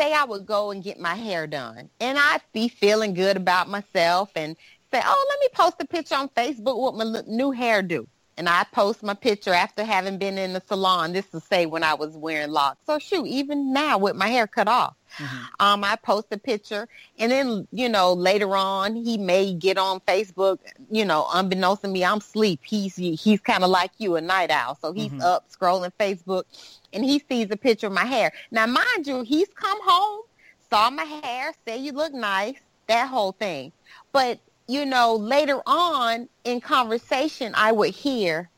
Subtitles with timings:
[0.00, 3.68] say I would go and get my hair done and I'd be feeling good about
[3.68, 4.56] myself and
[4.92, 8.06] say, oh, let me post a picture on Facebook with my new hairdo.
[8.36, 11.12] And I post my picture after having been in the salon.
[11.12, 12.78] This is say when I was wearing locks.
[12.86, 15.44] So shoot, even now with my hair cut off, mm-hmm.
[15.58, 20.00] um, I post a picture, and then you know later on he may get on
[20.00, 20.58] Facebook.
[20.90, 22.60] You know, unbeknownst to me, I'm sleep.
[22.64, 24.78] He's he's kind of like you, a night owl.
[24.80, 25.20] So he's mm-hmm.
[25.20, 26.44] up scrolling Facebook,
[26.92, 28.32] and he sees a picture of my hair.
[28.50, 30.22] Now, mind you, he's come home,
[30.70, 33.72] saw my hair, say you look nice, that whole thing.
[34.12, 38.48] But you know, later on in conversation, I would hear,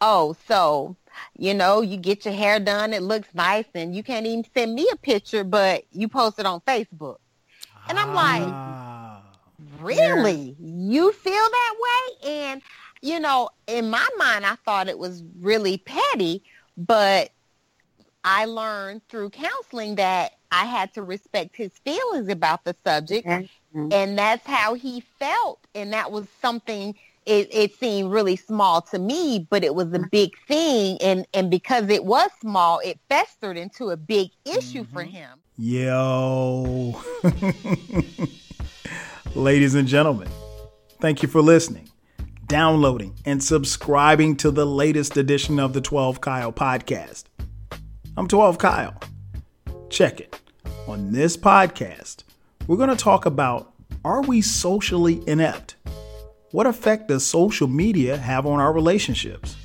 [0.00, 0.96] oh, so,
[1.38, 4.74] you know, you get your hair done, it looks nice, and you can't even send
[4.74, 7.18] me a picture, but you post it on Facebook.
[7.88, 9.22] And I'm like, ah.
[9.80, 10.56] really?
[10.58, 10.90] Yeah.
[10.90, 12.30] You feel that way?
[12.30, 12.62] And,
[13.00, 16.42] you know, in my mind, I thought it was really petty,
[16.76, 17.30] but
[18.24, 23.28] I learned through counseling that I had to respect his feelings about the subject.
[23.28, 23.46] Mm-hmm.
[23.74, 25.60] And that's how he felt.
[25.74, 26.94] And that was something
[27.26, 30.98] it, it seemed really small to me, but it was a big thing.
[31.00, 34.92] And, and because it was small, it festered into a big issue mm-hmm.
[34.92, 35.38] for him.
[35.56, 37.00] Yo.
[39.34, 40.28] Ladies and gentlemen,
[41.00, 41.88] thank you for listening,
[42.46, 47.24] downloading, and subscribing to the latest edition of the 12 Kyle podcast.
[48.16, 48.98] I'm 12 Kyle.
[49.88, 50.40] Check it.
[50.88, 52.24] On this podcast,
[52.70, 53.72] we're going to talk about
[54.04, 55.74] are we socially inept?
[56.52, 59.56] What effect does social media have on our relationships?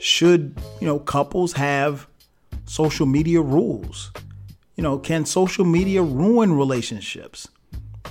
[0.00, 2.06] Should, you know, couples have
[2.66, 4.12] social media rules?
[4.76, 7.48] You know, can social media ruin relationships?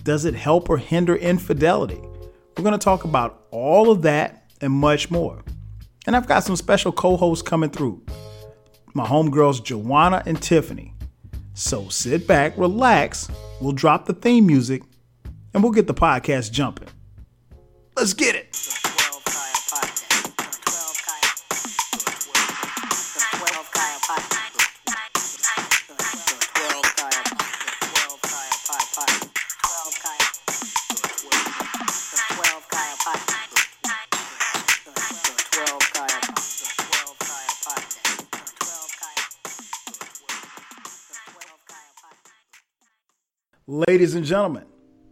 [0.03, 2.01] Does it help or hinder infidelity?
[2.57, 5.43] We're going to talk about all of that and much more.
[6.07, 8.03] And I've got some special co hosts coming through
[8.95, 10.95] my homegirls Jawanna and Tiffany.
[11.59, 13.29] So sit back, relax,
[13.59, 14.81] we'll drop the theme music,
[15.53, 16.87] and we'll get the podcast jumping.
[17.97, 18.78] Let's get it.
[43.87, 44.65] Ladies and gentlemen,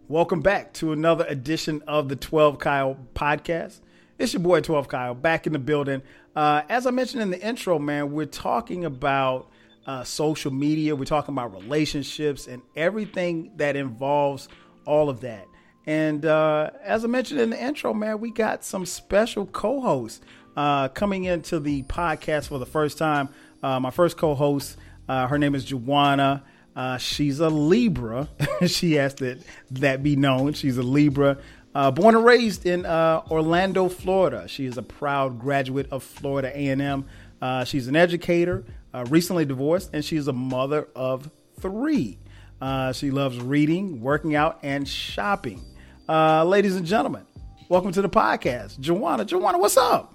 [0.10, 3.80] welcome back to another edition of the 12 Kyle podcast.
[4.20, 6.02] It's your boy 12 Kyle back in the building.
[6.36, 9.50] Uh, as I mentioned in the intro, man, we're talking about
[9.86, 14.50] uh, social media, we're talking about relationships and everything that involves
[14.86, 15.48] all of that.
[15.86, 20.20] And uh, as I mentioned in the intro, man, we got some special co hosts
[20.58, 23.30] uh, coming into the podcast for the first time.
[23.64, 24.76] Uh, my first co host,
[25.08, 26.42] uh, her name is Jawanna.
[26.78, 28.30] Uh, she's a Libra.
[28.68, 29.40] she has to
[29.72, 30.54] that be known.
[30.54, 31.40] She's a Libra.
[31.74, 34.48] Uh, born and raised in uh, Orlando, Florida.
[34.48, 37.06] She is a proud graduate of Florida A&M.
[37.42, 41.30] Uh, she's an educator, uh, recently divorced, and she's a mother of
[41.60, 42.20] three.
[42.62, 45.64] Uh, she loves reading, working out, and shopping.
[46.08, 47.26] ladies and gentlemen,
[47.70, 48.80] welcome to the podcast.
[48.80, 50.14] Jawanna, Jawanna, what's up?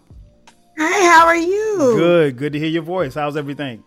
[0.79, 1.77] Hi, how are you?
[1.97, 2.37] Good.
[2.37, 3.15] Good to hear your voice.
[3.15, 3.83] How's everything?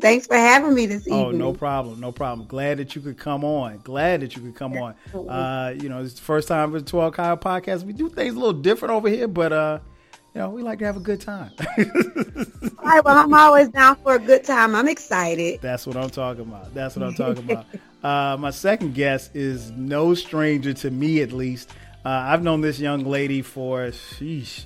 [0.00, 1.24] Thanks for having me this evening.
[1.24, 2.46] Oh, no problem, no problem.
[2.48, 3.78] Glad that you could come on.
[3.84, 4.94] Glad that you could come on.
[5.14, 7.84] Uh, you know, it's the first time for the 12 Kyle podcast.
[7.84, 9.78] We do things a little different over here, but uh,
[10.34, 11.52] you know, we like to have a good time.
[11.78, 14.74] All right, well, I'm always down for a good time.
[14.74, 15.60] I'm excited.
[15.60, 16.74] That's what I'm talking about.
[16.74, 17.66] That's what I'm talking about.
[18.02, 21.70] Uh, my second guest is no stranger to me, at least.
[22.04, 24.64] Uh, I've known this young lady for, sheesh,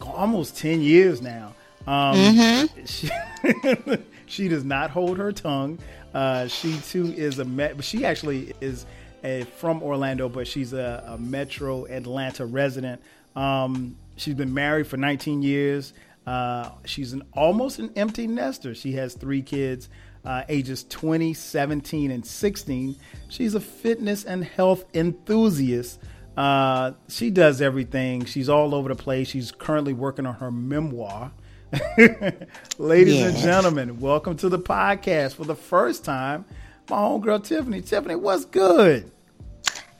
[0.00, 1.52] almost 10 years now.
[1.86, 2.84] Um, mm-hmm.
[2.84, 5.78] she, she, does not hold her tongue.
[6.14, 7.82] Uh, she too is a met.
[7.82, 8.86] She actually is
[9.24, 13.00] a, from Orlando, but she's a, a Metro Atlanta resident.
[13.34, 15.92] Um, she's been married for 19 years.
[16.26, 18.74] Uh, she's an almost an empty nester.
[18.74, 19.88] She has three kids,
[20.24, 22.96] uh, ages 20, 17, and 16.
[23.28, 25.98] She's a fitness and health enthusiast.
[26.36, 28.24] Uh, she does everything.
[28.24, 29.28] She's all over the place.
[29.28, 31.32] She's currently working on her memoir.
[32.78, 33.34] Ladies yes.
[33.34, 36.44] and gentlemen, welcome to the podcast for the first time.
[36.90, 37.80] My homegirl Tiffany.
[37.80, 39.10] Tiffany, what's good?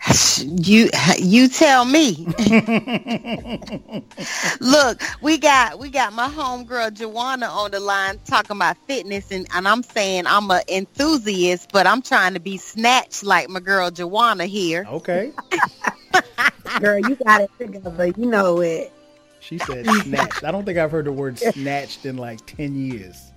[0.38, 0.88] You
[1.18, 2.26] you tell me.
[4.60, 9.46] Look, we got we got my homegirl Jawanna on the line talking about fitness and,
[9.54, 13.90] and I'm saying I'm an enthusiast, but I'm trying to be snatched like my girl
[13.90, 14.84] Jawanna here.
[14.88, 15.32] Okay.
[16.80, 18.06] Girl, you got it together.
[18.06, 18.92] You know it.
[19.42, 20.44] She said snatched.
[20.44, 23.32] I don't think I've heard the word snatched in like ten years.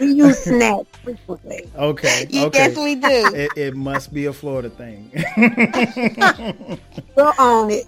[0.00, 1.68] we use snatch frequently.
[1.76, 2.26] Okay.
[2.30, 2.68] You okay.
[2.68, 3.34] guess we do.
[3.34, 5.10] It, it must be a Florida thing.
[7.16, 7.86] We'll own it.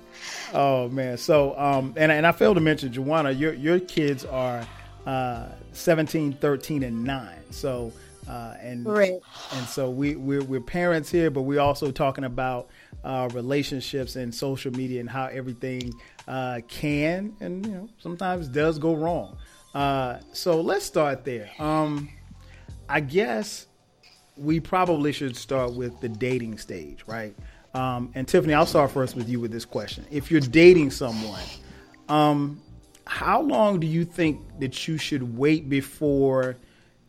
[0.55, 1.17] Oh man.
[1.19, 4.67] So um and and I failed to mention Jawanna, your your kids are
[5.07, 7.29] uh 17, 13 and 9.
[7.51, 7.93] So
[8.29, 9.23] uh and Correct.
[9.55, 12.69] and so we we're, we're parents here, but we're also talking about
[13.05, 15.93] uh relationships and social media and how everything
[16.29, 19.37] uh can and you know sometimes does go wrong.
[19.75, 21.51] Uh so let's start there.
[21.59, 22.09] Um
[22.89, 23.67] I guess
[24.37, 27.35] we probably should start with the dating stage, right?
[27.75, 30.07] Um, and Tiffany, I'll start first with you with this question.
[30.11, 31.43] If you're dating someone,
[32.09, 32.63] um,
[33.05, 36.57] how long do you think that you should wait before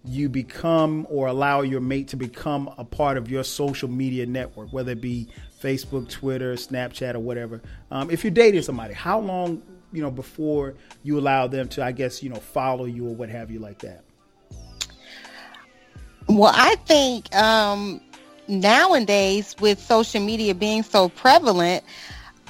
[0.05, 4.71] you become or allow your mate to become a part of your social media network,
[4.71, 5.27] whether it be
[5.61, 7.61] Facebook, Twitter, Snapchat, or whatever?
[7.91, 9.61] Um, if you're dating somebody, how long,
[9.91, 13.29] you know, before you allow them to, I guess, you know, follow you or what
[13.29, 14.03] have you like that?
[16.27, 17.99] Well, I think um,
[18.47, 21.83] nowadays, with social media being so prevalent,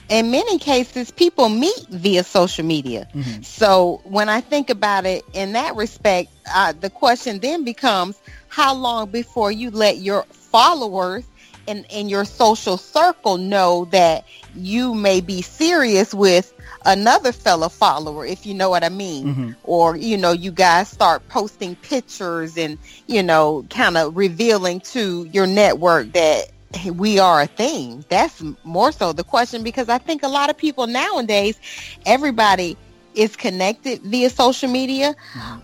[0.10, 3.08] in many cases, people meet via social media.
[3.14, 3.44] Mm-hmm.
[3.44, 8.74] So when I think about it in that respect, uh, the question then becomes how
[8.74, 11.26] long before you let your followers
[11.68, 14.26] in, in your social circle know that
[14.56, 16.52] you may be serious with
[16.86, 19.36] another fellow follower, if you know what I mean.
[19.36, 19.56] Mhm.
[19.64, 25.28] Or, you know, you guys start posting pictures and, you know, kind of revealing to
[25.32, 26.50] your network that
[26.94, 28.06] we are a thing.
[28.10, 31.60] That's more so the question because I think a lot of people nowadays,
[32.06, 32.78] everybody
[33.16, 35.16] is connected via social media.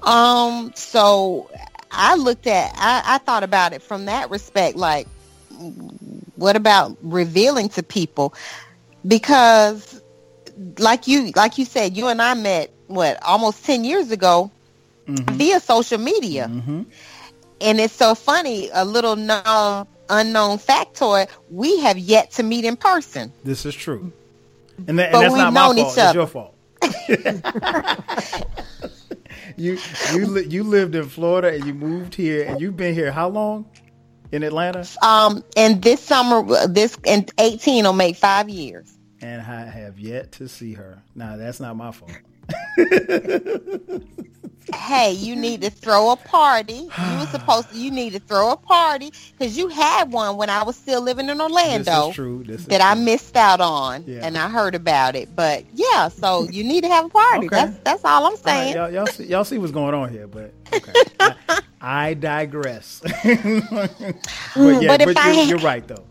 [0.04, 1.50] Um, so
[1.92, 5.08] I looked at, I, I thought about it from that respect, like,
[6.36, 8.34] what about revealing to people?
[9.08, 10.02] Because
[10.80, 14.52] like you, like you said, you and I met, what, almost 10 years ago
[15.08, 15.36] Mhm.
[15.36, 16.48] via social media.
[16.52, 16.86] Mhm.
[17.62, 22.76] And it's so funny, a little known, unknown factoid, we have yet to meet in
[22.76, 23.32] person.
[23.44, 24.12] This is true,
[24.88, 25.98] and, that, and But that's we've not my known fault.
[25.98, 26.52] It's your fault.
[29.58, 29.78] you
[30.14, 33.30] you li- you lived in Florida and you moved here and you've been here how
[33.30, 33.66] long
[34.32, 34.86] in Atlanta?
[35.02, 38.92] Um, and this summer, this and 18 will make five years.
[39.22, 41.02] And I have yet to see her.
[41.16, 42.12] Now that's not my fault.
[44.74, 46.90] Hey, you need to throw a party.
[46.98, 47.78] You were supposed to.
[47.78, 51.30] You need to throw a party because you had one when I was still living
[51.30, 52.44] in Orlando is true.
[52.44, 54.26] That I missed out on, Yeah.
[54.26, 55.36] and I heard about it.
[55.36, 57.46] But yeah, so you need to have a party.
[57.48, 57.56] Okay.
[57.56, 58.76] That's that's all I'm All right, saying.
[58.76, 60.94] y'all, y'all, see, y'all see what's going on here, but okay.
[61.20, 61.36] I,
[61.82, 63.02] I digress.
[63.04, 64.14] but yeah,
[64.56, 66.06] Mm, but but, if I you're, had- you're right though.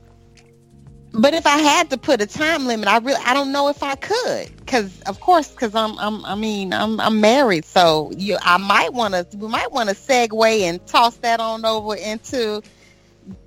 [1.14, 3.82] But if I had to put a time limit, I really I don't know if
[3.82, 8.36] I could because of course because I'm I'm I mean I'm I'm married, so you
[8.42, 12.62] I might want to we might want to segue and toss that on over into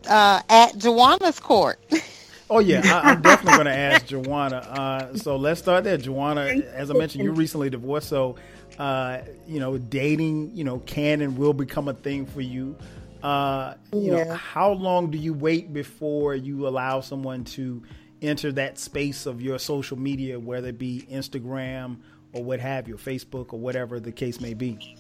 [0.09, 1.79] uh, at Jawanna's court.
[2.49, 4.65] Oh yeah, I, I'm definitely going to ask Jawanna.
[4.65, 5.97] Uh, so let's start there.
[5.97, 8.37] Jawanna, as I mentioned, you recently divorced, so
[8.79, 12.77] uh, you know dating, you know, can and will become a thing for you.
[13.23, 17.83] Uh, you know, how long do you wait before you allow someone to
[18.21, 21.97] enter that space of your social media, whether it be Instagram
[22.33, 24.97] or what have you, Facebook or whatever the case may be?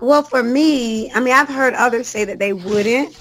[0.00, 3.16] Well, for me, I mean, I've heard others say that they wouldn't,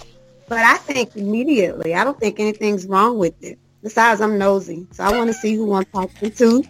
[0.47, 1.93] but I think immediately.
[1.95, 3.59] I don't think anything's wrong with it.
[3.83, 6.63] Besides, I'm nosy, so I want to see who I'm talking to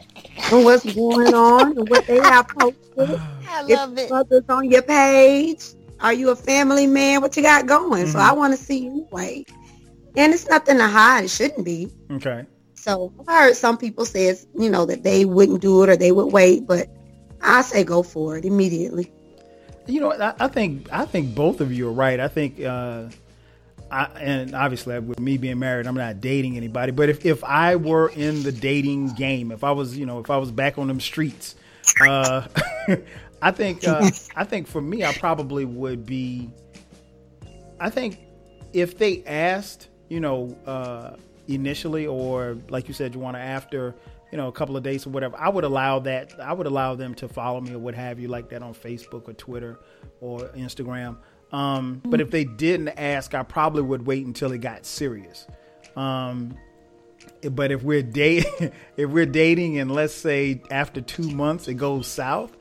[0.52, 2.78] and what's going on and what they have posted.
[3.50, 4.12] I If love it.
[4.12, 5.64] others on your page,
[6.02, 7.22] are you a family man?
[7.22, 8.08] What you got going?
[8.08, 8.22] So Mhm.
[8.22, 9.50] I want to see you wait.
[10.16, 11.26] And it's nothing to hide.
[11.26, 11.90] It shouldn't be.
[12.12, 12.46] Okay.
[12.76, 15.96] So I've heard some people say, it's, you know, that they wouldn't do it or
[15.96, 16.88] they would wait, but
[17.42, 19.12] I say go for it immediately.
[19.88, 22.20] You know, I, I think I think both of you are right.
[22.20, 23.06] I think, uh,
[23.92, 26.92] I, and obviously with me being married, I'm not dating anybody.
[26.92, 30.30] But if, if I were in the dating game, if I was, you know, if
[30.30, 31.56] I was back on them streets,
[32.00, 32.48] uh,
[33.42, 36.50] I think uh, I think for me, I probably would be.
[37.80, 38.20] I think
[38.74, 41.16] if they asked, you know, uh,
[41.48, 43.96] initially, or like you said, you want to after,
[44.32, 46.40] you know, a couple of days or whatever, I would allow that.
[46.40, 49.28] I would allow them to follow me or what have you, like that on Facebook
[49.28, 49.80] or Twitter
[50.20, 51.18] or Instagram.
[51.52, 55.48] Um, but if they didn't ask, I probably would wait until it got serious.
[55.96, 56.56] Um,
[57.52, 62.08] but if we're dating, if we're dating, and let's say after two months it goes
[62.08, 62.56] south,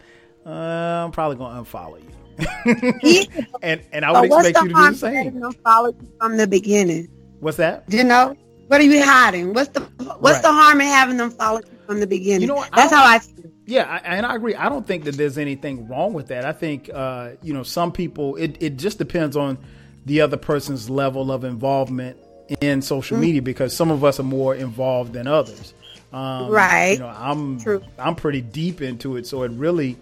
[0.46, 2.06] uh, I'm probably gonna unfollow you.
[3.62, 5.40] and and I would expect you to do the same.
[5.40, 7.08] them follow you from the beginning?
[7.40, 7.84] What's that?
[7.88, 8.36] You know,
[8.68, 9.52] what are you hiding?
[9.54, 10.42] What's the what's Right.
[10.42, 12.42] the harm in having them follow you from the beginning.
[12.42, 12.70] You know what?
[12.74, 13.50] That's I how I feel.
[13.66, 14.54] Yeah, I, and I agree.
[14.56, 16.44] I don't think that there's anything wrong with that.
[16.44, 18.36] I think uh, you know some people.
[18.36, 19.58] It it just depends on
[20.06, 22.16] the other person's level of involvement
[22.60, 23.20] in social Mm-hmm.
[23.22, 25.74] media because some of us are more involved than others.
[26.12, 26.92] Um, Right.
[26.94, 27.82] You know, I'm True.
[27.98, 29.96] I'm pretty deep into it, so it really,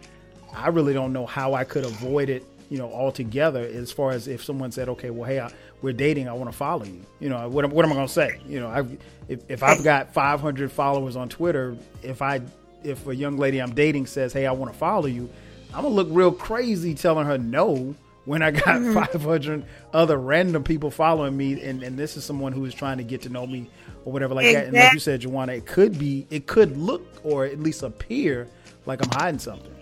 [0.55, 2.45] I really don't know how I could avoid it.
[2.71, 3.63] You know, altogether.
[3.63, 5.51] As far as if someone said, "Okay, well, hey, I,
[5.81, 6.29] we're dating.
[6.29, 8.41] I want to follow you." You know, what, am- what am I going to say?
[8.47, 8.85] You know, I,
[9.27, 12.43] if if I've got 500 followers on Twitter, if I
[12.85, 15.31] if a young lady I'm dating says, "Hey, I want to follow you,"
[15.73, 17.95] I'm gonna look real crazy telling her no
[18.29, 18.93] when I got mm-hmm.
[18.93, 19.65] 500
[19.95, 23.23] other random people following me, and, and this is someone who is trying to get
[23.23, 23.71] to know me
[24.05, 24.67] or whatever like that.
[24.67, 28.47] And like you said, Jawanna, it could be, it could look or at least appear
[28.85, 29.75] like I'm hiding something.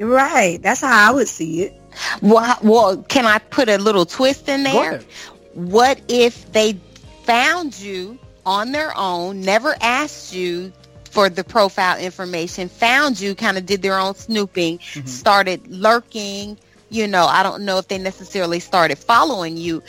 [0.00, 0.60] Right.
[0.62, 1.74] That's how I would see it.
[2.22, 5.00] Well, well, can I put a little twist in there?
[5.54, 6.74] What if they
[7.24, 10.72] found you on their own, never asked you
[11.10, 15.06] for the profile information, found you, kind of did their own snooping, Mm-hmm.
[15.06, 19.82] started lurking, you know, I don't know if they necessarily started following you,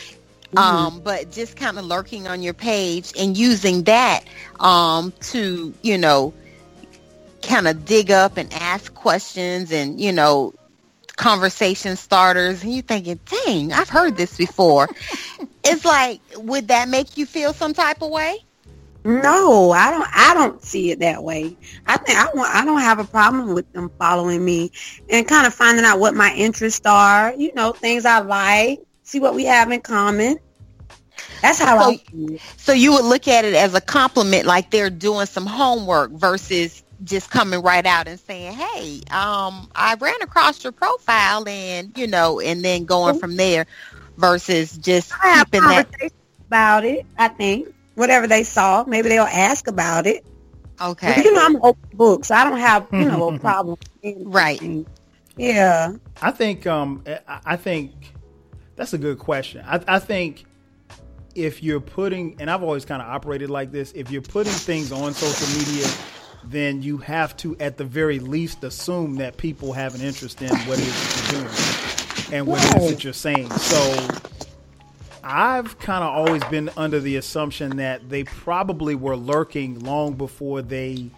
[0.58, 4.24] um, but just kind of lurking on your page and using that
[4.60, 6.34] um, to, you know,
[7.42, 10.54] kind of dig up and ask questions and, you know,
[11.18, 14.90] conversation starters and you're thinking, dang, I've heard this before.
[15.64, 18.40] it's like, would that make you feel some type of way?
[19.04, 20.08] No, I don't.
[20.14, 21.58] I don't see it that way.
[21.88, 22.54] I think I want.
[22.54, 24.72] I don't have a problem with them following me
[25.10, 27.34] and kind of finding out what my interests are.
[27.36, 28.80] You know, things I like.
[29.02, 30.38] See what we have in common.
[31.42, 32.40] That's how So- I.
[32.58, 36.84] So you would look at it as a compliment, like they're doing some homework versus
[37.04, 42.08] just coming right out and saying, "Hey, um, I ran across your profile," and you
[42.08, 43.66] know, and then going from there,
[44.18, 45.90] versus just I have keeping that.
[46.48, 47.06] about it.
[47.18, 50.26] I think whatever they saw, maybe they'll ask about it.
[50.82, 53.78] Okay, You know, I'm open book, so I don't have you know a problem.
[54.04, 54.62] Right.
[55.38, 55.94] Yeah.
[56.22, 57.92] I think um I- I think
[58.76, 59.64] that's a good question.
[59.66, 60.46] I, I think
[61.36, 64.92] if you're putting and I've always kind of operated like this, if you're putting things
[64.92, 65.88] on social media,
[66.44, 70.50] then you have to at the very least assume that people have an interest in
[70.50, 73.50] what it is that you're doing and what it is that you're saying.
[73.52, 74.08] So
[75.24, 80.62] I've kind of always been under the assumption that they probably were lurking long before
[80.62, 81.10] they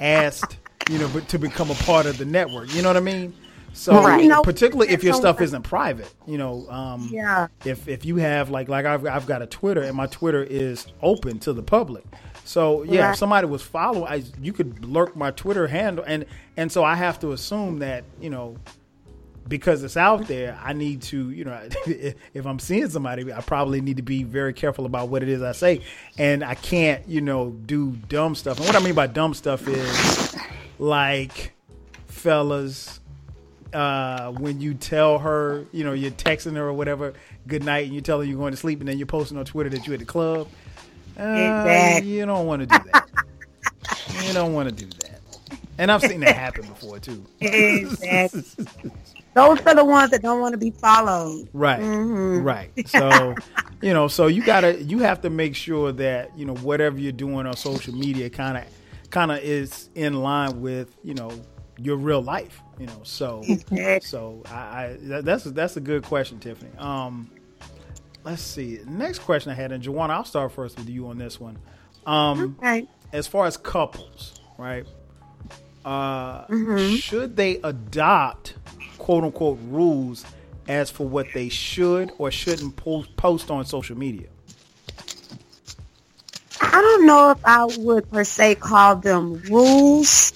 [0.00, 0.58] asked,
[0.88, 2.72] you know, but to become a part of the network.
[2.74, 3.34] You know what I mean?
[3.72, 4.24] So Right.
[4.24, 7.48] You particularly if your stuff isn't private, you know, um, Yeah.
[7.64, 10.86] if if you have like like I've I've got a Twitter and my Twitter is
[11.02, 12.04] open to the public.
[12.50, 13.10] So yeah, Right.
[13.10, 16.26] if somebody was following, I, you could lurk my Twitter handle, and
[16.56, 18.56] and so I have to assume that you know
[19.46, 23.80] because it's out there, I need to you know if I'm seeing somebody, I probably
[23.80, 25.82] need to be very careful about what it is I say,
[26.18, 28.56] and I can't you know do dumb stuff.
[28.56, 30.34] And what I mean by dumb stuff is
[30.80, 31.52] like
[32.08, 32.98] fellas
[33.72, 37.14] uh, when you tell her, you know, you're texting her or whatever,
[37.46, 39.44] good night, and you tell her you're going to sleep, and then you're posting on
[39.44, 40.48] Twitter that you're at the club.
[41.18, 42.10] Uh, Exactly.
[42.10, 43.04] You don't want to do that.
[44.26, 45.20] you don't want to do that.
[45.78, 47.24] And I've seen that happen before too.
[47.40, 48.44] Exactly.
[49.34, 51.48] Those are the ones that don't want to be followed.
[51.52, 51.80] Right.
[51.80, 52.44] Mhm.
[52.44, 52.88] Right.
[52.88, 53.34] So,
[53.80, 57.12] you know, so you gotta, you have to make sure that you know whatever you're
[57.12, 58.64] doing on social media kind of,
[59.10, 61.30] kind of is in line with you know
[61.78, 62.60] your real life.
[62.78, 63.42] You know, so,
[64.00, 66.70] so I, I that's that's a good question, Tiffany.
[66.78, 67.30] Um,
[68.24, 68.80] let's see.
[68.86, 71.58] Next question I had, and Jawanna, I'll start first with you on this one.
[72.06, 72.86] Um, Okay.
[73.12, 74.86] as far as couples, right?
[75.84, 76.96] Uh, Mm-hmm.
[76.96, 78.54] Should they adopt
[78.98, 80.24] quote unquote rules
[80.68, 84.28] as for what they should or shouldn't post, post on social media?
[86.60, 90.32] I don't know if I would per se call them rules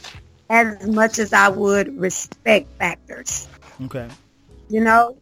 [0.49, 3.47] as much as I would respect factors.
[3.85, 4.09] Okay.
[4.69, 5.17] You know,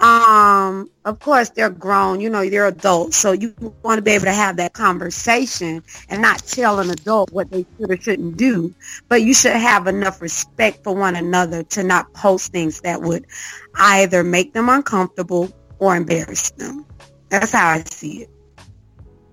[0.00, 2.20] um, of course they're grown.
[2.20, 6.22] You know, they're adults, so you want to be able to have that conversation and
[6.22, 8.74] not tell an adult what they should or shouldn't do.
[9.08, 13.26] But you should have enough respect for one another to not post things that would
[13.74, 16.86] either make them uncomfortable or embarrass them.
[17.28, 18.30] That's how I see it.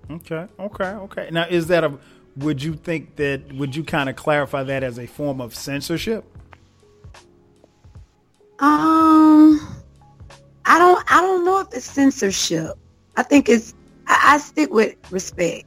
[0.10, 0.48] Okay.
[0.60, 0.84] Okay.
[0.84, 1.30] Okay.
[1.32, 1.98] Now, is that a?
[2.38, 3.54] Would you think that?
[3.54, 6.26] Would you kind of clarify that as a form of censorship?
[8.60, 9.60] Um,
[10.68, 11.04] I don't.
[11.12, 12.74] I don't know if it's censorship.
[13.16, 13.74] I think it's.
[14.06, 15.66] I, I stick with respect.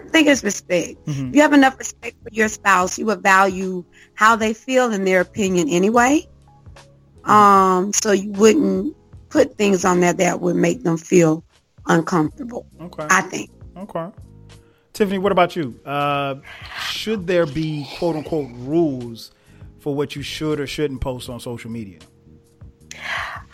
[0.00, 1.04] I think it's respect.
[1.06, 1.30] Mhm.
[1.30, 5.06] If you have enough respect for your spouse, you would value how they feel and
[5.06, 6.26] their opinion anyway.
[7.24, 8.96] Um, so you wouldn't
[9.28, 11.44] put things on there that would make them feel
[11.86, 12.66] uncomfortable.
[12.80, 13.06] Okay.
[13.08, 13.50] I think.
[13.76, 14.08] Okay.
[14.92, 15.78] Tiffany, what about you?
[15.86, 16.36] Uh,
[16.80, 19.30] should there be quote unquote rules
[19.78, 22.00] for what you should or shouldn't post on social media?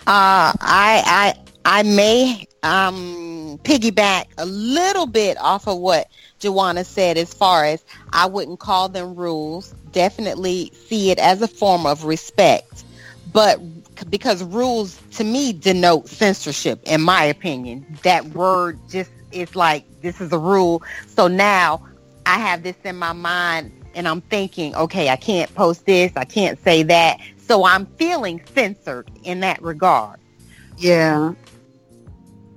[0.07, 1.35] Uh, I I
[1.65, 6.09] I may um, piggyback a little bit off of what
[6.41, 9.75] Jawanna said as far as I wouldn't call them rules.
[9.91, 12.85] Definitely see it as a form of respect.
[13.33, 13.59] But
[14.11, 17.85] because rules to me denote censorship in my opinion.
[18.03, 20.83] That word just is like this is a rule.
[21.09, 21.85] So now
[22.27, 26.25] I have this in my mind and I'm thinking, okay, I can't post this, I
[26.25, 27.19] can't say that.
[27.47, 30.19] So I'm feeling censored in that regard.
[30.79, 31.35] Yeah.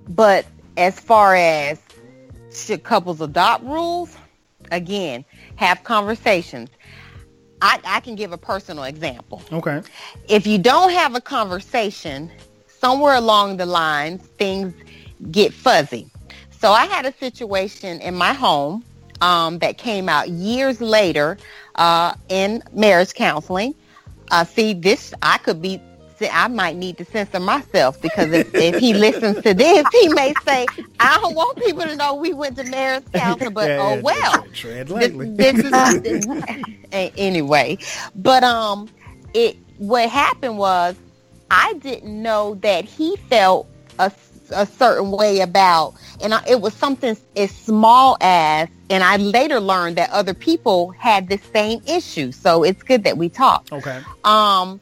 [0.08, 0.46] But
[0.77, 1.79] as far as
[2.51, 4.17] should couples adopt rules,
[4.72, 5.24] again,
[5.58, 6.69] have conversations.
[7.62, 9.43] I, I can give a personal example.
[9.51, 9.81] Okay.
[10.27, 12.31] If you don't have a conversation,
[12.67, 14.74] somewhere along the lines, things
[15.31, 16.10] get fuzzy.
[16.51, 18.84] So I had a situation in my home
[19.22, 21.38] um, that came out years later
[21.75, 23.75] uh, in marriage counseling.
[24.31, 25.81] Uh, see, this I could be.
[26.33, 30.33] I might need to censor myself because if, if he listens to this, he may
[30.45, 30.65] say,
[31.00, 34.01] "I don't want people to know we went to marriage counseling." But Yeah, oh yeah,
[34.01, 35.29] well, tread this, lightly.
[35.36, 35.71] this is
[36.01, 36.25] this,
[36.91, 37.77] anyway.
[38.15, 38.89] But um,
[39.33, 40.95] it what happened was
[41.51, 43.67] I didn't know that he felt
[43.98, 44.12] a,
[44.51, 49.59] a certain way about, and I, it was something as small as, and I later
[49.59, 52.31] learned that other people had the same issue.
[52.31, 53.67] So it's good that we talk.
[53.71, 54.01] Okay.
[54.23, 54.79] Um,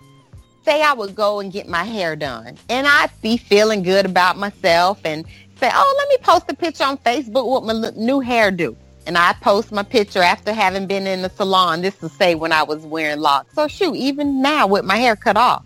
[0.64, 4.38] say I would go and get my hair done, and I'd be feeling good about
[4.38, 5.26] myself, and
[5.60, 8.76] say, "Oh, let me post a picture on Facebook with my l- new hairdo."
[9.08, 11.82] And I post my picture after having been in the salon.
[11.82, 13.56] This to say when I was wearing locks.
[13.56, 15.64] So shoot, even now with my hair cut off,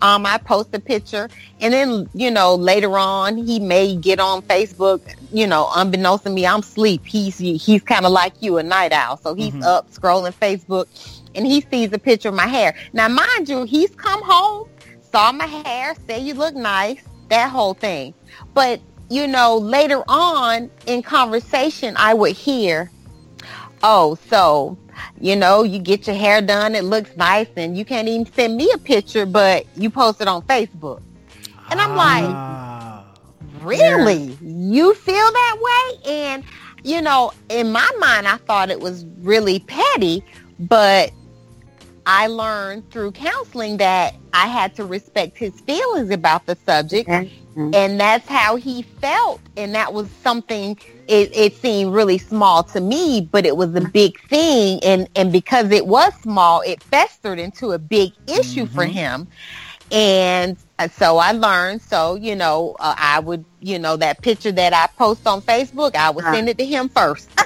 [0.00, 1.28] um, I post a picture,
[1.60, 5.02] and then you know later on he may get on Facebook.
[5.30, 7.02] You know, unbeknownst to me, I'm asleep.
[7.04, 9.18] He's he's kind of like you, a night owl.
[9.18, 9.64] So he's Mhm.
[9.64, 10.86] up scrolling Facebook,
[11.34, 12.74] and he sees a picture of my hair.
[12.94, 14.68] Now, mind you, he's come home,
[15.12, 18.14] saw my hair, say you look nice, that whole thing.
[18.54, 22.90] But you know, later on in conversation, I would hear,
[23.82, 24.78] "Oh, so."
[25.20, 28.56] You know, you get your hair done, it looks nice, and you can't even send
[28.56, 31.00] me a picture, but you post it on Facebook.
[31.70, 33.04] And I'm like, Ah.
[33.62, 36.44] really you feel that way and
[36.84, 40.24] you know in my mind i thought it was really petty
[40.58, 41.12] but
[42.06, 47.08] i learned through counseling that i had to respect his feelings about the subject
[47.60, 47.74] Mhm.
[47.74, 52.80] and that's how he felt and that was something it, it seemed really small to
[52.80, 57.38] me but it was a big thing and and because it was small it festered
[57.38, 58.92] into a big issue for Mhm.
[58.92, 59.28] him
[59.92, 61.82] and uh, so I learned.
[61.82, 65.94] So you know, uh, I would, you know, that picture that I post on Facebook,
[65.96, 67.30] I would send it to him first.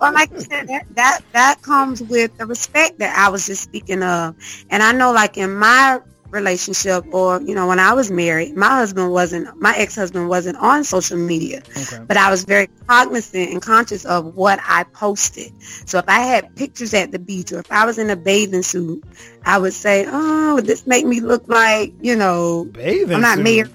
[0.00, 3.62] Well, like you said, that, that that comes with the respect that I was just
[3.62, 4.34] speaking of.
[4.70, 6.00] And I know, like in my
[6.34, 10.84] relationship, or you know, when I was married, my husband wasn't, my ex-husband wasn't on
[10.84, 12.04] social media, Okay.
[12.06, 15.52] but I was very cognizant and conscious of what I posted.
[15.88, 18.62] So if I had pictures at the beach, or if I was in a bathing
[18.62, 19.02] suit,
[19.44, 23.36] I would say, "Oh, would this make me look like you know Bathing I'm not
[23.36, 23.44] suit.
[23.44, 23.70] married.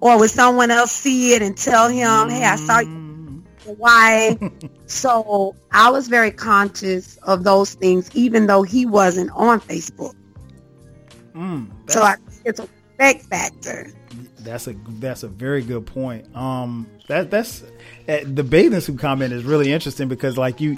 [0.00, 3.42] Or would someone else see it and tell him, hey, I saw you Mm.
[3.76, 4.38] why?
[4.86, 10.14] so I was very conscious of those things, even though he wasn't on Facebook.
[11.40, 13.92] Mm, So I, it's a respect factor.
[14.40, 16.34] That's a that's a very good point.
[16.36, 17.62] Um, that that's
[18.08, 20.76] uh, the bathing suit comment is really interesting because like you,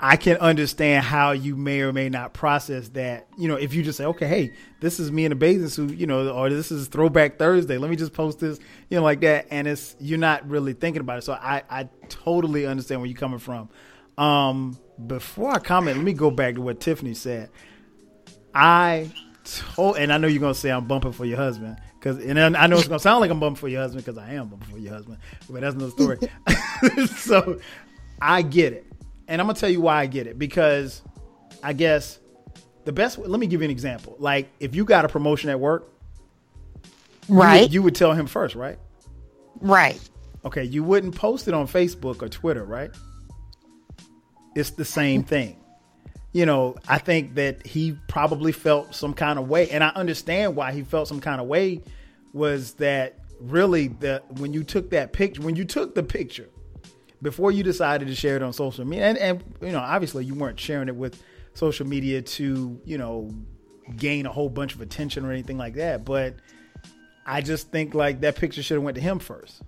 [0.00, 3.26] I can understand how you may or may not process that.
[3.36, 5.96] You know, if you just say, okay, hey, this is me in a bathing suit,
[5.98, 7.76] you know, or this is Throwback Thursday.
[7.78, 8.58] Let me just post this,
[8.90, 11.24] you know, like that, and it's you're not really thinking about it.
[11.24, 13.68] So I I totally understand where you're coming from.
[14.16, 17.50] Um, before I comment, let me go back to what Tiffany said.
[18.54, 19.10] I
[19.44, 22.56] told, and I know you're gonna say I'm bumping for your husband, because and then
[22.56, 24.68] I know it's gonna sound like I'm bumping for your husband because I am bumping
[24.70, 25.18] for your husband,
[25.50, 26.18] but that's another story.
[27.16, 27.60] so
[28.20, 28.86] I get it,
[29.28, 31.02] and I'm gonna tell you why I get it because
[31.62, 32.18] I guess
[32.84, 33.18] the best.
[33.18, 34.16] Let me give you an example.
[34.18, 35.92] Like if you got a promotion at work,
[37.28, 38.78] you would- Right, you would tell him first, right?
[39.60, 40.00] right.
[40.44, 42.90] Okay, you wouldn't post it on Facebook or Twitter, right?
[44.56, 45.56] It's the same thing.
[46.32, 50.56] You know, I think that he probably felt some kind of way, and I understand
[50.56, 51.82] why he felt some kind of way
[52.32, 56.48] was that really the when you took that picture, when you took the picture
[57.20, 60.34] before you decided to share it on social media, and, and you know, obviously you
[60.34, 61.22] weren't sharing it with
[61.54, 63.30] social media to, you know,
[63.96, 66.34] gain a whole bunch of attention or anything like that, but
[67.26, 69.62] I just think like that picture should have went to him first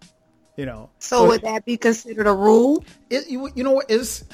[0.56, 0.90] You know.
[0.98, 2.84] So would that be considered a rule?
[3.10, 4.24] It, you, you know what is?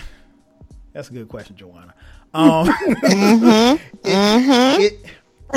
[0.92, 1.92] That's a good question, Jawanna.
[2.34, 3.80] Um, it,
[4.82, 5.06] it-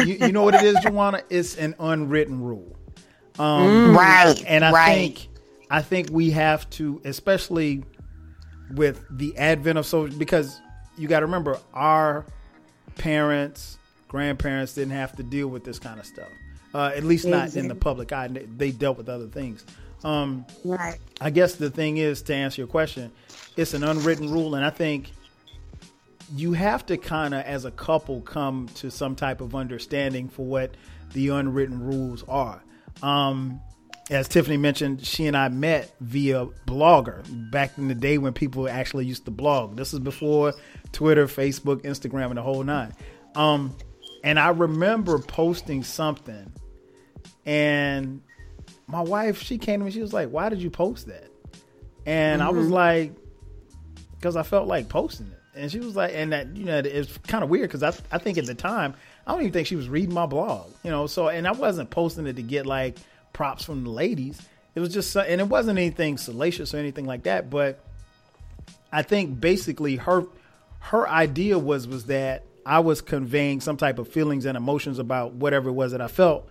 [0.07, 1.21] you, you know what it is, Jawanna?
[1.29, 2.75] It's an unwritten rule.
[3.37, 4.43] Um, Right.
[4.47, 4.95] and I right.
[4.95, 5.27] think
[5.69, 7.83] I think we have to, especially
[8.71, 10.59] with the advent of social, because
[10.97, 12.25] you got to remember our
[12.95, 16.29] parents, grandparents didn't have to deal with this kind of stuff.
[16.73, 18.27] Uh, at least not in the public eye.
[18.27, 19.63] They- They dealt with other things.
[20.03, 20.97] Um, Right.
[21.21, 23.11] I guess the thing is to answer your question,
[23.57, 25.11] it's an unwritten rule, and I think
[26.35, 30.45] you have to kind of, as a couple, come to some type of understanding for
[30.45, 30.75] what
[31.13, 32.63] the unwritten rules are.
[33.01, 33.61] Um,
[34.09, 38.67] as Tiffany mentioned, she and I met via Blogger back in the day when people
[38.67, 39.77] actually used to blog.
[39.77, 40.53] This is before
[40.91, 42.93] Twitter, Facebook, Instagram, and the whole nine.
[43.35, 43.75] Um,
[44.23, 46.51] and I remember posting something,
[47.45, 48.21] and
[48.87, 51.29] my wife, she came to me, she was like, "Why did you post that?"
[52.05, 53.13] And I was like,
[54.15, 57.17] "Because I felt like posting it." And she was like, and that you know, it's
[57.19, 59.75] kind of weird because I I think at the time I don't even think she
[59.75, 61.07] was reading my blog, you know.
[61.07, 62.97] So and I wasn't posting it to get like
[63.33, 64.41] props from the ladies.
[64.75, 67.49] It was just, and it wasn't anything salacious or anything like that.
[67.49, 67.79] But
[68.91, 70.25] I think basically her
[70.79, 75.33] her idea was was that I was conveying some type of feelings and emotions about
[75.33, 76.49] whatever it was that I felt,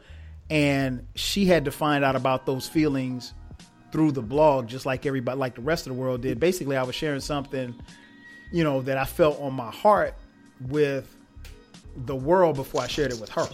[0.50, 3.34] and she had to find out about those feelings
[3.92, 6.40] through the blog, just like everybody, like the rest of the world did.
[6.40, 7.74] Basically, I was sharing something,
[8.52, 10.14] you know, that I felt on my heart
[10.68, 11.14] with
[11.96, 13.48] the world before I shared it with her.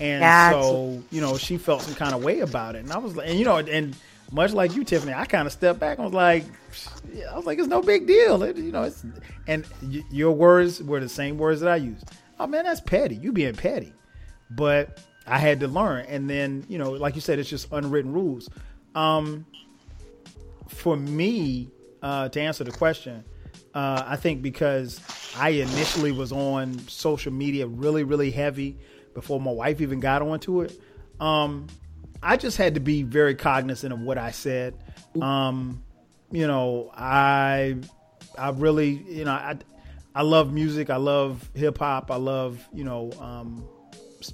[0.00, 0.62] And Gotcha.
[0.62, 2.80] so, you know, she felt some kind of way about it.
[2.80, 3.96] And I was like, and you know, and
[4.30, 5.98] much like you, Tiffany, I kind of stepped back.
[5.98, 6.44] I was like,
[7.30, 8.42] I was like, it's no big deal.
[8.42, 9.02] It, you know, it's,
[9.46, 12.04] and y- your words were the same words that I used.
[12.38, 13.16] Oh man, that's petty.
[13.16, 13.92] You being petty.
[14.50, 16.06] But I had to learn.
[16.06, 18.48] And then, you know, like you said, it's just unwritten rules.
[18.94, 19.46] Um,
[20.68, 21.68] for me,
[22.02, 23.24] uh, to answer the question,
[23.78, 25.00] uh, I think because
[25.36, 28.76] I initially was on social media really, really heavy
[29.14, 30.76] before my wife even got onto it.
[31.20, 31.68] Um,
[32.20, 34.74] I just had to be very cognizant of what I said.
[35.22, 35.84] Um,
[36.32, 37.76] you know, I,
[38.36, 39.58] I really, you know, I,
[40.12, 40.90] I love music.
[40.90, 42.10] I love hip hop.
[42.10, 43.64] I love, you know, um,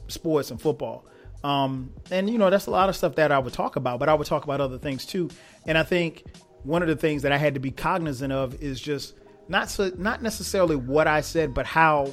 [0.09, 1.05] sports and football.
[1.43, 4.09] Um, and you know, that's a lot of stuff that I would talk about, but
[4.09, 5.29] I would talk about other things too.
[5.67, 6.25] And I think
[6.63, 9.13] one of the things that I had to be cognizant of is just
[9.49, 12.13] not so, not necessarily what I said, but how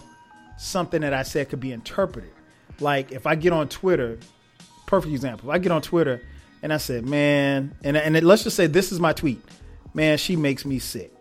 [0.58, 2.32] something that I said could be interpreted.
[2.80, 4.17] Like if I get on Twitter,
[4.86, 5.50] perfect example.
[5.50, 6.22] If I get on Twitter
[6.63, 9.41] and I said, "Man," and and it, let's just say this is my tweet,
[9.94, 11.12] "Man, she makes me sick."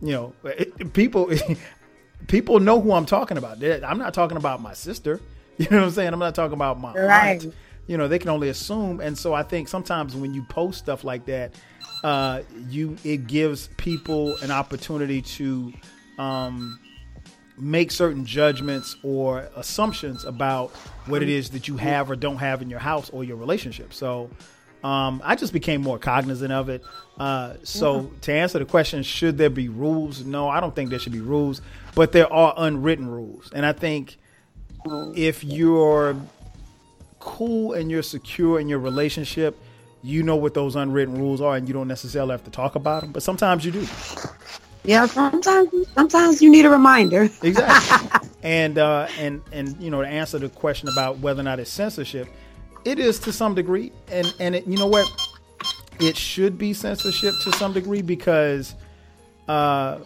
[0.00, 1.30] You know, it- it- people
[2.26, 3.62] people know who I'm talking about.
[3.62, 5.20] I'm not talking about my sister.
[5.56, 6.12] You know what I'm saying?
[6.12, 7.40] I'm not talking about my Right.
[7.44, 7.54] aunt.
[7.86, 8.98] You know, they can only assume.
[8.98, 11.54] And so I think sometimes when you post stuff like that,
[12.04, 15.72] uh, you it gives people an opportunity to
[16.18, 16.78] um,
[17.56, 20.70] make certain judgments or assumptions about
[21.06, 23.94] what it is that you have or don't have in your house or your relationship.
[23.94, 24.28] So
[24.82, 26.82] um, I just became more cognizant of it.
[27.16, 30.24] Uh, so to answer the question, should there be rules?
[30.24, 31.62] No, I don't think there should be rules,
[31.94, 34.18] but there are unwritten rules, and I think
[35.16, 36.16] if you're
[37.18, 39.58] cool and you're secure in your relationship,
[40.04, 43.00] you know what those unwritten rules are, and you don't necessarily have to talk about
[43.00, 43.12] them.
[43.12, 43.86] But sometimes you do.
[44.84, 47.30] Yeah, sometimes sometimes you need a reminder.
[47.42, 48.28] Exactly.
[48.42, 51.70] and uh, and and you know to answer the question about whether or not it's
[51.70, 52.28] censorship,
[52.84, 55.10] it is to some degree, and and it, you know what,
[56.00, 58.74] it should be censorship to some degree because
[59.48, 60.00] uh,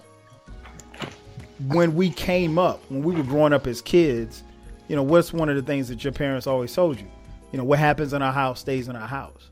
[1.67, 4.45] when we came up, when we were growing up as kids,
[4.87, 7.07] you know what's one of the things that your parents always told you,
[7.51, 9.51] you know what happens in our house stays in our house,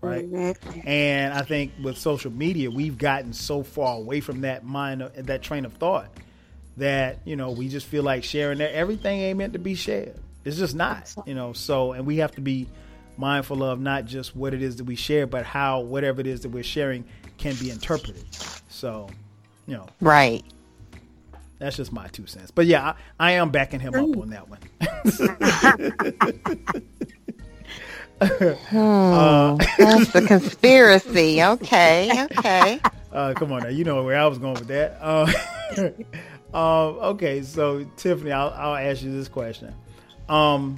[0.00, 0.24] right?
[0.24, 0.82] Exactly.
[0.86, 5.26] And I think with social media, we've gotten so far away from that mind, of,
[5.26, 6.08] that train of thought,
[6.76, 10.14] that you know we just feel like sharing that everything ain't meant to be shared.
[10.44, 11.52] It's just not, you know.
[11.52, 12.68] So, and we have to be
[13.16, 16.42] mindful of not just what it is that we share, but how whatever it is
[16.42, 17.04] that we're sharing
[17.36, 18.24] can be interpreted.
[18.68, 19.08] So,
[19.66, 20.44] you know, Right.
[21.58, 22.50] that's just my two cents.
[22.52, 24.60] But yeah, I, I am backing him up on that one.
[29.78, 31.42] That's the conspiracy.
[31.42, 32.24] Okay.
[32.24, 32.80] Okay.
[33.10, 34.98] Uh, come on now, you know where I was going with that.
[35.00, 35.32] Uh,
[36.52, 39.74] um, okay, so Tiffany, I'll, I'll ask you this question:
[40.28, 40.76] um,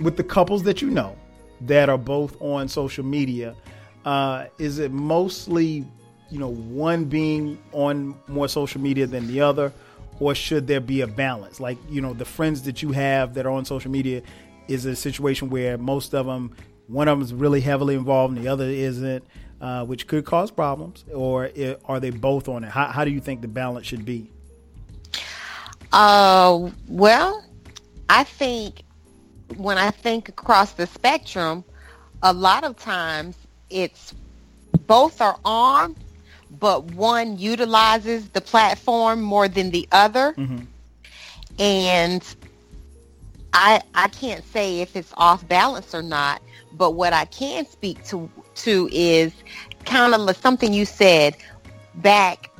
[0.00, 1.16] with the couples that you know
[1.62, 3.56] that are both on social media,
[4.04, 5.84] uh, is it mostly,
[6.30, 9.72] you know, one being on more social media than the other,
[10.20, 11.58] or should there be a balance?
[11.58, 14.22] Like, you know, the friends that you have that are on social media,
[14.68, 16.54] is a situation where most of them
[16.92, 19.24] one of them is really heavily involved and the other isn't,
[19.60, 21.50] uh, which could cause problems, or
[21.86, 22.70] are they both on it?
[22.70, 24.30] How, how do you think the balance should be?
[25.92, 27.44] Uh, well,
[28.08, 28.82] I think
[29.56, 31.64] when I think across the spectrum,
[32.22, 33.36] a lot of times
[33.70, 34.14] it's
[34.86, 35.96] both are on,
[36.58, 40.34] but one utilizes the platform more than the other.
[40.34, 40.64] Mm-hmm.
[41.58, 42.36] And
[43.52, 46.40] I I can't say if it's off balance or not,
[46.76, 49.32] but what I can speak to to is
[49.84, 51.36] kind of something you said
[51.96, 52.50] back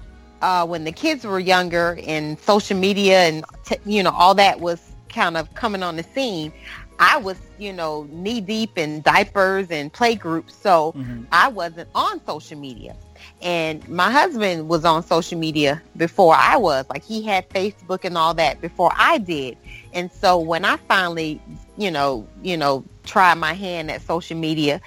[0.41, 4.61] uh, when the kids were younger and social media and t- you know all that
[4.61, 6.53] was kind of coming on the scene.
[6.99, 11.25] I was, you know, knee deep in diapers and play groups, so mm-hmm.
[11.33, 12.95] I wasn't on social media.
[13.41, 16.85] And my husband was on social media before I was.
[16.89, 19.57] Like he had Facebook and all that before I did.
[19.93, 21.41] And so when I finally,
[21.77, 24.81] you know, you know, tried my hand at social media,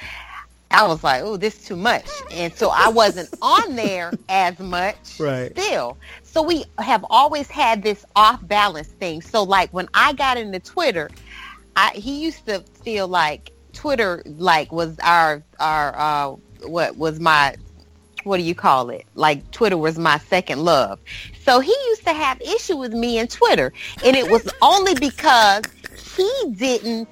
[0.71, 2.05] I was like, oh, this is too much.
[2.31, 5.51] And so I wasn't on there as much right.
[5.51, 5.97] still.
[6.23, 9.21] So we have always had this off balance thing.
[9.21, 11.09] So like when I got into Twitter,
[11.75, 16.35] I, he used to feel like Twitter like was our our uh,
[16.67, 17.55] what was my
[18.23, 19.05] what do you call it?
[19.13, 20.99] Like Twitter was my second love.
[21.45, 23.71] So he used to have issue with me and Twitter,
[24.03, 25.63] and it was only because
[26.15, 27.07] he didn't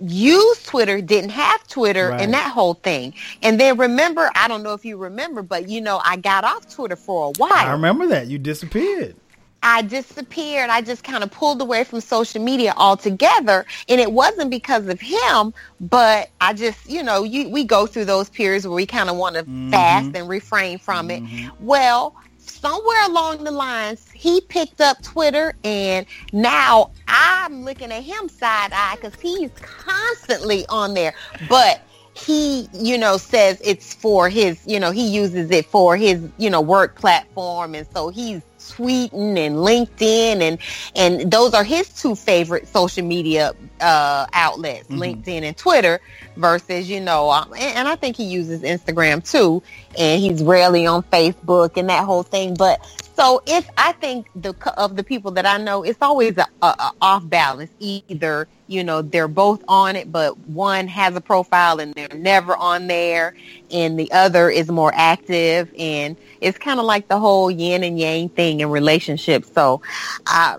[0.00, 2.20] use Twitter, didn't have Twitter, right.
[2.20, 3.14] and that whole thing.
[3.42, 6.72] And then remember, I don't know if you remember, but you know, I got off
[6.72, 7.52] Twitter for a while.
[7.52, 9.16] I remember that you disappeared.
[9.64, 10.70] I disappeared.
[10.70, 13.64] I just kind of pulled away from social media altogether.
[13.88, 18.06] And it wasn't because of him, but I just, you know, you, we go through
[18.06, 19.70] those periods where we kind of want to mm-hmm.
[19.70, 21.46] fast and refrain from mm-hmm.
[21.46, 21.52] it.
[21.60, 22.16] Well,
[22.62, 28.70] somewhere along the lines, he picked up Twitter and now I'm looking at him side
[28.72, 31.12] eye because he's constantly on there.
[31.48, 31.82] But
[32.14, 36.50] he, you know, says it's for his, you know, he uses it for his, you
[36.50, 37.74] know, work platform.
[37.74, 40.58] And so he's tweeting and LinkedIn and
[40.94, 45.02] and those are his two favorite social media uh, outlets, mm-hmm.
[45.02, 46.00] LinkedIn and Twitter
[46.36, 49.62] versus, you know, um, and, and, I think he uses Instagram too
[49.98, 52.54] and he's rarely on Facebook and that whole thing.
[52.54, 52.80] But
[53.14, 56.66] so if I think the of the people that I know, it's always a, a,
[56.66, 57.70] a off balance.
[57.78, 62.56] Either you know they're both on it, but one has a profile and they're never
[62.56, 63.34] on there,
[63.70, 65.72] and the other is more active.
[65.78, 69.50] And it's kind of like the whole yin and yang thing in relationships.
[69.52, 69.82] So,
[70.26, 70.58] uh,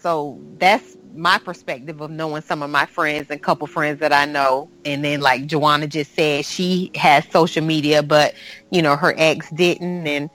[0.00, 4.24] so that's my perspective of knowing some of my friends and couple friends that I
[4.24, 4.68] know.
[4.84, 8.34] And then like Jawanna just said, she has social media, but
[8.70, 10.06] you know, her ex didn't.
[10.06, 10.30] And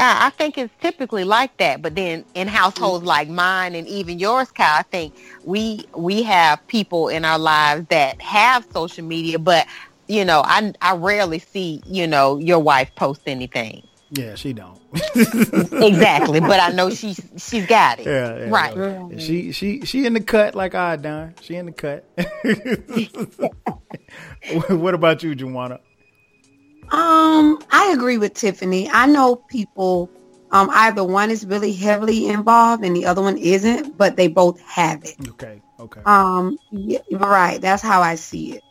[0.00, 1.82] I think it's typically like that.
[1.82, 3.08] But then in households mm-hmm.
[3.08, 7.86] like mine and even yours, Kyle, I think we we have people in our lives
[7.88, 9.66] that have social media, but
[10.06, 13.82] you know, I I rarely see you know your wife post anything.
[14.10, 14.78] Yeah, she don't.
[15.04, 18.06] exactly, but I know she's she's got it.
[18.06, 18.76] Yeah, yeah right.
[18.76, 19.18] Yeah.
[19.18, 21.34] She she she in the cut like I done.
[21.42, 22.06] She in the cut.
[24.70, 25.80] what about you, Jawanna?
[26.90, 28.88] Um, I agree with Tiffany.
[28.90, 30.10] I know people.
[30.50, 34.58] Um, either one is really heavily involved and the other one isn't, but they both
[34.60, 35.16] have it.
[35.28, 35.60] Okay.
[35.78, 36.00] Okay.
[36.06, 36.58] Um.
[36.70, 37.00] Yeah.
[37.12, 37.60] Right.
[37.60, 38.64] That's how I see it.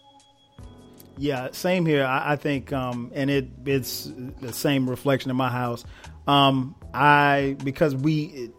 [1.17, 2.05] Yeah, same here.
[2.05, 5.83] I, I think, um, and it it's the same reflection in my house.
[6.27, 8.51] Um, I because we,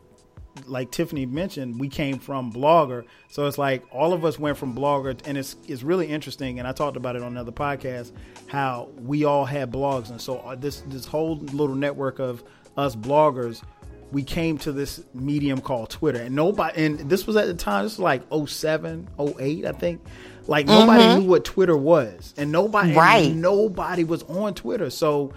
[0.68, 4.74] like Tiffany mentioned, we came from Blogger, so it's like all of us went from
[4.74, 6.58] Blogger, and it's it's really interesting.
[6.58, 8.12] And I talked about it on another podcast
[8.46, 12.42] how we all had blogs, and so uh, this this whole little network of
[12.76, 13.62] us bloggers
[14.10, 16.20] we came to this medium called Twitter.
[16.20, 20.02] And nobody, and this was at the time, this was like 07, 08, I think.
[20.46, 21.20] Like nobody mm-hmm.
[21.20, 23.26] knew what Twitter was, and nobody right.
[23.26, 24.88] And nobody was on Twitter.
[24.88, 25.34] So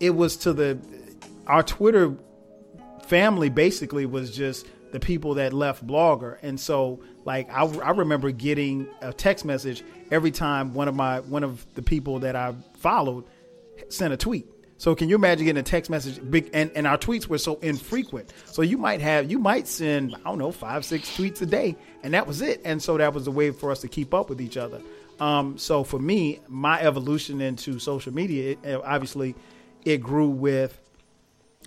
[0.00, 0.78] it was to the
[1.46, 2.16] our Twitter
[3.06, 8.30] family basically was just the people that left Blogger, and so like I, I remember
[8.30, 12.54] getting a text message every time one of my one of the people that I
[12.76, 13.24] followed
[13.88, 14.46] sent a tweet.
[14.76, 16.20] So can you imagine getting a text message?
[16.30, 18.32] Big and, and our tweets were so infrequent.
[18.44, 21.74] So you might have you might send I don't know five six tweets a day,
[22.04, 22.60] and that was it.
[22.64, 24.80] And so that was a way for us to keep up with each other.
[25.18, 29.34] Um, so for me, my evolution into social media, it, obviously,
[29.84, 30.80] it grew with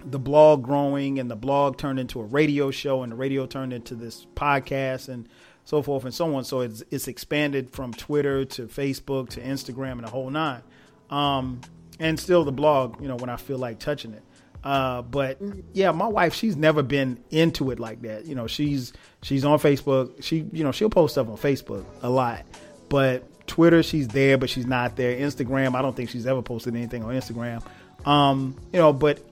[0.06, 3.74] the blog growing, and the blog turned into a radio show, and the radio turned
[3.74, 5.28] into this podcast, and
[5.68, 6.46] so forth and so on.
[6.46, 10.62] So it's it's expanded from Twitter to Facebook to Instagram and the whole nine.
[11.10, 11.60] Um,
[12.00, 14.24] and still the blog, you know, when I feel like touching it.
[14.64, 15.40] Uh, but
[15.74, 18.26] yeah, my wife, she's never been into it like that.
[18.26, 20.24] You know, she's she's on Facebook.
[20.24, 22.46] She, you know, she'll post stuff on Facebook a lot,
[22.90, 25.18] but Twitter, she's there, but she's not there.
[25.18, 27.62] Instagram, I don't think she's ever posted anything on Instagram.
[28.06, 29.27] Um, you know, but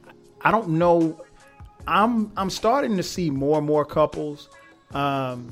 [0.46, 1.20] I don't know.
[1.88, 4.48] I'm I'm starting to see more and more couples,
[4.94, 5.52] um,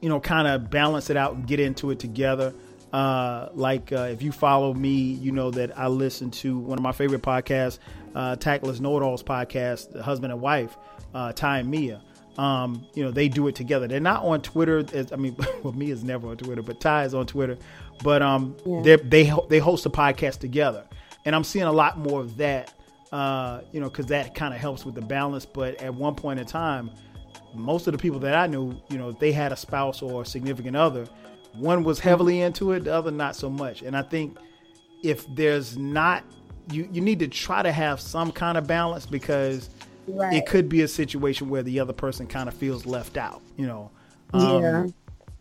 [0.00, 2.54] you know, kind of balance it out and get into it together.
[2.92, 6.82] Uh, like uh, if you follow me, you know that I listen to one of
[6.82, 7.80] my favorite podcasts,
[8.14, 10.78] uh, Tactless Know It Alls podcast, the husband and wife,
[11.12, 12.00] uh, Ty and Mia.
[12.38, 13.88] Um, you know, they do it together.
[13.88, 14.84] They're not on Twitter.
[14.92, 17.58] As, I mean, well, Mia's never on Twitter, but Ty is on Twitter.
[18.04, 18.98] But um, yeah.
[19.02, 20.84] they they host a podcast together,
[21.24, 22.72] and I'm seeing a lot more of that.
[23.12, 25.46] Uh, you know, because that kind of helps with the balance.
[25.46, 26.90] But at one point in time,
[27.54, 30.26] most of the people that I knew, you know, they had a spouse or a
[30.26, 31.06] significant other.
[31.54, 33.82] One was heavily into it, the other not so much.
[33.82, 34.36] And I think
[35.02, 36.24] if there's not,
[36.70, 39.70] you you need to try to have some kind of balance because
[40.08, 40.34] right.
[40.34, 43.66] it could be a situation where the other person kind of feels left out, you
[43.66, 43.90] know.
[44.32, 44.86] Um, yeah.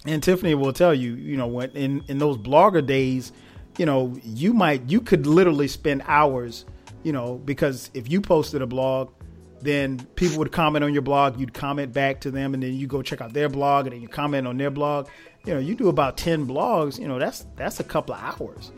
[0.06, 3.32] And Tiffany will tell you, you know, when in in those blogger days,
[3.78, 6.66] you know, you might you could literally spend hours,
[7.06, 9.14] you know, because if you posted a blog,
[9.62, 12.88] then people would comment on your blog, you'd comment back to them, and then you
[12.88, 15.08] go check out their blog, and then you comment on their blog.
[15.46, 17.00] You know, you do about ten blogs.
[17.00, 18.72] You know, that's that's a couple of hours.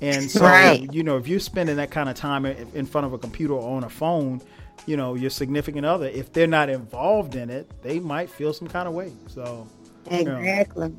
[0.00, 0.92] And so, right.
[0.92, 3.76] you know, if you're spending that kind of time in front of a computer or
[3.76, 4.40] on a phone,
[4.86, 8.66] you know your significant other if they're not involved in it they might feel some
[8.66, 9.66] kind of way so
[10.10, 10.96] exactly you know,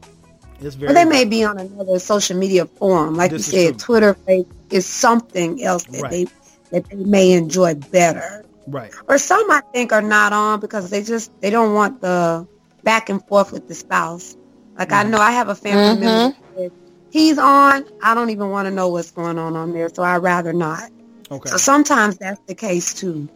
[0.62, 4.14] it's very well, they may be on another social media forum like you said twitter
[4.14, 6.12] Facebook is something else that right.
[6.12, 6.28] they
[6.74, 11.02] that they may enjoy better right or some i think are not on because they
[11.02, 12.46] just they don't want the
[12.84, 14.36] back and forth with the spouse
[14.78, 15.08] like mm-hmm.
[15.08, 16.60] i know i have a family mm-hmm.
[16.60, 16.76] member
[17.12, 20.18] he's on i don't even want to know what's going on on there so i'd
[20.18, 20.92] rather not
[21.32, 23.30] okay so sometimes that's the case too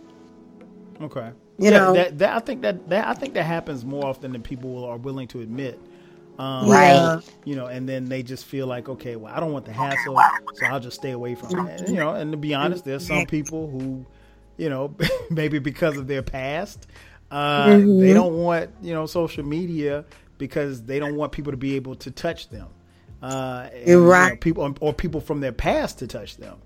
[1.01, 1.31] Okay.
[1.59, 4.31] You yeah, know, that, that I think that, that I think that happens more often
[4.31, 5.79] than people are willing to admit.
[6.37, 7.21] Um, right.
[7.45, 10.19] You know, and then they just feel like, okay, well, I don't want the hassle,
[10.53, 11.81] so I'll just stay away from it.
[11.81, 14.05] And, you know, and to be honest, there's some people who,
[14.57, 14.95] you know,
[15.31, 16.87] maybe because of their past,
[17.31, 17.99] uh, mm-hmm.
[17.99, 20.05] they don't want you know social media
[20.37, 22.67] because they don't want people to be able to touch them.
[23.21, 24.25] Uh, and, right.
[24.25, 26.57] You know, people or people from their past to touch them.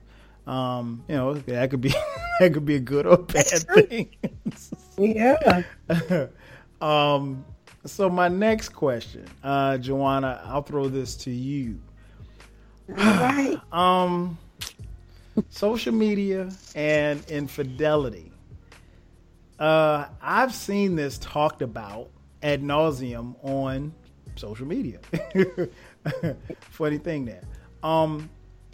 [0.47, 1.89] Um, you know, that could be
[2.39, 4.10] that could be a good or bad thing.
[4.97, 5.63] yeah.
[6.81, 7.45] um,
[7.86, 11.80] so my next question, uh, Jawanna, I'll throw this to you.
[12.89, 13.60] All right.
[13.72, 14.38] um,
[15.50, 18.32] social media and infidelity.
[19.60, 22.10] Uh, I've seen this talked about
[22.41, 23.94] ad nauseum on
[24.36, 25.00] social media.
[26.62, 27.44] Funny thing there.
[27.84, 28.30] Um,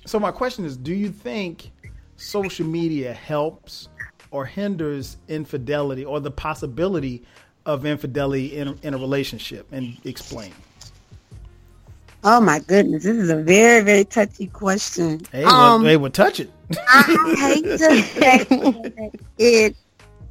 [0.05, 1.71] so my question is, do you think
[2.15, 3.89] social media helps
[4.31, 7.23] or hinders infidelity or the possibility
[7.67, 9.67] of infidelity in, in a relationship?
[9.71, 10.53] And explain.
[12.23, 15.21] Oh my goodness, this is a very very touchy question.
[15.31, 16.51] Hey, um, well, they would touch it.
[16.89, 19.75] I hate to say it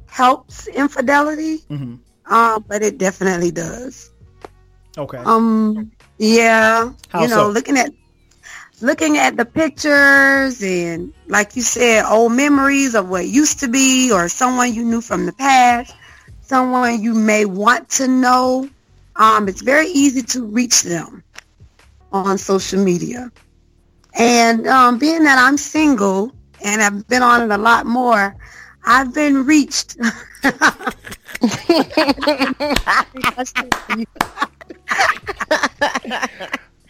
[0.07, 1.95] helps infidelity, mm-hmm.
[2.25, 4.11] uh, but it definitely does.
[4.97, 5.17] Okay.
[5.17, 5.91] Um.
[6.17, 6.91] Yeah.
[7.09, 7.49] How you know, so?
[7.49, 7.91] looking at
[8.81, 14.11] looking at the pictures and like you said old memories of what used to be
[14.11, 15.95] or someone you knew from the past
[16.47, 18.69] someone you may want to know
[19.17, 21.23] um, it's very easy to reach them
[22.11, 23.31] on social media
[24.13, 26.31] and um, being that i'm single
[26.63, 28.35] and i've been on it a lot more
[28.85, 29.97] i've been reached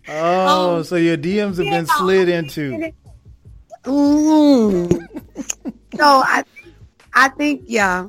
[0.10, 2.94] Oh, um, so your DMs have been slid into.
[3.84, 4.92] Mm.
[5.96, 6.44] so I,
[7.14, 8.08] I think yeah,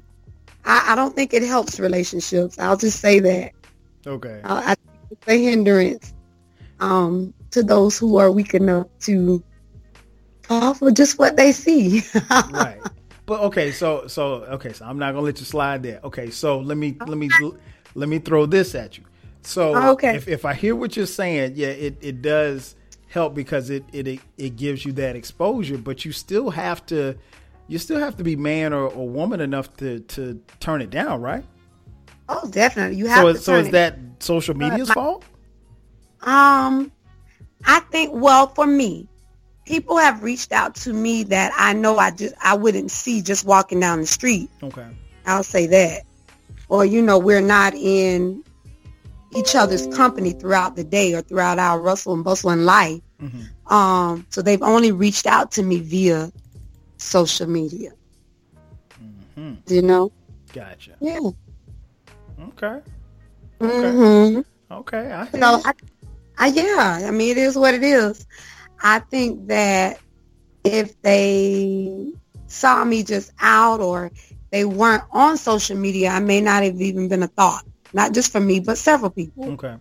[0.68, 2.59] I, I, don't think it helps relationships.
[2.59, 3.52] I'll just say that.
[4.07, 4.40] Okay.
[4.44, 6.14] Uh, I think it's a hindrance
[6.78, 9.42] um, to those who are weak enough to
[10.42, 12.02] fall for just what they see.
[12.50, 12.81] right.
[13.24, 16.00] But okay, so so okay, so I'm not gonna let you slide there.
[16.04, 17.28] Okay, so let me let me
[17.94, 19.04] let me throw this at you.
[19.42, 20.16] So okay.
[20.16, 22.74] if, if I hear what you're saying, yeah, it, it does
[23.09, 27.16] help because it, it it gives you that exposure, but you still have to
[27.68, 31.20] you still have to be man or, or woman enough to to turn it down,
[31.20, 31.44] right?
[32.28, 32.96] Oh, definitely.
[32.96, 33.38] You have so, to.
[33.38, 35.24] So is that social media's fault?
[36.22, 36.90] Um,
[37.64, 38.11] I think.
[38.12, 39.09] Well, for me,
[39.64, 43.45] people have reached out to me that I know I just I wouldn't see just
[43.45, 44.51] walking down the street.
[44.62, 44.86] Okay.
[45.26, 46.03] I'll say that.
[46.68, 48.43] Or you know, we're not in
[49.36, 53.01] each other's company throughout the day or throughout our rustle and bustle in life.
[53.22, 53.74] Mm-hmm.
[53.74, 56.32] Um, so they've only reached out to me via
[56.99, 57.92] social media.
[59.03, 59.55] Mm-hmm.
[59.72, 60.12] You know?
[60.53, 60.96] Gotcha.
[61.01, 61.18] Yeah.
[62.40, 62.80] Okay.
[63.61, 63.92] Okay.
[63.92, 64.40] Mm-hmm.
[64.72, 65.12] Okay.
[65.12, 65.72] I you know, I,
[66.38, 68.26] Uh, yeah, I mean, it is what it is.
[68.82, 69.99] I think that
[70.64, 72.12] if they
[72.46, 74.11] saw me just out or
[74.51, 77.64] they weren't on social media, I may not have even been a thought.
[77.92, 79.55] Not just for me, but several people.
[79.55, 79.76] Okay.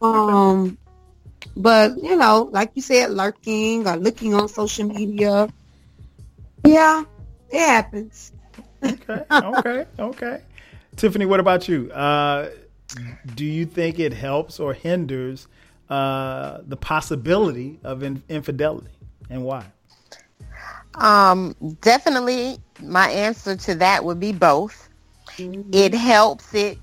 [0.00, 0.78] Um,
[1.56, 5.48] but you know, like you said, lurking or looking on social media.
[6.64, 7.04] Yeah,
[7.50, 8.32] it happens.
[8.82, 9.22] Okay.
[9.30, 9.86] Okay.
[9.98, 10.40] okay.
[10.96, 11.90] Tiffany, what about you?
[11.92, 12.50] Uh,
[13.34, 15.48] do you think it helps or hinders
[15.88, 18.90] uh, the possibility of in- infidelity,
[19.30, 19.64] and why?
[20.94, 24.88] Um, definitely, my answer to that would be both.
[25.36, 25.70] Mm-hmm.
[25.72, 26.78] It helps it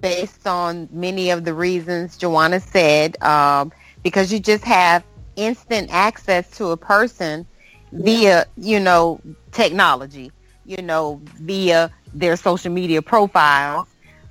[0.00, 3.72] based on many of the reasons Jawanna said, um,
[4.02, 5.02] because you just have
[5.36, 7.46] instant access to a person
[7.94, 9.20] via, you know,
[9.52, 10.32] technology,
[10.66, 13.88] you know, via their social media profiles.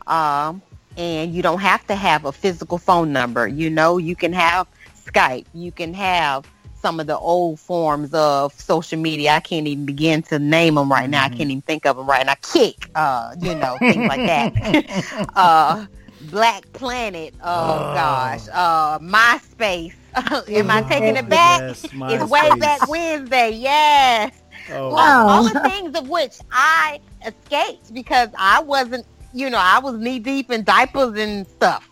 [0.07, 0.61] Um,
[0.97, 3.47] and you don't have to have a physical phone number.
[3.47, 4.67] You know, you can have
[5.05, 5.45] Skype.
[5.53, 6.45] You can have
[6.75, 9.31] some of the old forms of social media.
[9.31, 11.23] I can't even begin to name them right now.
[11.23, 11.33] Mm-hmm.
[11.33, 12.35] I can't even think of them right now.
[12.41, 15.29] Kik, uh, you know, things like that.
[15.35, 15.85] uh,
[16.29, 17.33] Black Planet.
[17.41, 17.93] Oh, oh.
[17.95, 18.47] gosh.
[18.51, 19.95] Uh, MySpace.
[20.47, 21.61] Am I taking it back?
[21.61, 23.51] Yes, it's way back Wednesday.
[23.51, 24.31] Yes.
[24.69, 24.93] Oh.
[24.93, 29.97] Well, all the things of which I escaped because I wasn't, you know, I was
[29.97, 31.89] knee deep in diapers and stuff.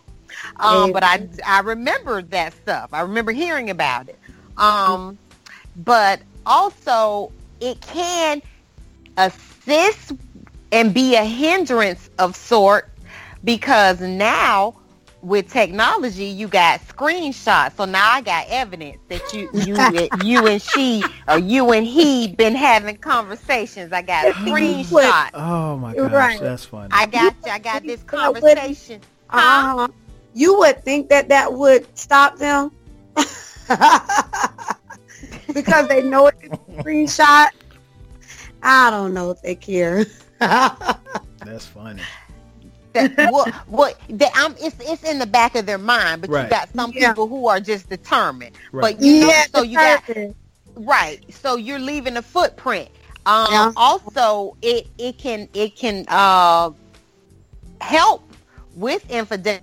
[0.56, 2.90] Um, but I, I remember that stuff.
[2.92, 4.18] I remember hearing about it.
[4.56, 5.18] Um,
[5.76, 8.42] but also it can
[9.16, 10.12] assist
[10.72, 12.90] and be a hindrance of sort
[13.44, 14.74] because now
[15.22, 19.74] with technology you got screenshots so now i got evidence that you you
[20.28, 25.78] you and she or you and he been having conversations i got a screenshot oh
[25.78, 26.40] my gosh right.
[26.40, 29.00] that's funny i got i got this conversation
[29.30, 29.76] uh-huh.
[29.76, 29.88] huh?
[30.34, 32.72] you would think that that would stop them
[35.52, 37.48] because they know it's a screenshot.
[38.62, 40.06] I don't know if they care.
[40.38, 42.02] That's funny.
[42.92, 46.44] That, what what that I'm it's it's in the back of their mind, but right.
[46.44, 47.08] you got some yeah.
[47.08, 48.56] people who are just determined.
[48.72, 48.96] Right.
[48.96, 50.04] But you know, yeah, so you got
[50.76, 51.20] right.
[51.32, 52.88] So you're leaving a footprint.
[53.26, 53.72] Um, yeah.
[53.76, 56.70] Also, it it can it can uh,
[57.80, 58.22] help
[58.74, 59.62] with infidelity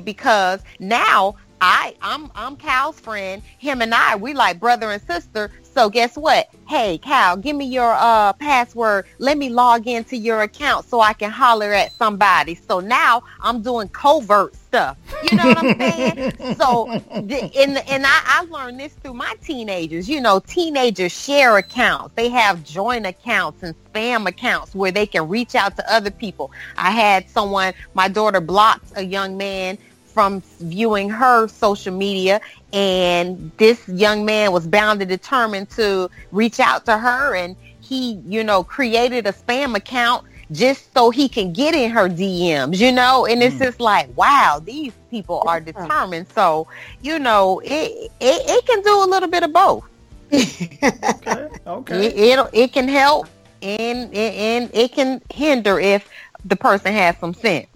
[0.00, 3.42] because now I I'm I'm Cal's friend.
[3.58, 5.50] Him and I, we like brother and sister.
[5.74, 6.48] So guess what?
[6.68, 9.06] Hey Cal, give me your uh password.
[9.18, 12.54] Let me log into your account so I can holler at somebody.
[12.54, 14.96] So now I'm doing covert stuff.
[15.24, 16.32] You know what I'm saying?
[16.54, 16.86] so
[17.22, 20.08] the, and and I, I learned this through my teenagers.
[20.08, 22.14] You know, teenagers share accounts.
[22.14, 26.52] They have joint accounts and spam accounts where they can reach out to other people.
[26.76, 29.76] I had someone, my daughter blocked a young man
[30.14, 32.40] from viewing her social media
[32.72, 38.14] and this young man was bound and determined to reach out to her and he
[38.24, 42.92] you know created a spam account just so he can get in her DMs, you
[42.92, 43.60] know, and it's mm.
[43.60, 46.28] just like, wow, these people are determined.
[46.34, 46.68] So,
[47.02, 49.84] you know, it it, it can do a little bit of both.
[50.32, 51.48] okay.
[51.66, 52.06] Okay.
[52.06, 53.26] It, it, it can help
[53.62, 56.08] and and it can hinder if
[56.44, 57.66] the person has some sense.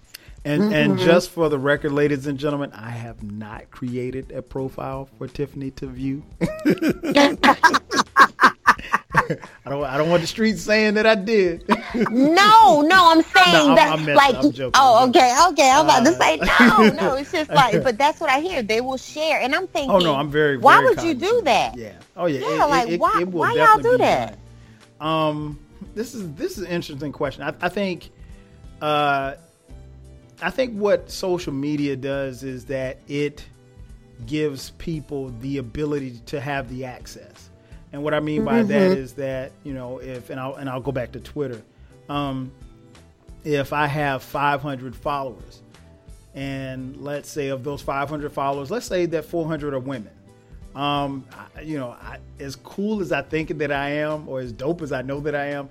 [0.48, 0.72] And mm-hmm.
[0.72, 5.28] and just for the record, ladies and gentlemen, I have not created a profile for
[5.28, 6.24] Tiffany to view.
[6.40, 7.36] I
[9.66, 11.68] don't I don't want the streets saying that I did.
[12.10, 14.36] no, no, I'm saying no, that I'm, I'm like
[14.72, 15.70] oh okay, okay.
[15.70, 17.14] I'm about uh, to say no, no.
[17.18, 18.62] It's just like but that's what I hear.
[18.62, 21.42] They will share and I'm thinking Oh no, I'm very, very Why would you do
[21.44, 21.76] that?
[21.76, 21.92] Yeah.
[22.16, 22.40] Oh yeah.
[22.40, 24.38] Yeah, it, like it, why it why y'all do that?
[24.98, 25.58] Um
[25.94, 27.42] this is this is an interesting question.
[27.42, 28.08] I, I think
[28.80, 29.34] uh
[30.40, 33.44] I think what social media does is that it
[34.26, 37.50] gives people the ability to have the access.
[37.92, 38.68] And what I mean by mm-hmm.
[38.68, 41.62] that is that, you know, if and I'll and I'll go back to Twitter.
[42.08, 42.52] Um,
[43.44, 45.62] if I have 500 followers
[46.34, 50.12] and let's say of those 500 followers, let's say that 400 are women.
[50.74, 51.24] Um,
[51.56, 54.82] I, you know, I, as cool as I think that I am or as dope
[54.82, 55.70] as I know that I am,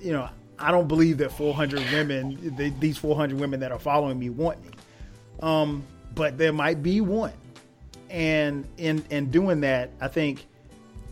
[0.00, 0.28] you know,
[0.58, 4.62] I don't believe that 400 women, they, these 400 women that are following me want
[4.62, 4.70] me.
[5.40, 5.84] Um,
[6.14, 7.32] but there might be one.
[8.10, 10.46] And in in doing that, I think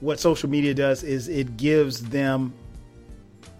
[0.00, 2.54] what social media does is it gives them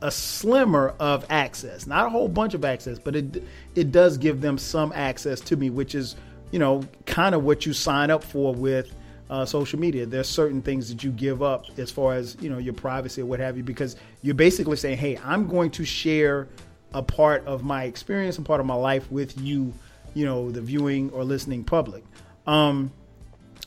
[0.03, 3.43] a slimmer of access, not a whole bunch of access, but it
[3.75, 6.17] it does give them some access to me, which is
[6.51, 8.95] you know kind of what you sign up for with
[9.29, 10.07] uh, social media.
[10.07, 13.27] There's certain things that you give up as far as you know your privacy or
[13.27, 16.49] what have you, because you're basically saying, "Hey, I'm going to share
[16.95, 19.73] a part of my experience and part of my life with you,
[20.15, 22.05] you know, the viewing or listening public."
[22.47, 22.93] Um,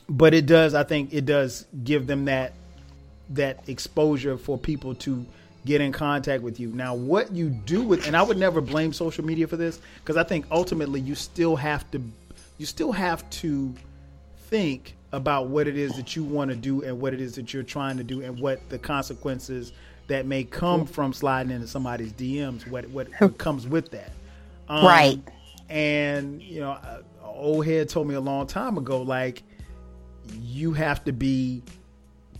[0.08, 0.74] but it does.
[0.74, 2.52] I think it does give them that
[3.30, 5.24] that exposure for people to
[5.64, 6.68] get in contact with you.
[6.68, 10.16] Now, what you do with, and I would never blame social media for this because
[10.16, 12.02] I think ultimately you still have to,
[12.58, 13.74] you still have to
[14.48, 17.52] think about what it is that you want to do and what it is that
[17.52, 19.72] you're trying to do and what the consequences
[20.06, 22.68] that may come from sliding into somebody's DMs.
[22.68, 24.12] What what, what comes with that,
[24.68, 25.20] um, right?
[25.68, 29.42] And you know, uh, old head told me a long time ago, like
[30.40, 31.62] you have to be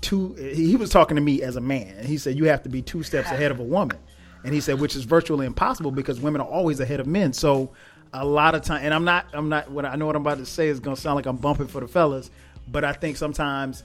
[0.00, 0.34] two.
[0.34, 2.82] He was talking to me as a man, and he said you have to be
[2.82, 3.98] two steps ahead of a woman,
[4.44, 7.32] and he said which is virtually impossible because women are always ahead of men.
[7.32, 7.70] So
[8.12, 9.70] a lot of time, and I'm not, I'm not.
[9.70, 11.68] What I know what I'm about to say is going to sound like I'm bumping
[11.68, 12.30] for the fellas,
[12.68, 13.82] but I think sometimes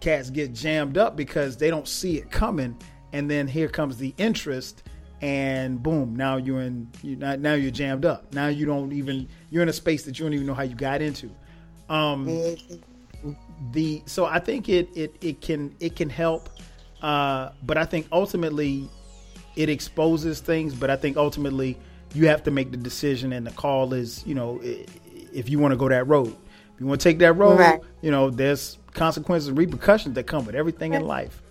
[0.00, 2.76] cats get jammed up because they don't see it coming,
[3.12, 4.82] and then here comes the interest,
[5.20, 8.32] and boom, now you're in, you now you're jammed up.
[8.32, 10.74] Now you don't even, you're in a space that you don't even know how you
[10.74, 11.30] got into.
[11.88, 12.56] Um,
[13.72, 16.48] the so I think it it it can it can help,
[17.02, 18.88] uh, but I think ultimately
[19.56, 20.74] it exposes things.
[20.74, 21.76] But I think ultimately
[22.14, 25.72] you have to make the decision, and the call is you know if you want
[25.72, 26.34] to go that road.
[26.80, 27.78] If you want to take that road, right.
[28.00, 31.42] you know there's consequences and repercussions that come with everything in life.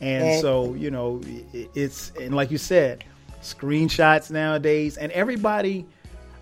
[0.00, 1.20] And so you know
[1.52, 3.04] it's and like you said,
[3.42, 5.86] screenshots nowadays, and everybody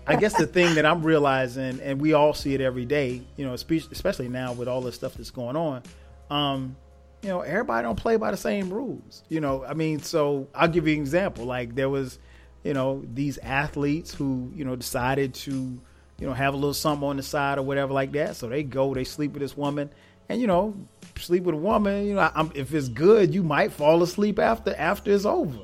[0.07, 3.45] I guess the thing that I'm realizing, and we all see it every day, you
[3.45, 5.83] know, especially now with all the stuff that's going on,
[6.29, 6.77] um,
[7.21, 9.23] you know, everybody don't play by the same rules.
[9.27, 11.43] You know, I mean, so I'll give you an example.
[11.43, 12.19] Like there was,
[12.63, 15.77] you know, these athletes who, you know, decided to,
[16.19, 18.35] you know, have a little something on the side or whatever like that.
[18.35, 19.89] So they go, they sleep with this woman,
[20.29, 20.75] and you know,
[21.17, 22.05] sleep with a woman.
[22.05, 25.59] You know, I'm, if it's good, you might fall asleep after after it's over.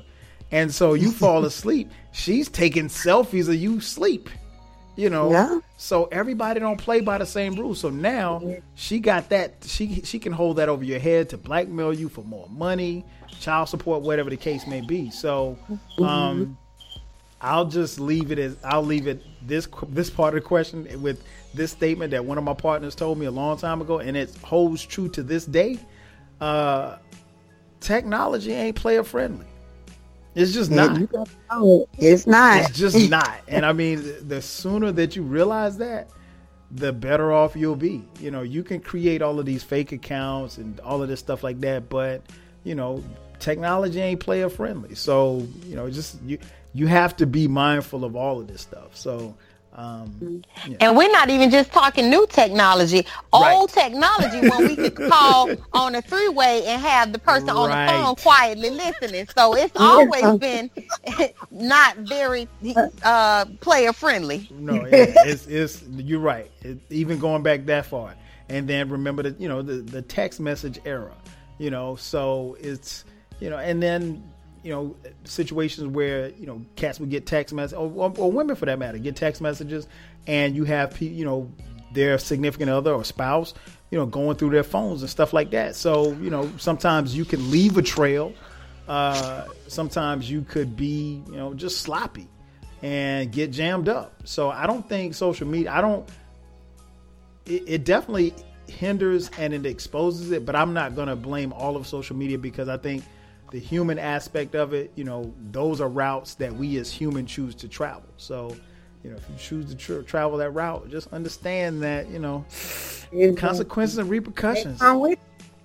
[0.50, 1.90] And so you fall asleep.
[2.12, 4.30] She's taking selfies of you sleep.
[4.96, 5.32] You know.
[5.32, 5.58] Yeah.
[5.76, 7.80] So everybody don't play by the same rules.
[7.80, 11.92] So now she got that she she can hold that over your head to blackmail
[11.92, 13.04] you for more money,
[13.40, 15.10] child support, whatever the case may be.
[15.10, 16.52] So um mm-hmm.
[17.40, 21.24] I'll just leave it as I'll leave it this this part of the question with
[21.52, 24.34] this statement that one of my partners told me a long time ago, and it
[24.38, 25.78] holds true to this day.
[26.40, 26.96] Uh,
[27.80, 29.46] technology ain't player friendly.
[30.34, 31.00] It's just not.
[31.98, 32.62] It's not.
[32.62, 33.40] It's just not.
[33.46, 36.10] And I mean, the sooner that you realize that,
[36.72, 38.04] the better off you'll be.
[38.18, 41.44] You know, you can create all of these fake accounts and all of this stuff
[41.44, 42.22] like that, but
[42.64, 43.04] you know,
[43.38, 44.94] technology ain't player friendly.
[44.94, 46.38] So, you know, just you
[46.74, 48.96] you have to be mindful of all of this stuff.
[48.96, 49.34] So,
[49.76, 50.76] um, yeah.
[50.80, 53.90] And we're not even just talking new technology, old right.
[53.90, 57.56] technology when we could call on a three-way and have the person right.
[57.56, 59.26] on the phone quietly listening.
[59.36, 60.70] So it's always been
[61.50, 62.48] not very
[63.02, 64.48] uh, player friendly.
[64.52, 66.50] No, it, it's, it's you're right.
[66.62, 68.14] It, even going back that far,
[68.48, 71.14] and then remember that, you know the the text message era.
[71.58, 73.04] You know, so it's
[73.40, 74.22] you know, and then
[74.64, 78.56] you know situations where you know cats would get text messages or, or, or, women
[78.56, 79.86] for that matter get text messages
[80.26, 81.52] and you have you know
[81.92, 83.54] their significant other or spouse
[83.94, 85.76] you know going through their phones and stuff like that.
[85.76, 88.32] So you know sometimes you can leave a trail.
[88.88, 92.26] Uh, sometimes you could be you know just sloppy
[92.82, 94.12] and get jammed up.
[94.24, 96.08] So i don't think social media i don't
[97.46, 98.34] it, it definitely
[98.66, 102.38] hinders and it exposes it but i'm not going to blame all of social media
[102.38, 103.04] because i think
[103.54, 107.54] the human aspect of it, you know, those are routes that we as humans choose
[107.54, 108.08] to travel.
[108.16, 108.56] So,
[109.04, 112.44] you know, if you choose to tra- travel that route, just understand that, you know,
[112.50, 113.36] mm-hmm.
[113.36, 114.80] consequences and repercussions.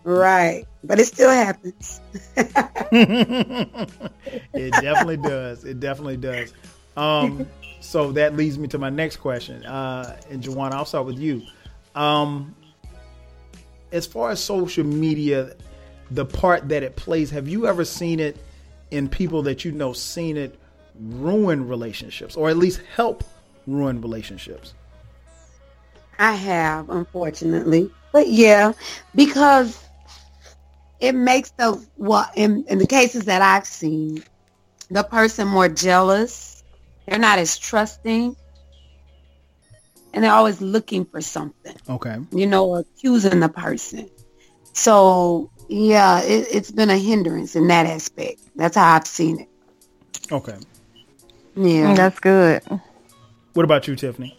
[0.03, 0.65] Right.
[0.83, 1.99] But it still happens.
[2.35, 3.89] it
[4.53, 5.65] definitely does.
[5.65, 6.53] It definitely does.
[6.95, 7.47] Um,
[7.79, 9.65] so that leads me to my next question.
[9.65, 11.41] Uh, and Jawan, I'll start with you.
[11.95, 12.55] Um,
[13.91, 15.55] as far as social media
[16.11, 17.29] the part that it plays.
[17.31, 18.37] Have you ever seen it
[18.91, 20.59] in people that you know seen it
[20.99, 23.23] ruin relationships or at least help
[23.67, 24.73] ruin relationships?
[26.17, 27.91] I have, unfortunately.
[28.11, 28.73] But yeah,
[29.15, 29.81] because
[30.99, 34.23] it makes the well in, in the cases that I've seen,
[34.89, 36.63] the person more jealous.
[37.07, 38.35] They're not as trusting.
[40.13, 41.75] And they're always looking for something.
[41.87, 42.17] Okay.
[42.31, 44.09] You know, accusing the person.
[44.73, 48.41] So yeah, it, it's been a hindrance in that aspect.
[48.55, 49.49] That's how I've seen it.
[50.31, 50.57] Okay.
[51.55, 52.63] Yeah, that's good.
[53.53, 54.35] What about you, Tiffany?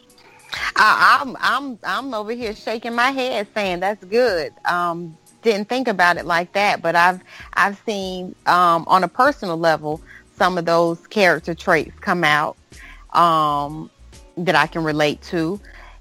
[0.77, 4.53] I, I'm I'm I'm over here shaking my head, saying that's good.
[4.65, 7.21] Um, didn't think about it like that, but I've
[7.55, 10.01] I've seen um, on a personal level
[10.37, 12.57] some of those character traits come out
[13.13, 13.91] um,
[14.37, 15.61] that I can relate to,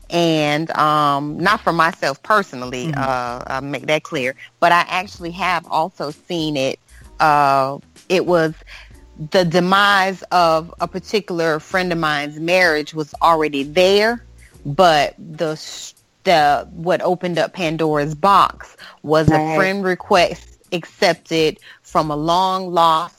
[0.10, 2.88] and um, not for myself personally.
[2.88, 3.00] Mm-hmm.
[3.00, 4.36] Uh, I'll make that clear.
[4.60, 6.80] But I actually have also seen it.
[7.20, 8.54] Uh, it was
[9.32, 14.24] the demise of a particular friend of mine's marriage was already there,
[14.66, 15.60] but the
[16.24, 19.40] the what opened up Pandora's box was right.
[19.40, 23.19] a friend request accepted from a long lost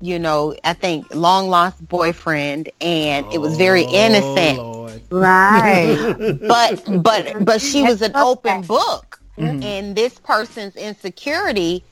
[0.00, 4.58] you know, I think long lost boyfriend and it was very oh, innocent.
[4.58, 4.78] Lord.
[5.10, 6.38] Right.
[6.46, 9.62] but but but she was an open book mm-hmm.
[9.62, 11.82] and this person's insecurity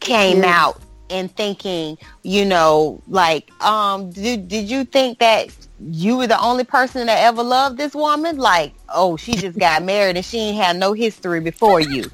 [0.00, 0.64] came yeah.
[0.64, 0.80] out
[1.10, 5.48] and thinking, you know, like, um, did, did you think that
[5.80, 8.38] you were the only person that ever loved this woman?
[8.38, 12.10] Like, oh, she just got married and she ain't had no history before you.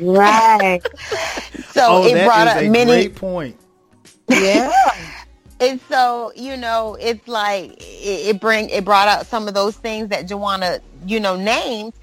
[0.00, 0.80] Right.
[1.70, 3.58] so oh, it brought up many great point.
[4.28, 4.72] Yeah.
[5.60, 9.76] and so, you know, it's like it, it bring it brought out some of those
[9.76, 11.94] things that Jawanna, you know, named.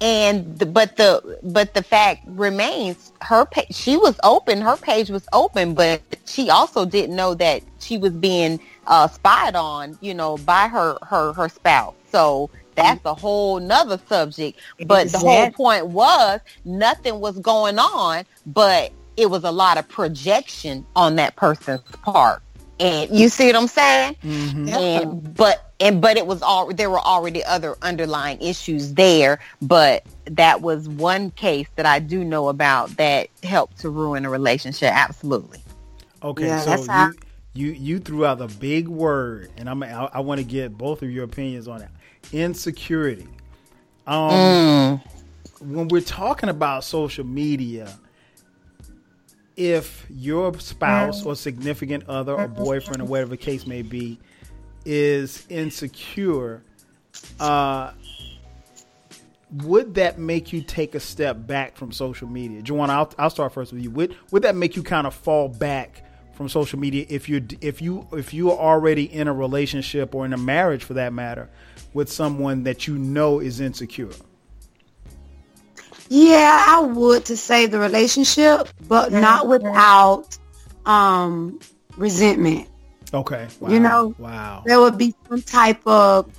[0.00, 5.08] And the, but the but the fact remains her pa- she was open her page
[5.08, 10.12] was open but she also didn't know that she was being uh, spied on you
[10.12, 11.94] know by her her her spouse.
[12.10, 14.60] So that's a whole nother subject.
[14.84, 19.88] But the whole point was nothing was going on but it was a lot of
[19.88, 22.42] projection on that person's part
[22.80, 24.16] and you see what I'm saying?
[24.22, 24.68] Mm-hmm.
[24.68, 30.04] And but and but it was all there were already other underlying issues there, but
[30.24, 34.92] that was one case that I do know about that helped to ruin a relationship.
[34.92, 35.62] Absolutely.
[36.22, 37.12] Okay, yeah, so you, how-
[37.54, 41.02] you you threw out a big word, and I'm I, I want to get both
[41.02, 41.88] of your opinions on it.
[42.32, 43.28] Insecurity.
[44.06, 45.02] Um, mm.
[45.60, 47.96] when we're talking about social media,
[49.56, 53.36] if your spouse um, or significant other or uh, uh, boyfriend or uh, whatever the
[53.36, 54.18] case may be
[54.84, 56.62] is insecure,
[57.40, 57.92] uh,
[59.62, 62.62] would that make you take a step back from social media?
[62.62, 63.90] Jawanna, I'll, I'll start first with you.
[63.92, 66.02] Would would that make you kind of fall back
[66.34, 70.24] from social media if you if you if you are already in a relationship or
[70.24, 71.48] in a marriage for that matter
[71.92, 74.10] with someone that you know is insecure?
[76.08, 80.36] Yeah, I would to save the relationship, but not without
[80.86, 81.58] um,
[81.96, 82.68] resentment.
[83.12, 83.46] Okay.
[83.60, 83.70] Wow.
[83.70, 84.62] You know, wow.
[84.66, 86.30] There would be some type of,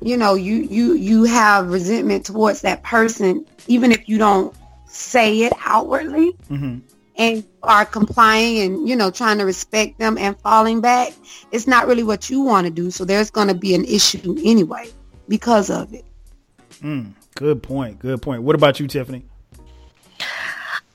[0.00, 4.54] you know, you you you have resentment towards that person, even if you don't
[4.86, 6.78] say it outwardly, mm-hmm.
[7.16, 11.12] and are complying and you know trying to respect them and falling back.
[11.50, 14.36] It's not really what you want to do, so there's going to be an issue
[14.44, 14.88] anyway
[15.28, 16.04] because of it.
[16.80, 17.14] Mm.
[17.34, 17.98] Good point.
[17.98, 18.42] Good point.
[18.42, 19.24] What about you, Tiffany?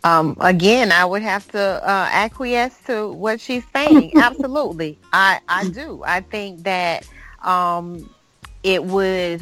[0.03, 4.13] Um, again, I would have to uh, acquiesce to what she's saying.
[4.17, 6.01] Absolutely, I I do.
[6.05, 7.05] I think that
[7.41, 8.09] um,
[8.63, 9.41] it would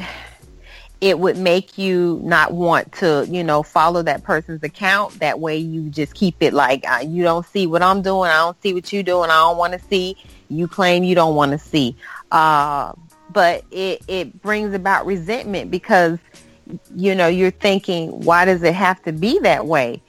[0.99, 5.19] it would make you not want to, you know, follow that person's account.
[5.19, 8.31] That way, you just keep it like uh, you don't see what I'm doing.
[8.31, 9.29] I don't see what you're doing.
[9.29, 10.17] I don't want to see.
[10.49, 11.95] You claim you don't want to see.
[12.31, 12.93] Uh,
[13.31, 16.17] but it it brings about resentment because
[16.95, 20.01] you know, you're thinking, why does it have to be that way?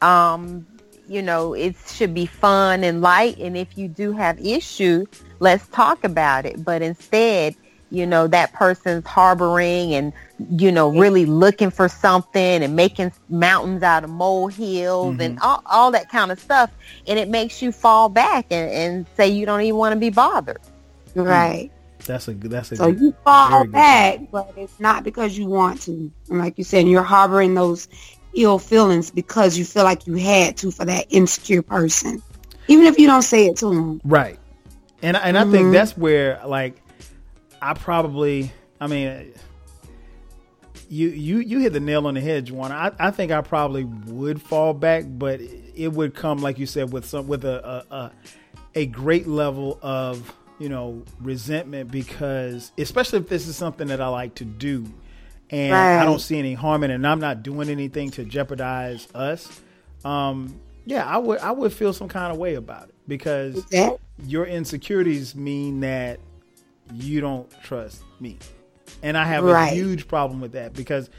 [0.00, 0.66] Um,
[1.08, 3.38] you know, it should be fun and light.
[3.38, 5.06] And if you do have issue,
[5.40, 6.64] let's talk about it.
[6.64, 7.56] But instead,
[7.90, 10.12] you know, that person's harboring and,
[10.50, 15.20] you know, really looking for something and making mountains out of molehills mm-hmm.
[15.22, 16.70] and all, all that kind of stuff.
[17.06, 20.10] And it makes you fall back and, and say you don't even want to be
[20.10, 20.60] bothered.
[21.14, 21.70] Right.
[22.08, 22.50] That's a good.
[22.50, 26.10] That's a so good, you fall back, but it's not because you want to.
[26.28, 27.88] And like you said, you're harboring those
[28.34, 32.22] ill feelings because you feel like you had to for that insecure person,
[32.66, 34.00] even if you don't say it to them.
[34.04, 34.38] Right,
[35.02, 35.48] and and mm-hmm.
[35.48, 35.72] I think mm-hmm.
[35.72, 36.82] that's where like
[37.62, 38.52] I probably.
[38.80, 39.34] I mean,
[40.88, 42.72] you you you hit the nail on the head, Juan.
[42.72, 46.92] I, I think I probably would fall back, but it would come like you said
[46.92, 48.12] with some with a a, a,
[48.74, 54.08] a great level of you know, resentment because, especially if this is something that I
[54.08, 54.86] like to do
[55.50, 56.00] and right.
[56.00, 59.60] I don't see any harm in it and I'm not doing anything to jeopardize us,
[60.04, 63.64] um, yeah, I would I would feel some kind of way about it because
[64.24, 66.20] your insecurities mean that
[66.94, 68.38] you don't trust me.
[69.02, 69.70] And I have right.
[69.70, 71.10] a huge problem with that because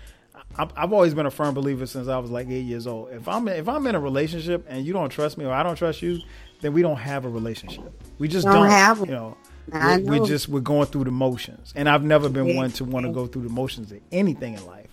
[0.57, 3.11] I've always been a firm believer since I was like eight years old.
[3.11, 5.75] If I'm if I'm in a relationship and you don't trust me or I don't
[5.75, 6.19] trust you,
[6.61, 8.01] then we don't have a relationship.
[8.17, 8.99] We just don't, don't have.
[8.99, 9.37] You know,
[9.71, 10.19] we're, know.
[10.19, 12.55] we're, just we're going through the motions, and I've never been yeah.
[12.55, 14.87] one to want to go through the motions of anything in life.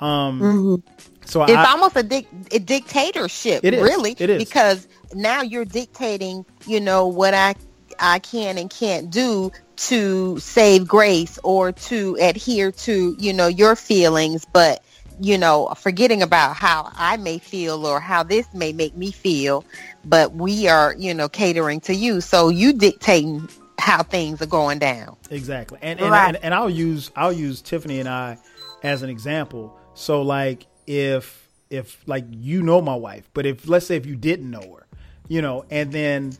[0.00, 1.04] Um, mm-hmm.
[1.24, 4.16] so it's I, almost a, di- a dictatorship, really.
[4.18, 7.54] It is because now you're dictating, you know, what I
[7.98, 13.76] I can and can't do to save grace or to adhere to, you know, your
[13.76, 14.82] feelings, but
[15.20, 19.64] you know, forgetting about how I may feel or how this may make me feel,
[20.04, 22.20] but we are, you know, catering to you.
[22.20, 23.48] So you dictating
[23.78, 25.16] how things are going down.
[25.30, 25.78] Exactly.
[25.82, 26.28] And and, right.
[26.28, 28.38] and, and I'll use I'll use Tiffany and I
[28.82, 29.78] as an example.
[29.94, 34.16] So like if if like you know my wife, but if let's say if you
[34.16, 34.86] didn't know her,
[35.28, 36.32] you know, and then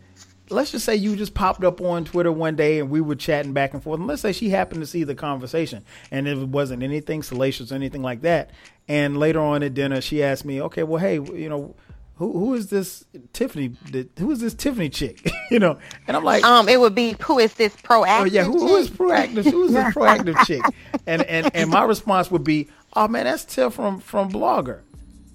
[0.51, 3.53] let's just say you just popped up on Twitter one day and we were chatting
[3.53, 3.99] back and forth.
[3.99, 7.75] And let's say she happened to see the conversation and it wasn't anything salacious or
[7.75, 8.51] anything like that.
[8.87, 11.75] And later on at dinner, she asked me, okay, well, hey, you know,
[12.17, 13.75] who who is this Tiffany?
[14.19, 15.31] Who is this Tiffany chick?
[15.51, 18.21] you know, and I'm like, um, it would be who is this proactive?
[18.21, 19.45] Oh yeah, who, who is proactive?
[19.51, 20.63] who is this proactive chick?
[21.07, 24.81] And and and my response would be, oh man, that's Tiff from from Blogger.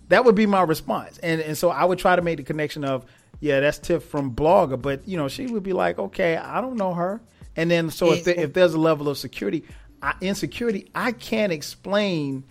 [0.08, 2.84] That would be my response, and and so I would try to make the connection
[2.84, 3.06] of
[3.42, 4.82] yeah, that's Tiff from Blogger.
[4.82, 7.22] But you know, she would be like, okay, I don't know her.
[7.56, 9.66] And then so if, if there's a level of security,
[10.02, 12.46] I, insecurity, I can't explain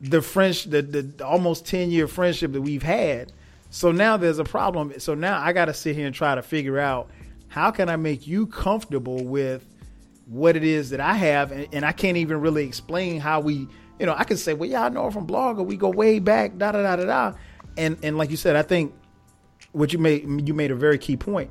[0.00, 3.32] the French, the, the almost ten year friendship that we've had.
[3.74, 4.92] So now there's a problem.
[5.00, 7.10] So now I got to sit here and try to figure out
[7.48, 9.66] how can I make you comfortable with
[10.26, 13.66] what it is that I have, and, and I can't even really explain how we.
[13.98, 15.66] You know, I can say, well, yeah, I know from Blogger.
[15.66, 17.36] We go way back, da da da da da.
[17.76, 18.94] And and like you said, I think
[19.72, 21.50] what you made you made a very key point.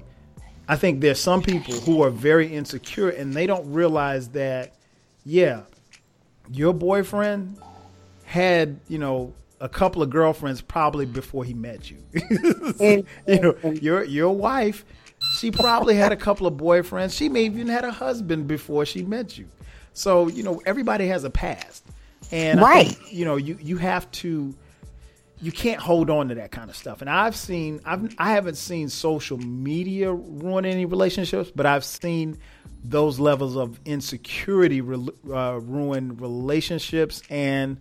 [0.70, 4.76] I think there's some people who are very insecure and they don't realize that,
[5.26, 5.64] yeah,
[6.50, 7.58] your boyfriend
[8.24, 9.34] had, you know,
[9.64, 11.98] a couple of girlfriends probably before he met you.
[13.28, 14.84] you know, your your wife,
[15.40, 17.18] she probably had a couple of boyfriends.
[17.18, 19.48] She may even had a husband before she met you.
[19.94, 21.86] So, you know, everybody has a past.
[22.30, 22.90] And right.
[22.90, 24.54] Think, you know, you you have to
[25.42, 27.00] you can't hold on to that kind of stuff.
[27.00, 32.38] And I've seen, I've, I haven't seen social media ruin any relationships, but I've seen
[32.84, 37.24] those levels of insecurity uh, ruin relationships.
[37.30, 37.78] And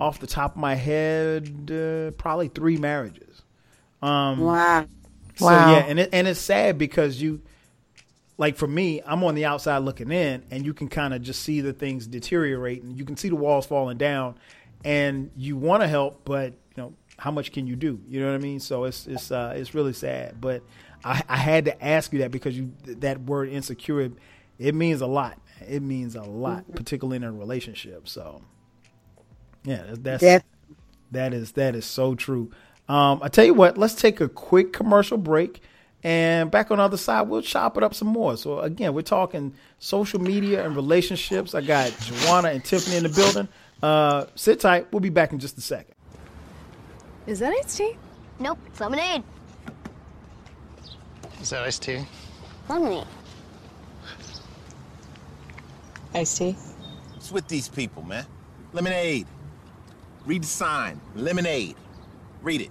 [0.00, 3.42] off the top of my head, uh, probably three marriages.
[4.02, 4.86] Um, wow.
[5.36, 5.72] So wow.
[5.72, 7.42] yeah, and it, and it's sad because you,
[8.38, 11.42] like for me, I'm on the outside looking in, and you can kind of just
[11.42, 14.36] see the things deteriorate, and you can see the walls falling down,
[14.84, 18.00] and you want to help, but you know, how much can you do?
[18.06, 18.60] You know what I mean?
[18.60, 20.40] So it's it's uh, it's really sad.
[20.40, 20.62] But
[21.04, 24.10] I, I had to ask you that because you that word insecure,
[24.58, 25.40] it means a lot.
[25.66, 26.74] It means a lot, mm-hmm.
[26.74, 28.08] particularly in a relationship.
[28.08, 28.42] So
[29.64, 30.44] yeah, that's
[31.10, 32.50] that is that is so true.
[32.88, 35.62] Um, I tell you what, let's take a quick commercial break.
[36.02, 38.36] And back on the other side, we'll chop it up some more.
[38.36, 41.54] So again, we're talking social media and relationships.
[41.54, 43.48] I got Jawanna and Tiffany in the building.
[43.82, 44.92] Uh, sit tight.
[44.92, 45.94] We'll be back in just a second.
[47.26, 47.96] Is that iced tea?
[48.38, 49.22] Nope, it's lemonade.
[51.40, 52.04] Is that iced tea?
[52.68, 53.06] Lemonade.
[56.14, 56.52] Iced tea?
[57.14, 58.26] What's with these people, man?
[58.74, 59.26] Lemonade.
[60.26, 61.00] Read the sign.
[61.14, 61.76] Lemonade.
[62.42, 62.70] Read it.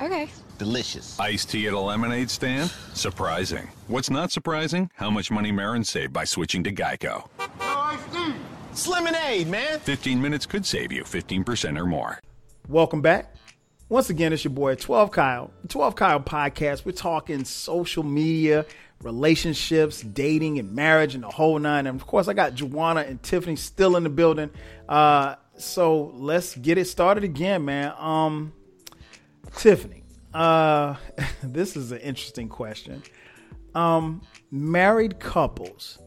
[0.00, 0.30] Okay.
[0.56, 1.20] Delicious.
[1.20, 2.70] Iced tea at a lemonade stand?
[2.94, 3.68] Surprising.
[3.86, 4.90] What's not surprising?
[4.94, 7.28] How much money Marin saved by switching to Geico.
[7.38, 8.32] No iced tea.
[8.70, 9.78] It's lemonade, man.
[9.80, 12.18] 15 minutes could save you 15% or more.
[12.66, 13.34] Welcome back.
[13.90, 16.86] Once again, it's your boy 12 Kyle, 12 Kyle podcast.
[16.86, 18.64] We're talking social media,
[19.02, 21.86] relationships, dating, and marriage, and the whole nine.
[21.86, 24.50] And of course, I got Jawanna and Tiffany still in the building.
[24.88, 27.92] Uh, so let's get it started again, man.
[27.98, 28.52] Um,
[29.56, 30.96] Tiffany, uh,
[31.42, 33.02] this is an interesting question.
[33.74, 35.98] Um, married couples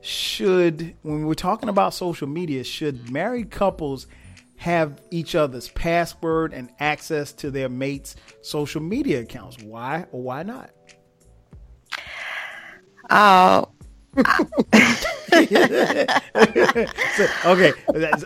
[0.00, 4.06] should, when we're talking about social media, should married couples
[4.56, 9.62] have each other's password and access to their mates' social media accounts.
[9.62, 10.70] Why or why not?
[13.10, 13.68] Oh.
[17.16, 17.72] so, okay,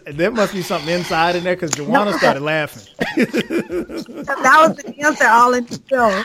[0.07, 2.95] there must be something inside in there because Jawanna started laughing.
[3.17, 6.23] that was the answer all in the show.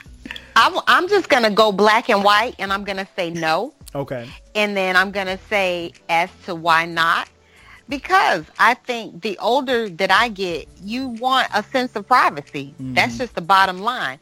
[0.55, 3.73] I'm, I'm just going to go black and white and I'm going to say no.
[3.95, 4.29] Okay.
[4.55, 7.29] And then I'm going to say as to why not.
[7.89, 12.73] Because I think the older that I get, you want a sense of privacy.
[12.73, 12.95] Mm-hmm.
[12.95, 14.19] That's just the bottom line.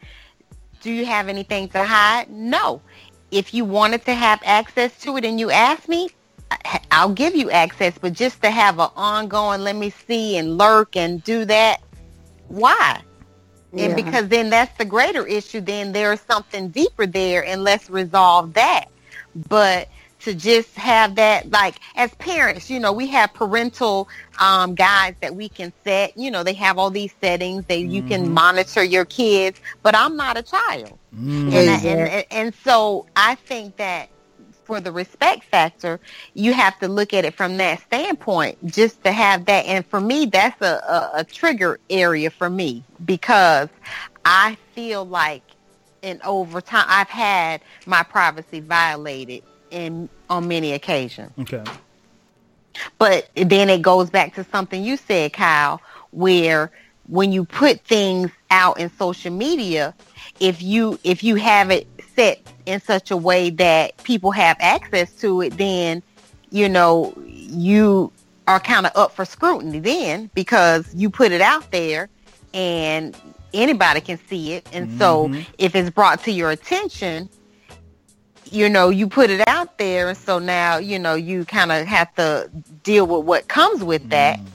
[0.81, 2.29] Do you have anything to hide?
[2.29, 2.81] No.
[3.31, 6.09] If you wanted to have access to it and you ask me,
[6.91, 7.97] I'll give you access.
[7.97, 11.81] But just to have an ongoing, let me see and lurk and do that,
[12.47, 13.01] why?
[13.73, 13.85] Yeah.
[13.85, 15.61] And because then that's the greater issue.
[15.61, 18.85] Then there's something deeper there and let's resolve that.
[19.49, 19.89] But
[20.25, 24.09] to just have that like as parents you know we have parental
[24.39, 26.13] um, guides that we can set.
[26.17, 28.33] You know they have all these settings that you can Mm-hmm.
[28.33, 30.99] monitor your kids but i'm not a child.
[31.15, 31.51] Mm.
[31.51, 34.09] and, I- and, and and so i think that
[34.65, 35.99] for the respect factor
[36.33, 39.65] you have to look at it from that standpoint just to have that.
[39.65, 43.69] And for me that's a, a, a trigger area for me because
[44.25, 45.43] i feel like
[46.03, 51.31] and over time I've had my privacy violated in on many occasions.
[51.39, 51.63] Okay.
[52.97, 56.71] But then it goes back to something you said, Kyle, where
[57.07, 59.93] when you put things out in social media,
[60.39, 65.11] if you if you have it set in such a way that people have access
[65.17, 66.01] to it, then
[66.49, 68.11] you know you
[68.47, 72.09] are kind of up for scrutiny then because you put it out there
[72.53, 73.15] and
[73.53, 74.67] anybody can see it.
[74.71, 75.41] And so mm-hmm.
[75.57, 77.29] if it's brought to your attention,
[78.51, 80.09] you know, you put it out there.
[80.09, 82.49] And so now, you know, you kind of have to
[82.83, 84.39] deal with what comes with that.
[84.39, 84.45] Mm.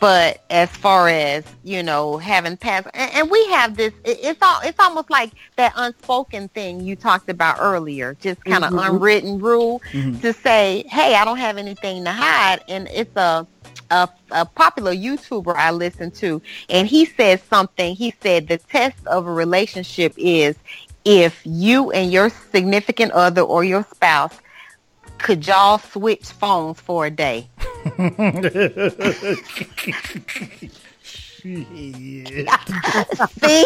[0.00, 4.42] But as far as, you know, having passed, and, and we have this, it, it's
[4.42, 8.94] all, it's almost like that unspoken thing you talked about earlier, just kind of mm-hmm.
[8.94, 10.18] unwritten rule mm-hmm.
[10.18, 12.64] to say, hey, I don't have anything to hide.
[12.68, 13.46] And it's a,
[13.92, 17.94] a, a popular YouTuber I listen to, and he says something.
[17.94, 20.56] He said the test of a relationship is
[21.06, 24.38] if you and your significant other or your spouse
[25.18, 27.48] could y'all switch phones for a day.
[31.48, 32.56] Yeah.
[33.38, 33.64] see,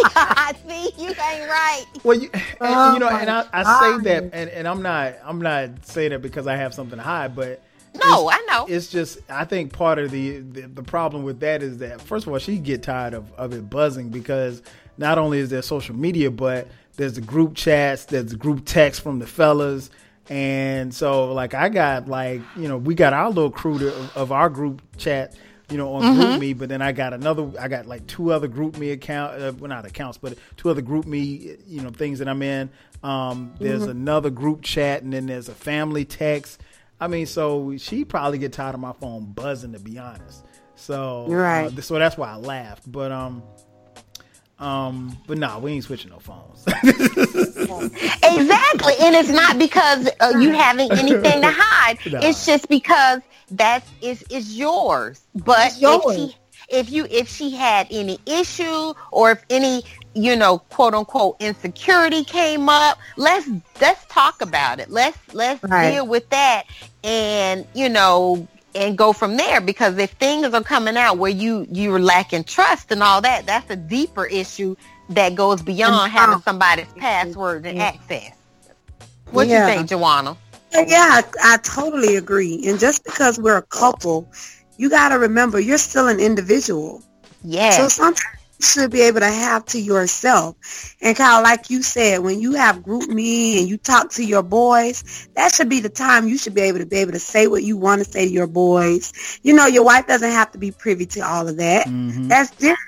[0.69, 1.85] see, you ain't right.
[2.05, 4.83] Well, you, and, Oh you know, and I, oh I say that, and, and I'm
[4.83, 7.63] not, I'm not saying that because I have something to hide, but
[7.95, 8.67] No, I know.
[8.69, 12.27] It's just, I think part of the, the the problem with that is that first
[12.27, 14.61] of all, she get tired of of it buzzing because
[14.99, 19.01] not only is there social media, but there's the group chats, there's the group text
[19.03, 19.91] from the fellas.
[20.29, 24.31] And so, like, I got like, you know, we got our little crew to, of
[24.31, 25.35] our group chat,
[25.71, 26.39] you know, on Mm-hmm.
[26.39, 26.57] GroupMe.
[26.57, 29.87] But then I got another, I got like two other GroupMe account, uh, well, not
[29.87, 32.71] accounts, but two other GroupMe, you know, things that I'm in.
[33.03, 33.91] Um, there's Mm-hmm.
[33.91, 36.61] another group chat, and then there's a family text.
[37.01, 40.45] I mean, so she probably get tired of my phone buzzing, to be honest.
[40.77, 41.73] So, Right.
[41.77, 42.91] uh, so that's why I laughed.
[42.91, 43.43] But um,
[44.61, 46.65] um, but nah, we ain't switching no phones.
[48.25, 51.99] Exactly, and it's not because uh, you having anything to hide.
[52.07, 52.19] No.
[52.21, 53.21] It's just because
[53.53, 55.27] that is is yours.
[55.35, 56.03] But It's yours.
[56.05, 56.37] if she
[56.69, 59.83] if you if she had any issue or if any
[60.15, 63.49] you know quote unquote insecurity came up, let's
[63.81, 64.91] let's talk about it.
[64.91, 65.91] Let's let's Right.
[65.93, 66.65] deal with that
[67.03, 71.67] and you know and go from there because if things are coming out where you
[71.71, 74.77] you're lacking trust and all that, that's a deeper issue
[75.11, 78.33] that goes beyond having how- somebody's password and access.
[79.31, 79.67] What Yeah.
[79.69, 80.37] you think, Jawanna?
[80.73, 82.63] Yeah, I, I totally agree.
[82.67, 84.29] And just because we're a couple,
[84.77, 87.03] you got to remember you're still an individual.
[87.43, 90.57] yeah So sometimes should be able to have to yourself.
[91.01, 95.29] And Kyle, like you said, when you have GroupMe and you talk to your boys,
[95.37, 97.63] that should be the time you should be able to be able to say what
[97.63, 99.13] you want to say to your boys.
[99.43, 101.87] You know, your wife doesn't have to be privy to all of that.
[101.87, 102.29] Mhm.
[102.29, 102.79] That's different.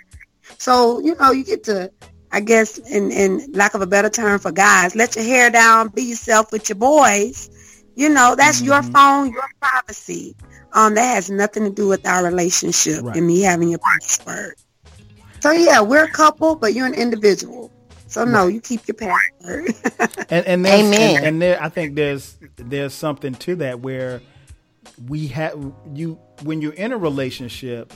[0.58, 1.90] So, you know, you get to,
[2.30, 5.88] I guess, in, in lack of a better term for guys, let your hair down,
[5.88, 7.50] be yourself with your boys.
[7.94, 8.92] You know, that's your Mhm.
[8.92, 10.36] phone, your privacy.
[10.72, 13.14] Um, that has nothing to do with our relationship Right.
[13.14, 14.54] and me having your password.
[15.42, 17.72] So yeah, we're a couple, but you're an individual.
[18.06, 19.74] So no, you keep your password.
[20.30, 21.16] and and there's, Amen.
[21.16, 24.20] And, and there, I think there's there's something to that where
[25.08, 25.58] we have
[25.94, 27.92] you when you're in a relationship,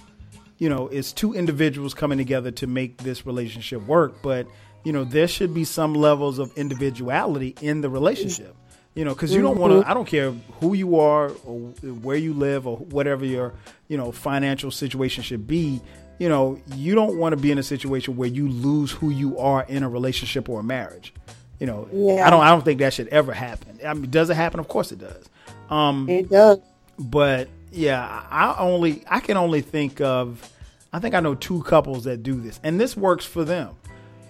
[0.58, 4.22] you know, it's two individuals coming together to make this relationship work.
[4.22, 4.48] But
[4.82, 8.56] you know, there should be some levels of individuality in the relationship.
[8.96, 9.80] You know, because you don't want to.
[9.82, 9.90] Mm-hmm.
[9.90, 11.58] I don't care who you are or
[12.02, 13.54] where you live or whatever your
[13.86, 15.80] you know financial situation should be.
[16.18, 19.38] You know, you don't want to be in a situation where you lose who you
[19.38, 21.12] are in a relationship or a marriage.
[21.60, 22.26] You know, Yeah.
[22.26, 22.42] I don't.
[22.42, 23.78] I don't think that should ever happen.
[23.86, 24.60] I mean, does it happen?
[24.60, 25.28] Of course it does.
[25.70, 26.58] Um, it does.
[26.98, 30.50] but yeah, I only I can only think of
[30.92, 33.74] I think I know two couples that do this, and this works for them.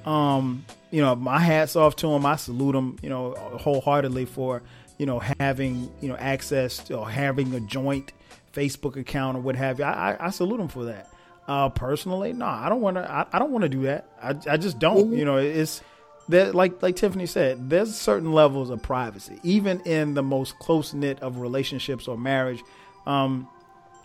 [0.04, 2.24] Um, you know, my hats off to them.
[2.26, 4.62] I salute them, you know, wholeheartedly for
[4.98, 8.12] you know having you know access to, or having a joint
[8.52, 9.84] Facebook account or what have you.
[9.84, 11.10] I, I, I salute them for that.
[11.48, 13.08] Uh, personally, no, I don't want to.
[13.10, 14.08] I, I don't want to do that.
[14.22, 15.12] I, I just don't.
[15.12, 15.80] You know, it's
[16.28, 20.92] that like like Tiffany said, there's certain levels of privacy, even in the most close
[20.92, 22.62] knit of relationships or marriage.
[23.06, 23.48] Um,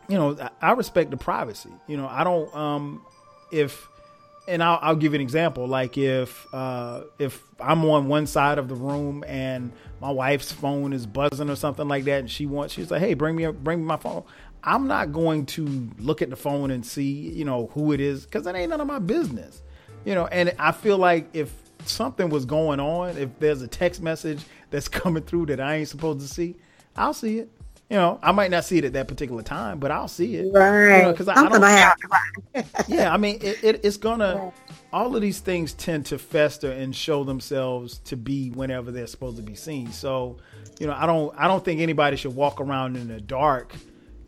[0.08, 1.72] you know, I- I respect the privacy.
[1.88, 2.54] You know, I don't.
[2.56, 3.02] Um,
[3.52, 3.88] if
[4.48, 5.68] and I'll, I'll give you an example.
[5.68, 10.94] Like if uh, if I'm on one side of the room and my wife's phone
[10.94, 13.80] is buzzing or something like that, and she wants, she's like, "Hey, bring me, bring
[13.80, 14.24] me my phone."
[14.64, 18.26] I'm not going to look at the phone and see, you know, who it is
[18.26, 19.62] because it ain't none of my business,
[20.06, 20.28] you know.
[20.28, 21.52] And I feel like if
[21.86, 25.88] something was going on, if there's a text message that's coming through that I ain't
[25.88, 26.56] supposed to see,
[26.96, 27.50] I'll see it.
[27.90, 30.54] You know, I might not see it at that particular time, but I'll see it.
[30.54, 31.12] Right.
[31.12, 31.94] Because you know, I, I,
[32.54, 32.66] don't.
[32.88, 34.54] yeah, I mean, it, it, it's gonna.
[34.94, 39.38] All of these things tend to fester and show themselves to be whenever they're supposed
[39.38, 39.92] to be seen.
[39.92, 40.38] So,
[40.80, 41.36] you know, I don't.
[41.38, 43.76] I don't think anybody should walk around in the dark,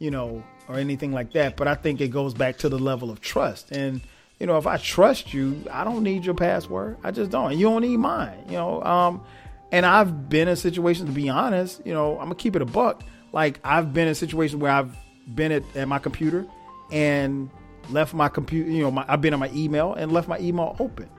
[0.03, 1.55] you know, or anything like that.
[1.55, 3.71] But I think it goes back to the level of trust.
[3.71, 4.01] And
[4.39, 6.97] you know, if I trust you, I don't need your password.
[7.03, 7.51] I just don't.
[7.51, 8.43] And you don't need mine.
[8.47, 8.83] You know.
[8.83, 9.23] Um,
[9.71, 12.65] and I've been in situations, to be honest, you know, I'm gonna keep it a
[12.65, 13.01] buck
[13.31, 14.95] like I've been in situations where I've
[15.33, 16.45] been at, at my computer
[16.91, 17.49] and
[17.89, 20.75] left my computer, you know, my, I've been on my email and left my email
[20.79, 21.09] open.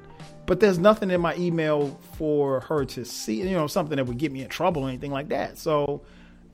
[0.46, 4.18] But there's nothing in my email for her to see, you know, something that would
[4.18, 5.58] get me in trouble or anything like that.
[5.58, 6.02] So,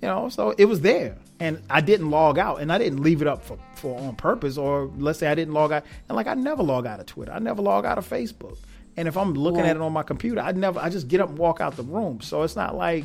[0.02, 1.16] you know, so it was there.
[1.38, 4.58] And I didn't log out and I didn't leave it up for, for on purpose
[4.58, 5.84] or let's say I didn't log out.
[6.08, 7.32] And like I never log out of Twitter.
[7.32, 8.58] I never log out of Facebook.
[8.96, 9.70] And if I'm looking yeah.
[9.70, 11.82] at it on my computer, I never I just get up and walk out the
[11.82, 12.20] room.
[12.20, 13.04] So it's not like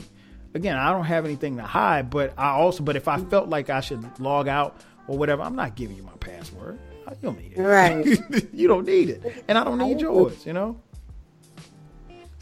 [0.53, 3.69] again, I don't have anything to hide, but I also, but if I felt like
[3.69, 6.79] I should log out or whatever, I'm not giving you my password.
[7.07, 7.61] You don't need it.
[7.61, 8.49] Right.
[8.53, 9.43] you don't need it.
[9.47, 10.81] And I don't need yours, you know?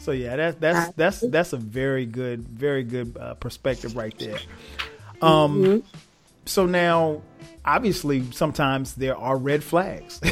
[0.04, 4.38] So yeah, that's that's that's that's a very good, very good uh, perspective right there.
[5.22, 5.86] Um, mm-hmm.
[6.44, 7.22] so now,
[7.64, 10.20] obviously, sometimes there are red flags.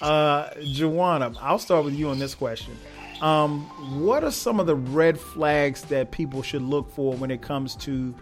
[0.00, 2.74] uh, Jawanna, I'll start with you on this question.
[3.20, 3.66] Um,
[4.02, 7.76] what are some of the red flags that people should look for when it comes
[7.76, 8.14] to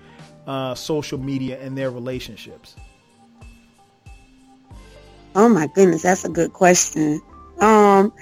[0.49, 2.74] uh, social media and their relationships?
[5.36, 7.20] Oh my goodness, that's a good question.
[7.61, 8.12] Um,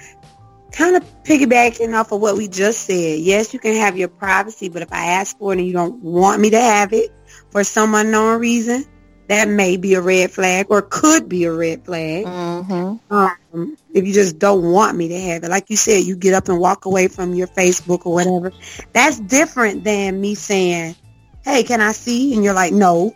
[0.71, 3.19] kind of piggybacking off of what we just said.
[3.19, 6.01] Yes, you can have your privacy, but if I ask for it and you don't
[6.01, 7.11] want me to have it
[7.49, 8.85] for some unknown reason,
[9.27, 12.25] that may be a red flag or could be a red flag.
[12.25, 13.13] Mm-hmm.
[13.13, 16.33] Um, if you just don't want me to have it, like you said, you get
[16.33, 18.51] up and walk away from your Facebook or whatever.
[18.93, 20.95] That's different than me saying,
[21.43, 23.15] "Hey, can I see?" And you're like, "No,"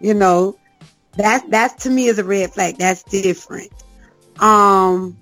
[0.00, 0.58] you know.
[1.12, 2.76] That that to me is a red flag.
[2.76, 3.72] That's different.
[4.38, 5.16] Um,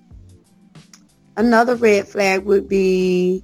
[1.37, 3.43] another red flag would be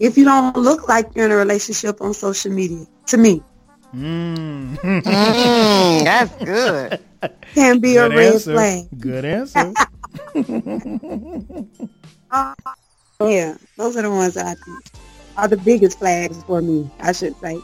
[0.00, 2.86] if you don't look like you're in a relationship on social media.
[3.08, 3.42] To me,
[3.94, 4.76] Mm.
[4.80, 6.98] mm, that's good.
[7.54, 8.52] Can be good a red answer.
[8.54, 8.88] flag.
[8.98, 9.72] Good answer.
[12.30, 12.54] uh,
[13.20, 14.84] yeah, those are the ones I think
[15.36, 16.90] are the biggest flags for me.
[16.98, 17.60] I should say.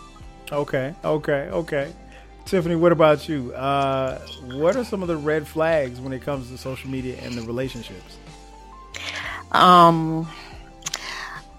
[0.52, 1.92] Okay, okay, okay.
[2.44, 3.52] Tiffany, what about you?
[3.54, 4.18] Uh,
[4.52, 7.42] what are some of the red flags when it comes to social media and the
[7.42, 8.18] relationships?
[9.52, 10.28] Um,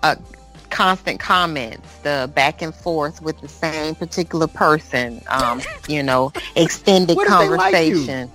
[0.03, 0.15] uh,
[0.69, 7.17] constant comments, the back and forth with the same particular person, um, you know, extended
[7.27, 8.31] conversation.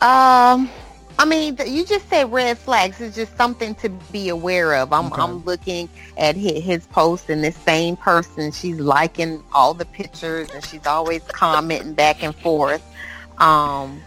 [0.00, 0.70] Like um,
[1.18, 3.00] I mean, you just said red flags.
[3.00, 4.92] It's just something to be aware of.
[4.92, 5.22] I'm, okay.
[5.22, 10.50] I'm looking at his, his post, and this same person, she's liking all the pictures,
[10.52, 12.82] and she's always commenting back and forth.
[13.38, 14.02] Um,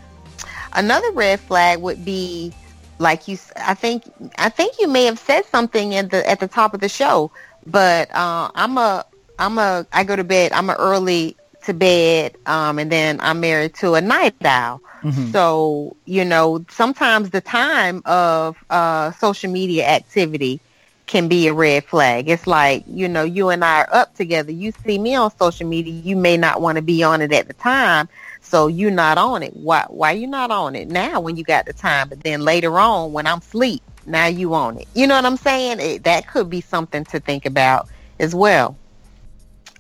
[0.74, 2.54] another red flag would be
[3.00, 4.04] like you i think
[4.38, 7.32] i think you may have said something at the at the top of the show
[7.66, 9.06] but uh, i'm a
[9.40, 13.40] i'm a i go to bed i'm a early to bed um, and then i'm
[13.40, 14.82] married to a night owl.
[15.04, 15.32] Mm-hmm.
[15.32, 20.62] so you know sometimes the time of uh, social media activity
[21.06, 22.30] can be a red flag.
[22.30, 24.52] It's like you know you and i are up together.
[24.52, 27.48] You see me on social media you may not want to be on it at
[27.48, 28.10] the time
[28.48, 29.56] so you're not on it.
[29.56, 32.08] Why why you not on it now when you got the time?
[32.08, 34.88] But then later on when I'm asleep, now you on it.
[34.94, 35.80] You know what I'm saying?
[35.82, 37.90] It, that could be something to think about
[38.20, 38.78] as well.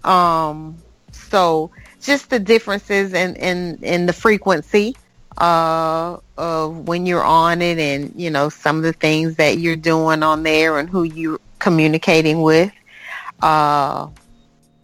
[0.03, 0.77] Um,
[1.11, 4.95] so just the differences in in, in the frequency
[5.37, 9.77] uh, of when you're on it, and you know some of the things that you're
[9.77, 12.71] doing on there, and who you're communicating with.
[13.41, 14.07] Uh,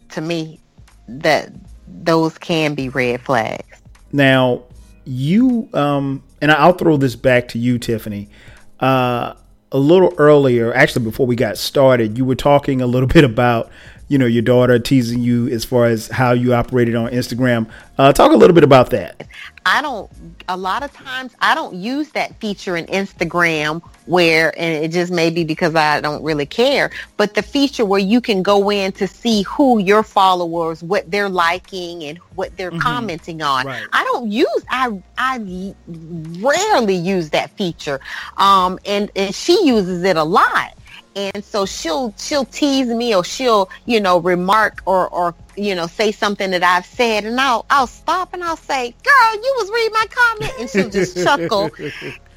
[0.10, 0.60] to me,
[1.08, 1.52] that
[1.94, 3.82] those can be red flags.
[4.12, 4.64] Now,
[5.06, 8.30] you um, and I'll throw this back to you, Tiffany.
[8.80, 9.34] Uh,
[9.72, 13.70] a little earlier, actually, before we got started, you were talking a little bit about
[14.14, 17.68] you know, your daughter teasing you as far as how you operated on Instagram.
[17.98, 19.26] Uh, talk a little bit about that.
[19.66, 20.08] I don't,
[20.48, 25.12] a lot of times I don't use that feature in Instagram where, and it just
[25.12, 28.92] may be because I don't really care, but the feature where you can go in
[28.92, 32.82] to see who your followers, what they're liking and what they're mm-hmm.
[32.82, 33.66] commenting on.
[33.66, 33.88] Right.
[33.94, 38.00] I don't use, I, I rarely use that feature.
[38.38, 40.78] Um, and, and she uses it a lot
[41.16, 45.88] and so she'll she'll tease me or she'll you know remark or or you know
[45.88, 47.26] say something that I've said.
[47.26, 50.54] And I'll I'll stop and I'll say girl you was reading my comment.
[50.60, 51.72] And she'll just chuckle.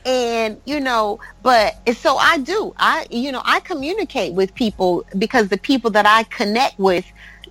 [0.05, 2.72] And you know but so I do.
[2.77, 7.05] I you know I communicate with people because the people that I connect with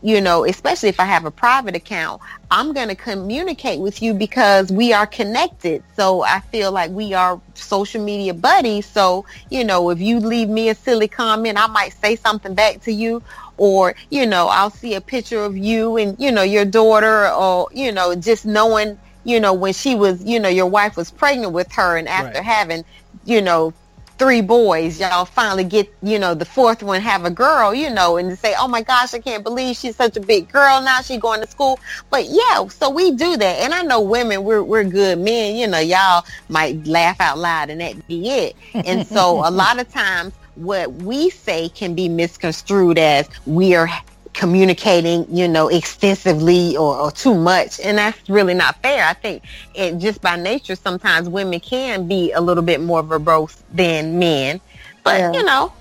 [0.05, 4.13] you know, especially if I have a private account, I'm going to communicate with you
[4.13, 5.83] because we are connected.
[5.95, 8.85] So I feel like we are social media buddies.
[8.85, 12.81] So, you know, if you leave me a silly comment, I might say something back
[12.81, 13.23] to you
[13.57, 17.67] or, you know, I'll see a picture of you and, you know, your daughter or,
[17.73, 21.51] you know, just knowing, you know, when she was, you know, your wife was pregnant
[21.51, 22.45] with her and after right.
[22.45, 22.85] having,
[23.25, 23.73] you know,
[24.17, 28.17] three boys, y'all finally get, you know, the fourth one have a girl, you know,
[28.17, 31.01] and say, oh my gosh, I can't believe she's such a big girl now.
[31.01, 31.79] She's going to school.
[32.09, 33.59] But yeah, so we do that.
[33.61, 37.69] And I know women, we're, we're good men, you know, y'all might laugh out loud
[37.69, 38.55] and that be it.
[38.73, 43.89] And so a lot of times what we say can be misconstrued as we are
[44.35, 47.79] communicating, you know, extensively or, or, too much.
[47.79, 49.05] And that's really not fair.
[49.05, 53.61] I think it just by nature, sometimes women can be a little bit more verbose
[53.73, 54.61] than men.
[55.03, 55.31] But, yeah.
[55.33, 55.71] you know,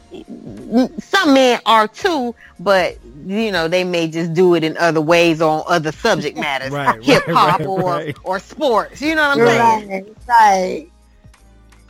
[0.99, 5.41] some men are too, but you know they may just do it in other ways
[5.41, 8.17] or on other subject matters, right, hip hop right, or right.
[8.23, 9.01] or sports.
[9.01, 9.89] You know what I'm saying?
[9.89, 10.17] Right.
[10.29, 10.91] Right.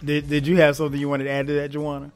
[0.03, 2.11] Did Did you have something you wanted to add to that, Jawanna?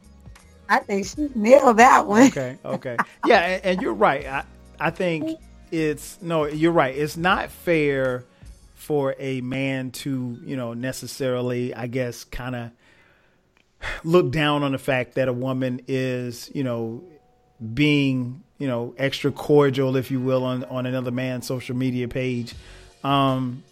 [0.69, 2.29] I think she nailed that one.
[2.29, 4.27] Okay, okay, yeah, and, and you're right.
[4.27, 4.45] I,
[4.79, 5.39] I think
[5.71, 6.97] it's no, you're right.
[6.97, 8.25] It's not fair
[8.75, 12.71] for a man to, you know, necessarily, I guess, kind of
[14.03, 17.03] look down on the fact that a woman is, you know,
[17.75, 22.55] being, you know, extra cordial, if you will, on on another man's social media page.
[23.05, 23.63] Um,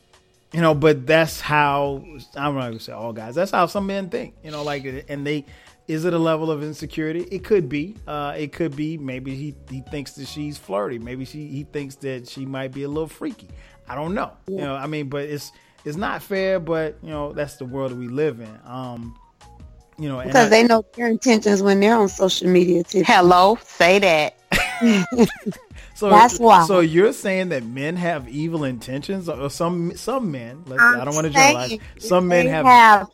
[0.53, 2.05] you know, but that's how
[2.37, 3.35] I'm not gonna say all guys.
[3.35, 5.45] That's how some men think, you know, like, and they
[5.89, 7.27] is it a level of insecurity?
[7.31, 7.97] It could be.
[8.07, 8.99] Uh, it could be.
[8.99, 10.99] Maybe he, he thinks that she's flirty.
[10.99, 13.49] Maybe she he thinks that she might be a little freaky.
[13.89, 14.33] I don't know.
[14.49, 15.53] You know, I mean, but it's
[15.85, 16.59] it's not fair.
[16.59, 18.59] But you know, that's the world we live in.
[18.65, 19.17] Um,
[19.99, 22.83] you know, because I, they know their intentions when they're on social media.
[22.83, 23.05] Too.
[23.07, 24.37] Hello, say that.
[25.95, 26.67] so that's why.
[26.67, 30.65] So you're saying that men have evil intentions, or some some men?
[30.69, 31.79] I don't want to generalize.
[31.99, 33.11] Some men have, have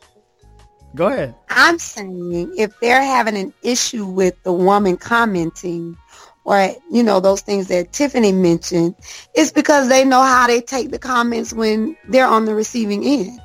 [0.95, 1.35] Go ahead.
[1.49, 5.97] I'm saying if they're having an issue with the woman commenting
[6.43, 8.95] or, you know, those things that Tiffany mentioned,
[9.33, 13.39] it's because they know how they take the comments when they're on the receiving end.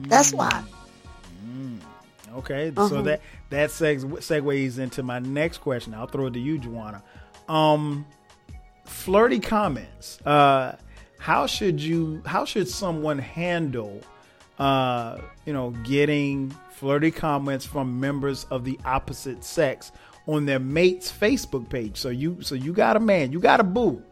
[0.00, 0.08] Mm.
[0.08, 0.64] That's why.
[1.46, 1.78] Mm.
[2.36, 2.72] Okay.
[2.74, 2.88] Uh-huh.
[2.88, 3.20] So that,
[3.50, 5.92] that seg- segues into my next question.
[5.94, 7.02] I'll throw it to you, Jawanna.
[7.48, 8.06] Um,
[8.86, 10.20] flirty comments.
[10.24, 10.76] Uh,
[11.18, 14.00] how should you, how should someone handle,
[14.58, 19.90] uh, you know, getting flirty comments from members of the opposite sex
[20.28, 21.96] on their mate's Facebook page.
[21.96, 24.02] So you so you got a man, you got a boo.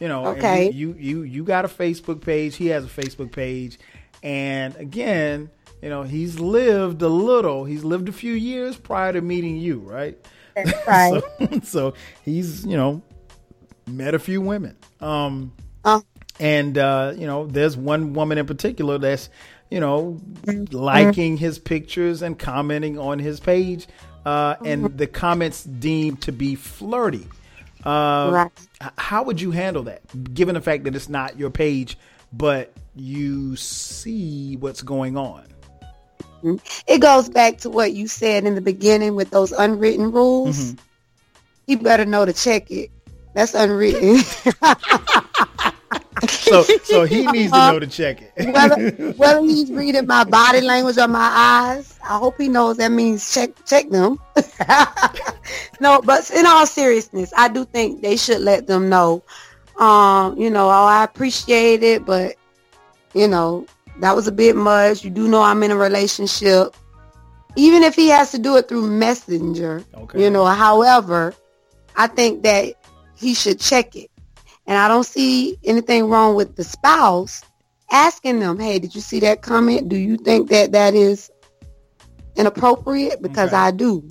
[0.00, 0.70] You know, okay.
[0.70, 2.56] You, you, you got a Facebook page.
[2.56, 3.78] He has a Facebook page,
[4.22, 5.50] and again,
[5.82, 7.66] you know, he's lived a little.
[7.66, 10.16] He's lived a few years prior to meeting you, right?
[10.54, 11.22] That's right.
[11.40, 11.94] so, so,
[12.24, 13.02] he's you know
[13.86, 14.76] met a few women.
[15.00, 15.52] Um,
[15.84, 16.00] uh.
[16.38, 19.28] and uh, you know, there's one woman in particular that's
[19.70, 20.20] you know,
[20.72, 23.86] liking his pictures and commenting on his page,
[24.26, 27.26] uh, and the comments deemed to be flirty.
[27.84, 28.50] Uh, right.
[28.98, 30.02] How would you handle that,
[30.34, 31.96] given the fact that it's not your page,
[32.32, 35.44] but you see what's going on?
[36.86, 40.72] It goes back to what you said in the beginning with those unwritten rules.
[40.72, 40.84] Mm-hmm.
[41.66, 42.90] You better know to check it.
[43.34, 44.22] That's unwritten.
[46.28, 48.52] so so he needs to know to check it.
[48.52, 52.90] whether, whether he's reading my body language or my eyes, I hope he knows that
[52.90, 54.18] means check check them.
[55.80, 59.22] no, but in all seriousness, I do think they should let them know.
[59.78, 62.36] Um, you know, oh, I appreciate it, but
[63.14, 63.66] you know,
[64.00, 65.04] that was a bit much.
[65.04, 66.76] You do know I'm in a relationship.
[67.56, 70.22] Even if he has to do it through messenger, okay.
[70.22, 71.34] you know, however,
[71.96, 72.74] I think that
[73.16, 74.09] he should check it
[74.70, 77.42] and I don't see anything wrong with the spouse
[77.90, 79.88] asking them, hey, did you see that comment?
[79.88, 81.28] Do you think that that is
[82.36, 83.20] inappropriate?
[83.20, 83.56] Because okay.
[83.56, 84.08] I do.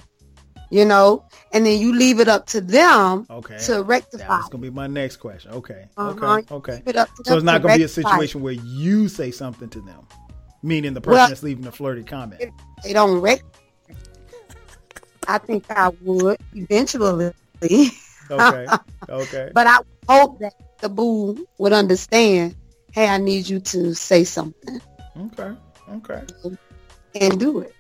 [0.70, 3.58] you know, and then you leave it up to them Okay.
[3.58, 4.28] to rectify.
[4.28, 5.52] That's gonna be my next question.
[5.52, 5.88] Okay.
[5.98, 6.42] Uh-huh.
[6.52, 6.74] Okay.
[6.76, 6.92] Okay.
[6.92, 10.06] To So it's not gonna be a situation where you say something to them,
[10.62, 12.44] meaning the person Well- that's leaving a flirty comment.
[12.84, 13.42] They don't rec.
[15.28, 17.32] I think I would eventually,
[18.32, 18.68] Okay.
[19.10, 19.50] Okay.
[19.56, 22.56] but I hope that the boo would understand.
[22.92, 24.80] Hey, I need you to say something
[25.18, 25.52] Okay.
[25.90, 26.24] Okay.
[27.16, 27.74] and do it.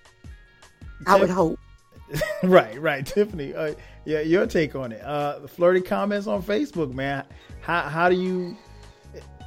[1.05, 1.59] I would hope.
[2.43, 2.81] right.
[2.81, 3.05] Right.
[3.05, 3.53] Tiffany.
[3.53, 4.21] Uh, yeah.
[4.21, 5.01] Your take on it.
[5.01, 7.25] Uh, the flirty comments on Facebook, man.
[7.61, 8.57] How how do you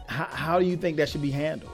[0.07, 1.73] how, how do you think that should be handled?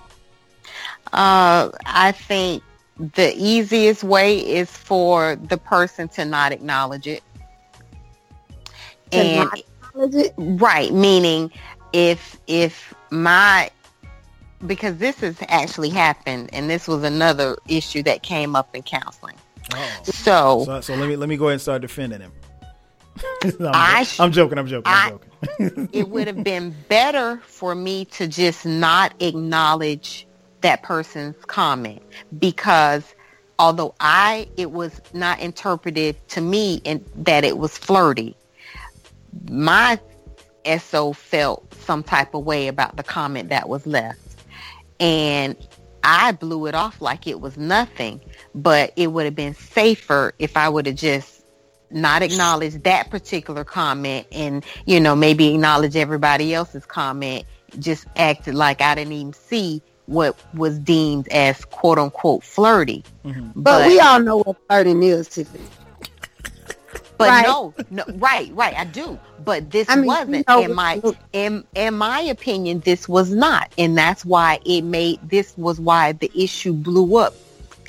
[1.13, 2.63] Uh, I think
[2.99, 7.23] the easiest way is for the person to not acknowledge it.
[9.11, 10.35] To and not acknowledge it.
[10.37, 11.51] right, meaning
[11.93, 13.71] if if my
[14.67, 19.37] because this has actually happened and this was another issue that came up in counseling.
[19.75, 20.01] Oh.
[20.05, 22.33] So, So, so let me let me go ahead and start defending him.
[23.45, 24.59] I'm, I jo- I'm joking.
[24.59, 24.93] I'm joking.
[24.93, 25.89] I'm I- joking.
[25.93, 30.27] it would have been better for me to just not acknowledge
[30.61, 32.03] that person's comment
[32.39, 33.15] because
[33.59, 38.35] although I it was not interpreted to me and that it was flirty,
[39.51, 39.99] my
[40.79, 44.21] SO felt some type of way about the comment that was left.
[45.01, 45.57] And
[46.03, 48.21] I blew it off like it was nothing,
[48.55, 51.45] but it would have been safer if I would have just
[51.91, 57.45] not acknowledged that particular comment and, you know, maybe acknowledge everybody else's comment,
[57.79, 63.05] just acted like I didn't even see what was deemed as quote unquote flirty.
[63.25, 63.61] Mm-hmm.
[63.61, 65.65] But, we all know what flirting is, Tiffany.
[67.19, 67.47] But Right.
[67.47, 69.19] no, no, right, right, I do.
[69.45, 72.81] But this I mean, wasn't you know, in my in in my opinion.
[72.81, 77.35] This was not, and that's why it made this was why the issue blew up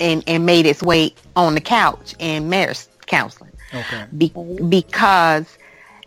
[0.00, 3.52] and and made its way on the couch and marriage counseling.
[3.72, 4.04] Okay.
[4.18, 4.32] Be-
[4.68, 5.46] because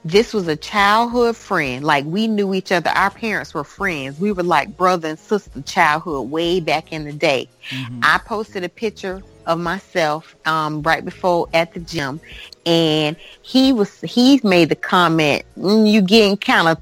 [0.06, 1.86] this was a childhood friend.
[1.86, 2.90] Like we knew each other.
[2.90, 4.20] Our parents were friends.
[4.20, 7.48] We were like brother and sister childhood way back in the day.
[7.70, 8.00] Mm-hmm.
[8.04, 12.22] I posted a picture of myself um, right before at the gym,
[12.65, 16.78] and he was he made the comment, mm, "You getting kind of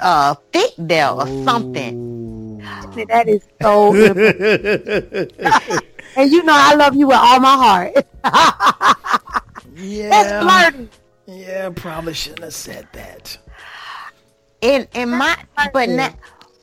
[0.00, 1.94] uh, thick there or something."
[2.80, 3.92] Tiffany, That is so.
[6.16, 7.92] and you know I love you with all my heart.
[9.64, 9.64] yeah,
[10.08, 10.32] That's Yeah.
[10.32, 10.88] flirting.
[11.26, 11.70] Yeah.
[11.74, 13.36] Probably shouldn't have said that.
[14.60, 15.36] in in my
[15.72, 15.90] but flirting.
[15.90, 16.14] now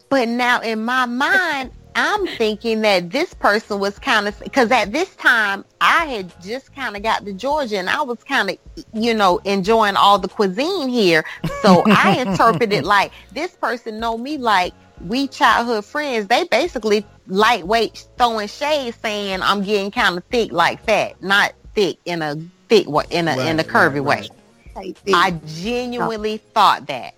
[0.09, 4.91] but now in my mind i'm thinking that this person was kind of because at
[4.91, 8.57] this time i had just kind of got to georgia and i was kind of
[8.93, 11.23] you know enjoying all the cuisine here
[11.61, 14.73] so i interpreted like this person know me like
[15.07, 20.83] we childhood friends they basically lightweight throwing shade saying i'm getting kind of thick like
[20.83, 22.35] fat not thick in a
[22.67, 24.29] thick way in a in a curvy right, way
[24.75, 24.97] right.
[25.13, 27.13] i genuinely thought that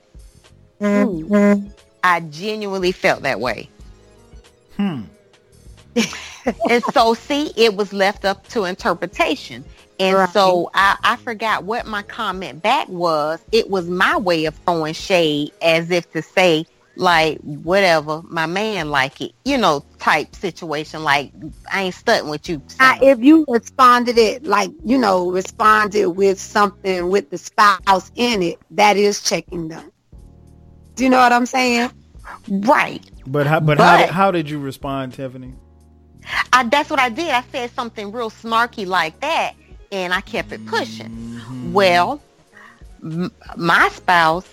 [0.82, 1.72] Mm.
[2.04, 3.70] I genuinely felt that way.
[4.78, 5.02] Hmm.
[6.70, 9.66] and so, see, it was left up to interpretation.
[10.00, 10.30] And Right.
[10.30, 13.40] so I, I forgot what my comment back was.
[13.52, 16.66] It was my way of throwing shade as if to say,
[16.96, 21.04] like, whatever, my man like it, you know, type situation.
[21.04, 21.32] Like,
[21.72, 22.62] I ain't studying with you.
[22.80, 23.02] Now, saying.
[23.02, 28.60] if you responded it like you know responded with something with the spouse in it,
[28.72, 29.92] that is checking them.
[30.96, 31.92] Do you know what I'm saying?
[32.50, 33.04] Right.
[33.26, 35.54] But how, but, how, But- did, how did you respond, Tiffany?
[36.54, 37.30] I, that's what I did.
[37.32, 39.54] I said something real snarky like that,
[39.92, 41.10] and I kept it pushing.
[41.10, 41.74] Mm-hmm.
[41.74, 42.22] Well,
[43.04, 44.48] m- my spouse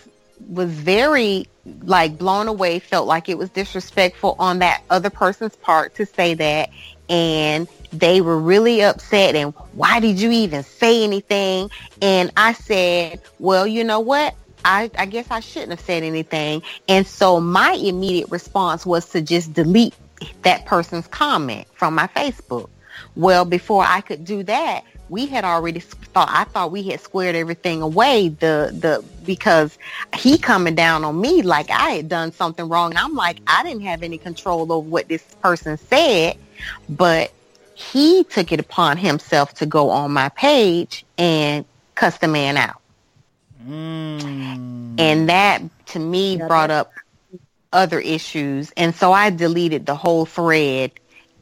[0.48, 1.46] was very
[1.82, 6.32] like blown away, felt like it was disrespectful on that other person's part to say
[6.34, 6.70] that,
[7.10, 9.34] and they were really upset.
[9.34, 11.70] And why did you even say anything?
[12.00, 14.34] And I said, well, you know what?
[14.68, 16.62] I, I guess I shouldn't have said anything.
[16.88, 19.94] And so my immediate response was to just delete
[20.42, 22.68] that person's comment from my Facebook.
[23.16, 27.34] Well, before I could do that, we had already thought I thought we had squared
[27.34, 29.78] everything away the the because
[30.14, 32.90] he coming down on me like I had done something wrong.
[32.90, 36.36] and I'm like I didn't have any control over what this person said,
[36.90, 37.32] but
[37.74, 41.64] he took it upon himself to go on my page and
[41.94, 42.77] cuss the man out.
[43.66, 45.00] Mm.
[45.00, 46.92] And that to me brought up
[47.72, 48.72] other issues.
[48.76, 50.92] And so I deleted the whole thread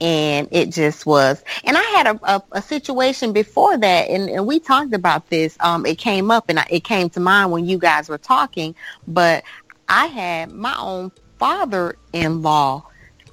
[0.01, 1.43] and it just was.
[1.65, 5.57] And I had a, a, a situation before that and, and we talked about this.
[5.61, 8.75] Um, it came up and I, it came to mind when you guys were talking,
[9.07, 9.45] but
[9.89, 12.85] I had my own father-in-law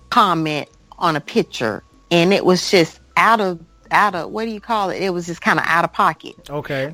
[0.10, 0.69] comment
[0.99, 3.60] on a picture and it was just out of
[3.91, 5.01] out of what do you call it?
[5.01, 6.49] It was just kind of out of pocket.
[6.49, 6.91] Okay.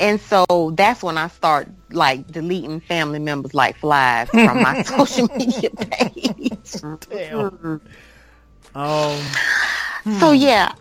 [0.00, 5.28] And so that's when I start like deleting family members like flies from my social
[5.36, 6.72] media page.
[7.10, 7.80] Damn.
[8.74, 9.20] Um.
[10.20, 10.72] So yeah,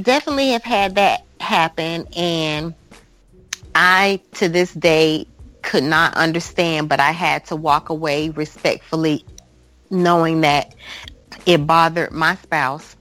[0.00, 2.74] definitely have had that happen and
[3.74, 5.26] I to this day
[5.62, 9.24] could not understand but I had to walk away respectfully
[9.90, 10.74] knowing that
[11.46, 12.96] it bothered my spouse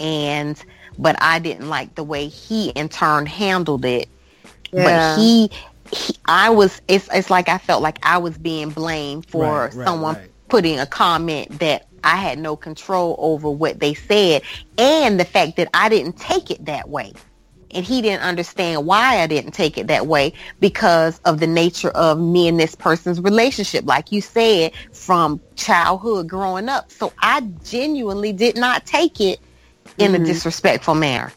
[0.00, 0.62] and
[0.98, 4.08] but I didn't like the way he in turn handled it
[4.74, 5.14] Yeah.
[5.14, 5.50] but he,
[5.92, 9.74] he I was it's it's like I felt like I was being blamed for Right,
[9.74, 10.30] right, someone right.
[10.48, 14.42] putting a comment that I had no control over what they said
[14.76, 17.12] and the fact that I didn't take it that way.
[17.70, 21.90] And he didn't understand why I didn't take it that way because of the nature
[21.90, 26.92] of me and this person's relationship, like you said, from childhood growing up.
[26.92, 29.40] So I genuinely did not take it
[29.98, 30.26] in a mm-hmm.
[30.26, 31.32] disrespectful manner.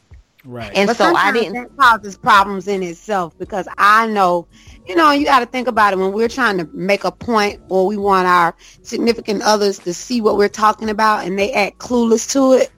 [0.50, 0.72] Right.
[0.74, 4.48] And But so I didn't that causes problems in itself because I know,
[4.88, 7.62] you know, you got to think about it when we're trying to make a point
[7.68, 11.80] or we want our significant others to see what we're talking about and they act
[11.80, 12.72] clueless to it.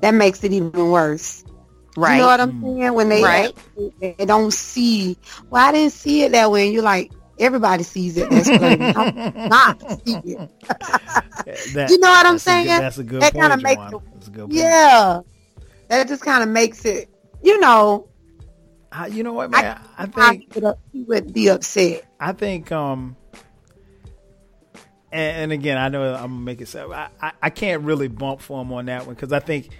[0.00, 1.44] That makes it even worse.
[1.94, 2.14] right.
[2.14, 2.78] You know what I'm mm.
[2.80, 2.94] saying?
[2.94, 3.48] When they Right.
[3.50, 5.18] act- they don't see.
[5.50, 6.64] Well, I didn't see it that way.
[6.64, 8.30] And you're like, everybody sees it.
[8.30, 8.48] That's.
[8.48, 10.50] I'm not see it.
[11.74, 12.66] That- You know what I'm that's a good- saying?
[12.66, 14.52] that's a good That point, kinda makes it- That's a good point.
[14.54, 15.20] Yeah,
[15.88, 17.09] that just kind of makes it.
[17.42, 18.08] You know,
[18.92, 19.78] I, you know what, man?
[19.96, 22.04] I, I think he would, up- he would be upset.
[22.18, 23.16] I think um
[25.12, 28.08] and, and again I know I'm gonna make it so I, I, I can't really
[28.08, 29.70] bump for him on that one because I think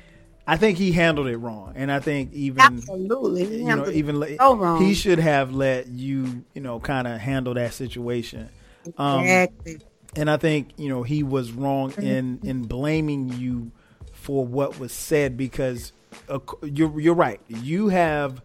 [0.47, 4.37] I think he handled it wrong and I think even Absolutely, He you know even
[4.39, 4.83] so wrong.
[4.83, 8.49] he should have let you you know kind of handle that situation
[8.97, 9.79] um exactly.
[10.17, 13.71] and I think you know he was wrong in in blaming you
[14.13, 15.93] for what was said because
[16.29, 17.41] uh, you're you're right.
[17.49, 18.43] You have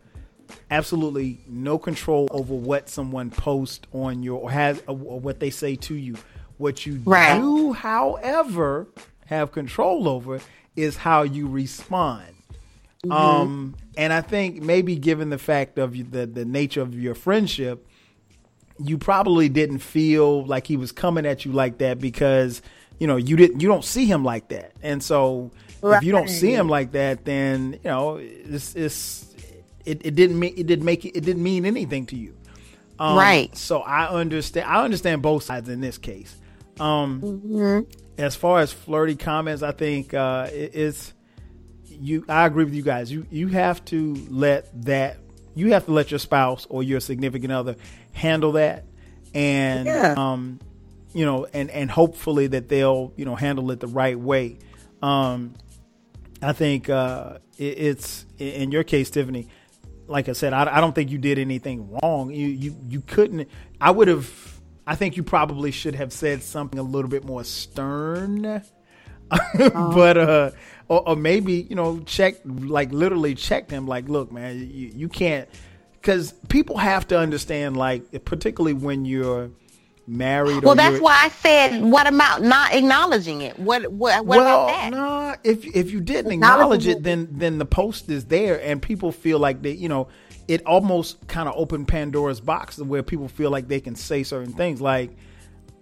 [0.71, 5.75] absolutely no control over what someone posts on your or has or what they say
[5.75, 6.15] to you.
[6.57, 7.37] What you Right.
[7.39, 8.87] do, however,
[9.25, 10.39] have control over
[10.75, 12.27] is how you respond.
[13.11, 17.85] Um, and I think maybe given the fact of the the nature of your friendship,
[18.79, 22.61] you probably didn't feel like he was coming at you like that because
[22.99, 25.51] you know you didn't you don't see him like that and so
[25.83, 29.33] if you don't see him like that then you know it's, it's
[29.85, 32.35] it, it didn't mean it didn't make it, it didn't mean anything to you
[32.99, 33.55] um, Right.
[33.55, 36.35] so i understand i understand both sides in this case
[36.79, 37.21] um
[38.17, 41.13] as far as flirty comments i think uh it, it's
[41.87, 43.09] you I agree with you guys.
[43.09, 45.17] You you have to let that
[45.53, 47.77] you have to let your spouse or your significant other
[48.11, 48.83] handle that
[49.33, 50.13] and Yeah.
[50.17, 50.59] um
[51.13, 54.57] you know and and hopefully that they'll you know handle it the right way.
[55.01, 55.53] Um
[56.41, 59.47] I think uh it, it's in your case Tiffany
[60.07, 62.31] like I said I, I don't think you did anything wrong.
[62.31, 63.49] You you you couldn't
[63.79, 64.29] I would have
[64.87, 68.63] I think you probably should have said something a little bit more stern
[69.57, 70.51] but uh
[70.87, 75.09] or, or maybe you know check like literally check them like look man you, you
[75.09, 75.49] can't
[75.93, 79.49] because people have to understand like particularly when you're
[80.07, 83.57] married Well, or that's why I said, what about not acknowledging it?
[83.57, 84.89] What what what well, about that?
[84.91, 89.11] nah, if if you didn't acknowledge it, then then the post is there, and people
[89.11, 90.07] feel like they, you know,
[90.47, 94.53] it almost kind of opened Pandora's box where people feel like they can say certain
[94.53, 94.81] things.
[94.81, 95.11] Like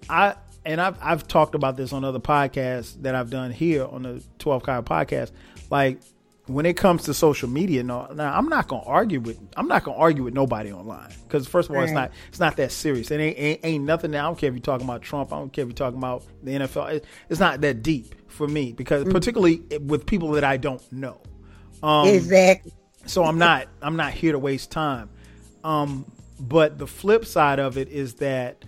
[0.10, 0.36] I
[0.66, 4.24] and I've I've talked about this on other podcasts that I've done here on the
[4.40, 5.32] Twelve Kyle podcast.
[5.70, 6.00] Like
[6.48, 9.84] when it comes to social media, no, now I'm not gonna argue with I'm not
[9.84, 13.12] gonna argue with nobody online because first of all, it's not it's not that serious.
[13.12, 14.12] It ain't, ain't ain't nothing.
[14.12, 15.32] That, I don't care if you're talking about Trump.
[15.32, 16.96] I don't care if you're talking about the NFL.
[16.96, 21.22] It, it's not that deep for me because particularly with people that I don't know.
[21.82, 22.74] Um, exactly.
[23.06, 25.10] so I'm not I'm not here to waste time.
[25.64, 26.06] Um,
[26.42, 28.66] but the flip side of it is that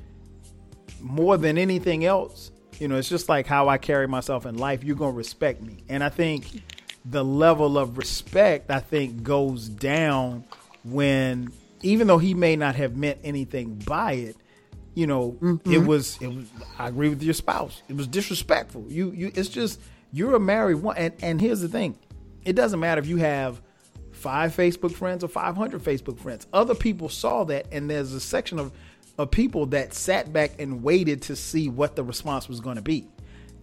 [1.01, 4.81] more than anything else, you know, it's just like how I carry myself in life.
[4.81, 6.61] You're gonna respect me, and I think
[7.05, 10.43] the level of respect I think goes down
[10.83, 11.51] when
[11.81, 14.35] even though he may not have meant anything by it,
[14.95, 15.85] you know, it mm-hmm.
[15.85, 16.47] was it was
[16.79, 17.83] I agree with your spouse.
[17.87, 18.85] It was disrespectful.
[18.87, 19.79] You you it's just
[20.11, 21.97] you're a married one and, and here's the thing.
[22.43, 23.61] It doesn't matter if you have
[24.11, 26.47] five Facebook friends or 500 Facebook friends.
[26.53, 28.71] Other people saw that and there's a section of
[29.17, 32.81] of people that sat back and waited to see what the response was going to
[32.81, 33.07] be.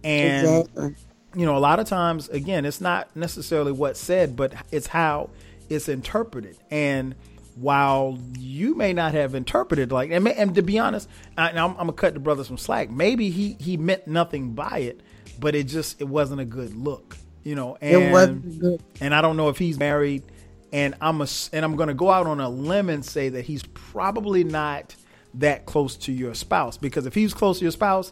[0.03, 0.95] And Exactly.
[1.35, 5.29] You know, a lot of times, again, it's not necessarily what's said, but it's how
[5.69, 6.57] it's interpreted.
[6.69, 7.15] And
[7.55, 11.71] while you may not have interpreted like, and, may, and to be honest, I, I'm,
[11.71, 12.89] I'm gonna cut the brother some slack.
[12.89, 15.01] Maybe he he meant nothing by it,
[15.39, 17.17] but it just it wasn't a good look.
[17.43, 18.81] You know, and good.
[19.01, 20.23] and I don't know if he's married.
[20.71, 23.45] And I'm a, and I'm going to go out on a limb and say that
[23.45, 24.95] he's probably not
[25.35, 28.11] that close to your spouse because if he was close to your spouse,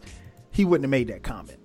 [0.52, 1.58] he wouldn't have made that comment.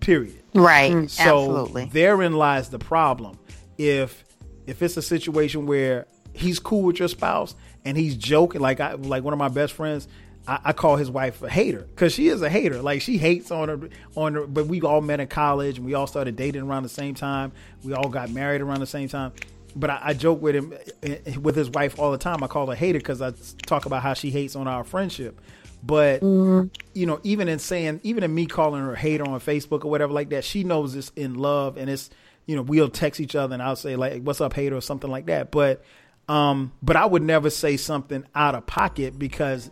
[0.00, 0.42] Period.
[0.54, 1.10] Right.
[1.10, 1.84] So Absolutely.
[1.86, 3.38] therein lies the problem.
[3.78, 4.24] If
[4.66, 7.54] if it's a situation where he's cool with your spouse
[7.84, 10.08] and he's joking, like I like one of my best friends,
[10.46, 12.82] I, I call his wife a hater because she is a hater.
[12.82, 14.46] Like she hates on her on her.
[14.46, 17.52] But we all met in college and we all started dating around the same time.
[17.84, 19.32] We all got married around the same time.
[19.76, 22.42] But I, I joke with him eh, with his wife all the time.
[22.42, 23.32] I call her hater because I
[23.66, 25.40] talk about how she hates on our friendship.
[25.82, 29.84] But you know, even in saying, even in me calling her a hater on Facebook
[29.84, 32.10] or whatever like that, she knows it's in love, and it's
[32.46, 35.10] you know we'll text each other, and I'll say like, "What's up, hater?" or something
[35.10, 35.50] like that.
[35.50, 35.82] But
[36.28, 39.70] um, but I would never say something out of pocket because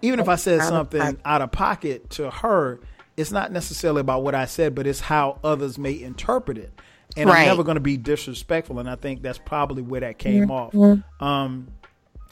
[0.00, 1.20] even if I said Out something pocket.
[1.24, 2.80] out of pocket to her,
[3.16, 6.72] it's not necessarily about what I said, but it's how others may interpret it.
[7.16, 10.50] And I'm never going to be disrespectful, and I think that's probably where that came
[10.50, 10.72] off.
[11.20, 11.68] Um,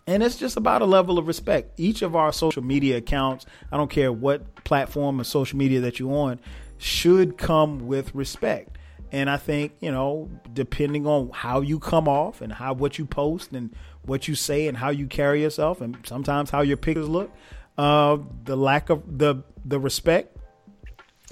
[0.06, 1.78] and it's just about a level of respect.
[1.78, 5.98] Each of our social media accounts, I don't care what platform of social media that
[5.98, 6.38] you're on,
[6.78, 8.78] should come with respect.
[9.10, 13.06] And I think, you know, depending on how you come off and how what you
[13.06, 17.08] post and what you say and how you carry yourself and sometimes how your pictures
[17.08, 17.30] look,
[17.78, 20.36] uh, the lack of the the respect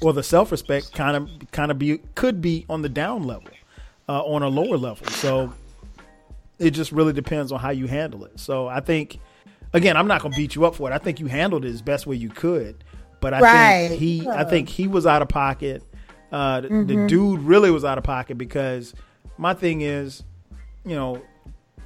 [0.03, 3.51] or the self respect kind of kind of be could be on the down level,
[4.09, 5.07] uh, on a lower level.
[5.09, 5.53] So
[6.65, 8.41] it just really depends on how you handle it.
[8.41, 9.19] So I think,
[9.73, 10.95] again, I'm not going to beat you up for it.
[10.95, 12.83] I think you handled it as best way you could,
[13.21, 13.89] but I Right.
[13.89, 15.83] think he, I think he was out of pocket.
[16.33, 16.87] Uh, the, Mm-hmm.
[17.03, 18.95] the dude really was out of pocket because
[19.39, 20.25] my thing is,
[20.85, 21.23] you know,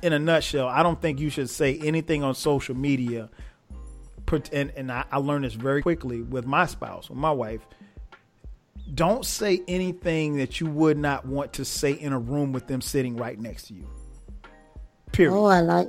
[0.00, 3.28] in a nutshell, I don't think you should say anything on social media.
[4.26, 7.60] put- And, and I, I learned this very quickly with my spouse, with my wife.
[8.94, 12.80] Don't say anything that you would not want to say in a room with them
[12.80, 13.86] sitting right next to you.
[15.12, 15.34] Period.
[15.34, 15.88] Oh, I like.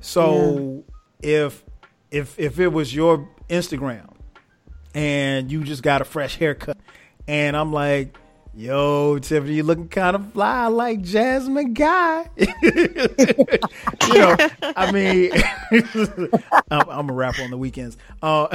[0.00, 0.84] So
[1.22, 1.64] if
[2.10, 4.14] if if it was your Instagram
[4.94, 6.78] and you just got a fresh haircut
[7.26, 8.16] and I'm like,
[8.54, 12.28] yo, Tiffany, you looking kind of fly like Jasmine Guy.
[12.36, 12.48] you
[14.14, 15.32] know, I mean,
[16.70, 17.96] I'm, I'm a rapper on the weekends.
[18.22, 18.48] Uh,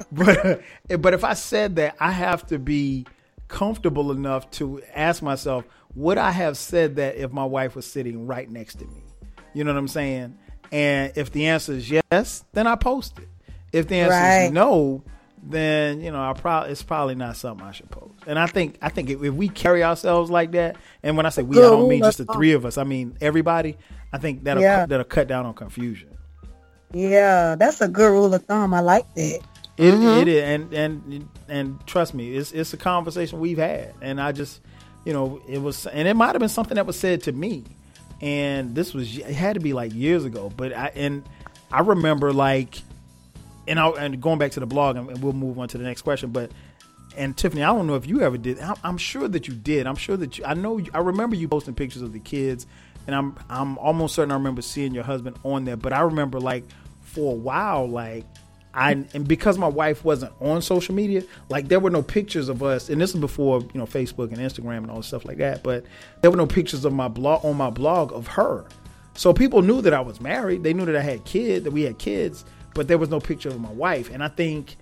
[0.12, 0.62] but
[0.98, 3.06] but if I said that, I have to be
[3.48, 5.64] comfortable enough to ask myself,
[5.94, 9.02] would I have said that if my wife was sitting right next to me?
[9.54, 10.36] You know what I'm saying?
[10.72, 13.28] And if the answer is yes, then I post it.
[13.72, 14.44] If the answer Right.
[14.46, 15.02] is no,
[15.42, 18.12] then you know I probably it's probably not something I should post.
[18.26, 21.30] And I think I think if, if we carry ourselves like that, and when I
[21.30, 22.78] say we, I don't mean just the three of us.
[22.78, 23.76] I mean everybody.
[24.12, 24.86] I think that'll Yeah.
[24.86, 26.08] that'll cut down on confusion.
[26.92, 28.74] Yeah, that's a good rule of thumb.
[28.74, 29.40] I like that.
[29.76, 30.20] It, Mm-hmm.
[30.20, 34.32] it is, and and and trust me, it's it's a conversation we've had, and I
[34.32, 34.60] just,
[35.06, 37.64] you know, it was, and it might have been something that was said to me,
[38.20, 41.22] and this was it had to be like years ago, but I and
[41.72, 42.82] I remember like,
[43.66, 46.02] and I and going back to the blog, and we'll move on to the next
[46.02, 46.50] question, but.
[47.16, 48.60] And Tiffany, I don't know if you ever did.
[48.84, 49.88] I'm, sure that you did.
[49.88, 50.44] I'm sure that you.
[50.44, 50.78] I know.
[50.78, 52.68] You, I remember you posting pictures of the kids,
[53.08, 55.76] and I'm I'm almost certain I remember seeing your husband on there.
[55.76, 56.62] But I remember like
[57.02, 58.24] for a while, like
[58.72, 62.62] I and because my wife wasn't on social media, like there were no pictures of
[62.62, 62.88] us.
[62.88, 65.62] And this is before you know Facebook and Instagram and all this stuff like that.
[65.62, 65.84] But
[66.22, 68.64] there were no pictures of my blog on my blog of her.
[69.14, 70.62] So people knew that I was married.
[70.62, 72.44] They knew that I had kids, that we had kids,
[72.74, 74.10] but there was no picture of my wife.
[74.10, 74.76] And I think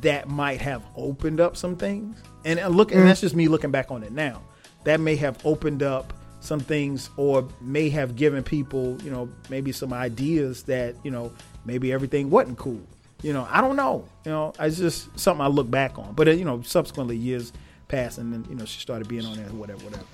[0.00, 2.16] that might have opened up some things.
[2.44, 3.04] And look, and mm.
[3.04, 4.42] that's just me looking back on it now.
[4.84, 9.72] That may have opened up some things, or may have given people, you know, maybe
[9.72, 11.32] some ideas that you know
[11.64, 12.80] maybe everything wasn't cool.
[13.22, 14.06] You know, I don't know.
[14.24, 16.12] You know, it's just something I look back on.
[16.14, 17.52] But uh, you know, subsequently years
[17.88, 20.04] passed, and then you know she started being on there, whatever, whatever.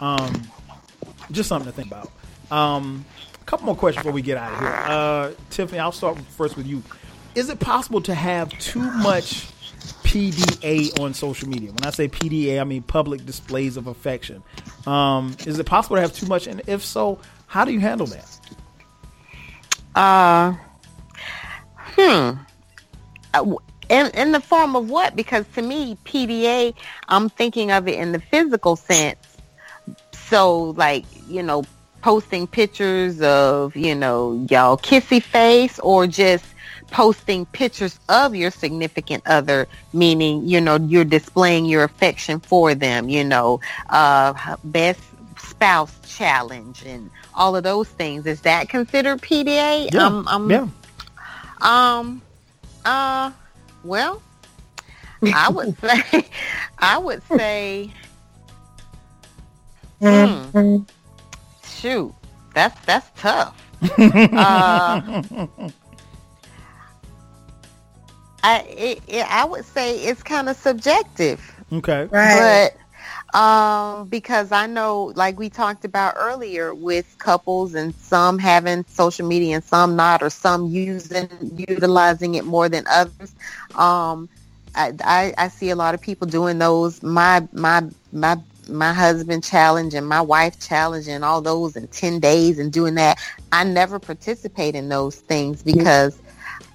[0.00, 0.42] Um,
[1.30, 2.10] just something to think about.
[2.50, 3.04] Um,
[3.40, 4.68] a couple more questions before we get out of here.
[4.68, 6.82] Uh, Tiffany, I'll start first with you.
[7.34, 9.46] Is it possible to have too much
[10.02, 11.70] PDA on social media?
[11.70, 14.42] When I say PDA, I mean public displays of affection.
[14.86, 16.46] Um, is it possible to have too much?
[16.46, 18.40] And if so, how do you handle that?
[19.94, 20.54] Uh,
[21.96, 22.38] hmm.
[23.34, 23.56] Uh,
[23.90, 25.16] In, in the form of what?
[25.16, 26.74] Because to me, PDA,
[27.08, 29.18] I'm thinking of it in the physical sense.
[30.12, 31.64] So, like, you know,
[32.02, 36.44] posting pictures of, you know, y'all kissy face or just
[36.90, 43.08] posting pictures of your significant other, meaning, you know, you're displaying your affection for them,
[43.08, 45.00] you know, uh, best
[45.38, 48.26] spouse challenge and all of those things.
[48.26, 49.92] Is that considered PDA?
[49.92, 50.68] Yeah, um, yeah.
[51.60, 52.22] Um,
[52.84, 53.30] uh,
[53.84, 54.22] well,
[55.34, 56.24] I would say,
[56.78, 57.92] I would say,
[60.00, 60.86] Mm.
[61.66, 62.14] Shoot,
[62.54, 63.60] that's that's tough.
[63.98, 65.00] uh,
[68.44, 71.40] I it, it, I would say it's kind of subjective.
[71.72, 72.04] Okay.
[72.12, 72.70] Right.
[72.72, 72.76] But
[73.34, 79.26] um, because I know, like we talked about earlier, with couples and some having social
[79.26, 81.28] media and some not, or some using
[81.68, 83.34] utilizing it more than others.
[83.74, 84.28] Um,
[84.74, 87.02] I, I, I see a lot of people doing those.
[87.02, 88.36] My my my
[88.68, 92.94] my husband challenge and my wife challenge and all those in 10 days and doing
[92.96, 93.18] that.
[93.52, 96.20] I never participate in those things because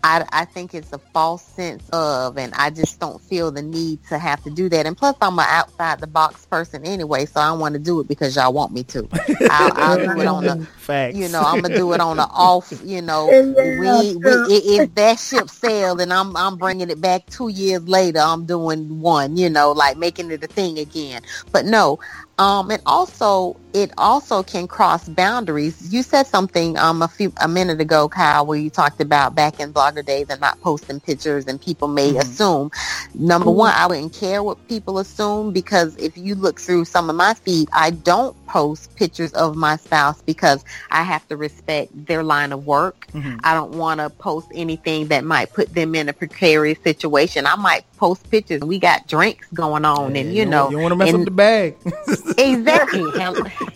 [0.04, 4.04] I, I think it's a false sense of, and I just don't feel the need
[4.10, 4.86] to have to do that.
[4.86, 8.10] And plus, I'm an outside the box person anyway, so I want to do it
[8.10, 9.08] because y'all want me to.
[9.50, 11.16] I'll, I'll do it on the, Facts.
[11.16, 12.74] you know, I'm gonna do it on the off.
[12.84, 17.48] You know, we, we if that ship sailed and I'm I'm bringing it back two
[17.48, 19.38] years later, I'm doing one.
[19.38, 21.22] You know, like making it a thing again.
[21.54, 22.00] But no,
[22.40, 25.94] um, and also it also can cross boundaries.
[25.94, 29.60] You said something um a few a minute ago, Kyle, where you talked about back
[29.60, 32.18] in blogger days and not posting pictures, and people may Mm-hmm.
[32.18, 32.72] assume.
[33.14, 37.16] Number one, I wouldn't care what people assume because if you look through some of
[37.16, 42.22] my feed, I don't post pictures of my spouse because I have to respect their
[42.22, 43.08] line of work.
[43.08, 43.40] Mm-hmm.
[43.44, 47.48] I don't want to post anything that might put them in a precarious situation.
[47.48, 48.62] I might post pictures.
[48.62, 51.26] We got drinks going on, and you don't- know, you want to mess and- up
[51.26, 51.76] the bag.
[52.38, 53.12] exactly,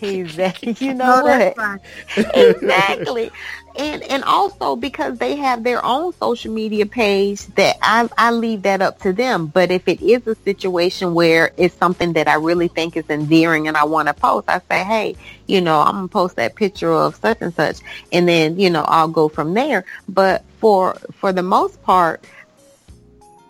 [0.16, 0.76] exactly.
[0.78, 1.80] You know No, what?
[2.36, 3.32] exactly.
[3.78, 8.62] And and also because they have their own social media page that I I leave
[8.62, 9.46] that up to them.
[9.46, 13.68] But if it is a situation where it's something that I really think is endearing
[13.68, 16.92] and I want to post, I say, hey, you know, I'm gonna post that picture
[16.92, 17.78] of such and such,
[18.12, 19.84] and then you know I'll go from there.
[20.08, 22.24] But for for the most part,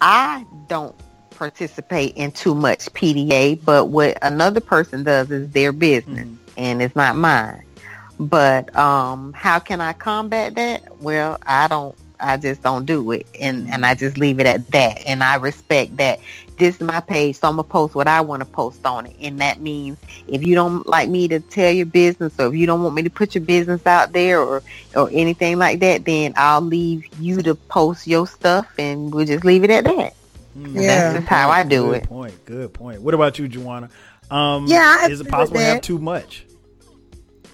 [0.01, 0.95] I don't
[1.31, 6.53] participate in too much PDA, but what another person does is their business mm-hmm.
[6.57, 7.63] and it's not mine.
[8.19, 11.01] But um how can I combat that?
[11.01, 14.67] Well, I don't I just don't do it and and I just leave it at
[14.73, 16.21] that and I respect that
[16.59, 19.17] this is my page so I'm gonna post what I want to post on it
[19.21, 22.67] and that means if you don't like me to tell your business or if you
[22.67, 24.63] don't want me to put your business out there or
[24.97, 29.45] or anything like that then I'll leave you to post your stuff and we'll just
[29.45, 30.15] leave it at that.
[30.75, 30.89] And Yeah.
[30.89, 32.05] That's just how I do good it.
[32.05, 32.45] point.
[32.45, 33.03] Good point.
[33.03, 33.91] What about you, Jawanna?
[34.31, 36.48] Um, Yeah, I is it possible to have too much?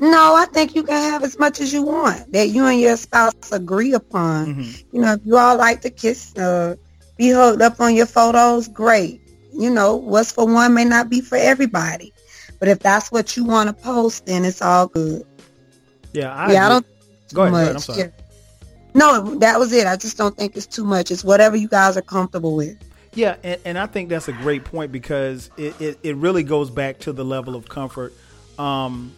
[0.00, 2.96] No, I think you can have as much as you want that you and your
[2.96, 4.46] spouse agree upon.
[4.46, 4.96] Mm-hmm.
[4.96, 6.76] You know, if you all like to kiss, uh,
[7.16, 9.20] be hugged up on your photos, great.
[9.52, 12.12] You know, what's for one may not be for everybody.
[12.58, 15.24] But if that's what you want to post, then it's all good.
[16.12, 16.86] Yeah, I yeah, I don't
[17.32, 17.52] Go ahead.
[17.52, 17.74] Go ahead.
[17.74, 17.98] I'm sorry.
[17.98, 18.08] Yeah.
[18.94, 19.86] No, that was it.
[19.86, 21.10] I just don't think it's too much.
[21.10, 22.78] It's whatever you guys are comfortable with.
[23.14, 26.70] Yeah, and, and I think that's a great point because it, it, it really goes
[26.70, 28.12] back to the level of comfort.
[28.58, 29.12] Um,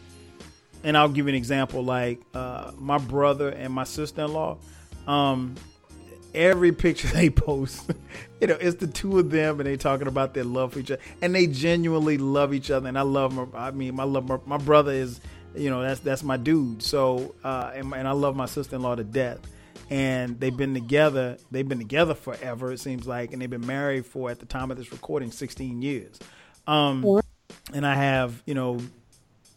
[0.87, 4.59] and I'll give you an example like uh, my brother and my sister in law.
[5.09, 5.57] Um,
[6.33, 7.91] every picture they post,
[8.41, 10.93] you know, it's the two of them and they talking about their love for each
[10.93, 11.03] other.
[11.21, 12.89] And they genuinely love each other.
[12.89, 15.21] And I love my, I mean, my love, my, my brother is,
[15.57, 16.85] you know, that's, that's my dude.
[16.85, 19.41] So, uh, and, and I love my sister in law to death
[19.91, 21.37] and they've been together.
[21.51, 22.71] They've been together forever.
[22.71, 25.83] It seems like, and they've been married for at the time of this recording, sixteen
[25.83, 26.19] years.
[26.67, 27.23] Um,
[27.73, 28.81] and I have you know,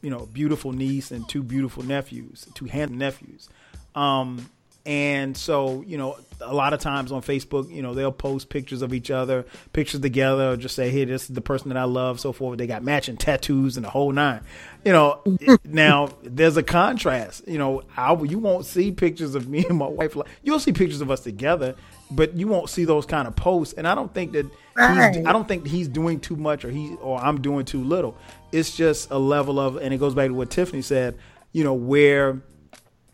[0.01, 3.49] you know, beautiful niece and two beautiful nephews, two handsome nephews.
[3.95, 4.49] Um,
[4.85, 8.81] and so you know, a lot of times on Facebook, you know, they'll post pictures
[8.81, 11.83] of each other, pictures together, or just say, "Hey, this is the person that I
[11.83, 12.57] love," so forth.
[12.57, 14.41] They got matching tattoos and the whole nine.
[14.85, 15.21] You know,
[15.63, 17.47] now there's a contrast.
[17.47, 20.15] You know, I, you won't see pictures of me and my wife.
[20.15, 21.75] Like, you'll see pictures of us together,
[22.11, 23.73] but you won't see those kind of posts.
[23.73, 24.45] And I don't think that
[24.75, 25.13] Right.
[25.15, 28.15] he's, I don't think he's doing too much or he or I'm doing too little.
[28.53, 31.17] It's just a level of, and it goes back to what Tiffany said.
[31.51, 32.39] You know, where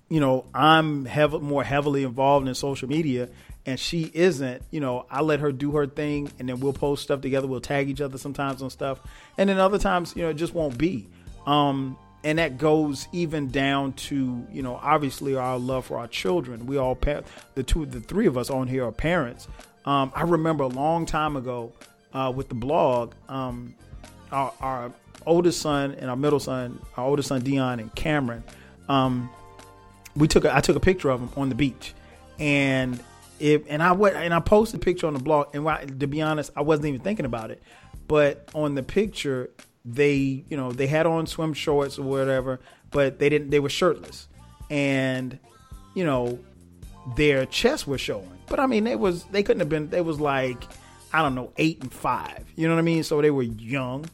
[0.10, 3.30] you know I'm hev- more heavily involved in social media
[3.66, 7.04] and she isn't you know i let her do her thing and then we'll post
[7.04, 9.00] stuff together we'll tag each other sometimes on stuff
[9.38, 11.08] and then other times you know it just won't be.
[11.46, 16.66] Um and that goes even down to you know obviously our love for our children.
[16.66, 17.22] We all pa-
[17.54, 19.48] the two the three of us on here are parents.
[19.86, 21.72] Um i remember a long time ago
[22.14, 23.76] uh with the blog um
[24.32, 24.92] our, our
[25.26, 28.44] oldest son and our middle son our oldest son dion and cameron
[28.90, 29.30] um
[30.16, 31.94] we took a, I took a picture of him on the beach,
[32.40, 33.00] and
[33.40, 35.54] it and I went and I posted a picture on the blog.
[35.54, 37.62] And why, to be honest, I wasn't even thinking about it,
[38.08, 39.52] but on the picture
[39.84, 42.60] they you know they had on swim shorts or whatever,
[42.92, 44.28] but they didn't they were shirtless,
[44.70, 45.38] and
[45.94, 46.40] you know
[47.16, 48.32] their chests were showing.
[48.48, 50.64] But I mean they was they couldn't have been they was like
[51.14, 52.46] I don't know eight and five.
[52.56, 53.04] You know what I mean?
[53.04, 54.06] So they were young,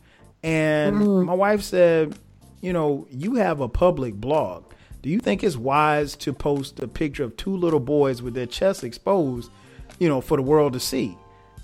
[0.42, 1.26] and mm-hmm.
[1.26, 2.18] my wife said
[2.62, 4.64] you know, you have a public blog.
[5.02, 8.46] Do you think it's wise to post a picture of two little boys with their
[8.46, 9.52] chests exposed,
[10.00, 11.18] you know, for the world to see?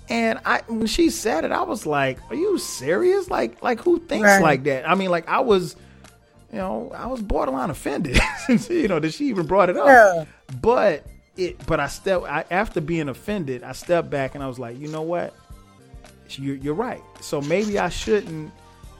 [0.08, 3.28] And I when she said it, I was like, "Are you serious?
[3.30, 4.42] Like like who thinks Right.
[4.42, 5.76] like that?" I mean, like I was
[6.50, 9.86] you know, I was borderline offended, since you know, that she even brought it up.
[9.86, 10.24] Yeah.
[10.62, 11.04] But
[11.36, 14.78] it, but I step I, after being offended, I stepped back and I was like,
[14.80, 15.34] you know what?
[16.30, 17.02] You're, you're right.
[17.20, 18.50] So maybe I shouldn't,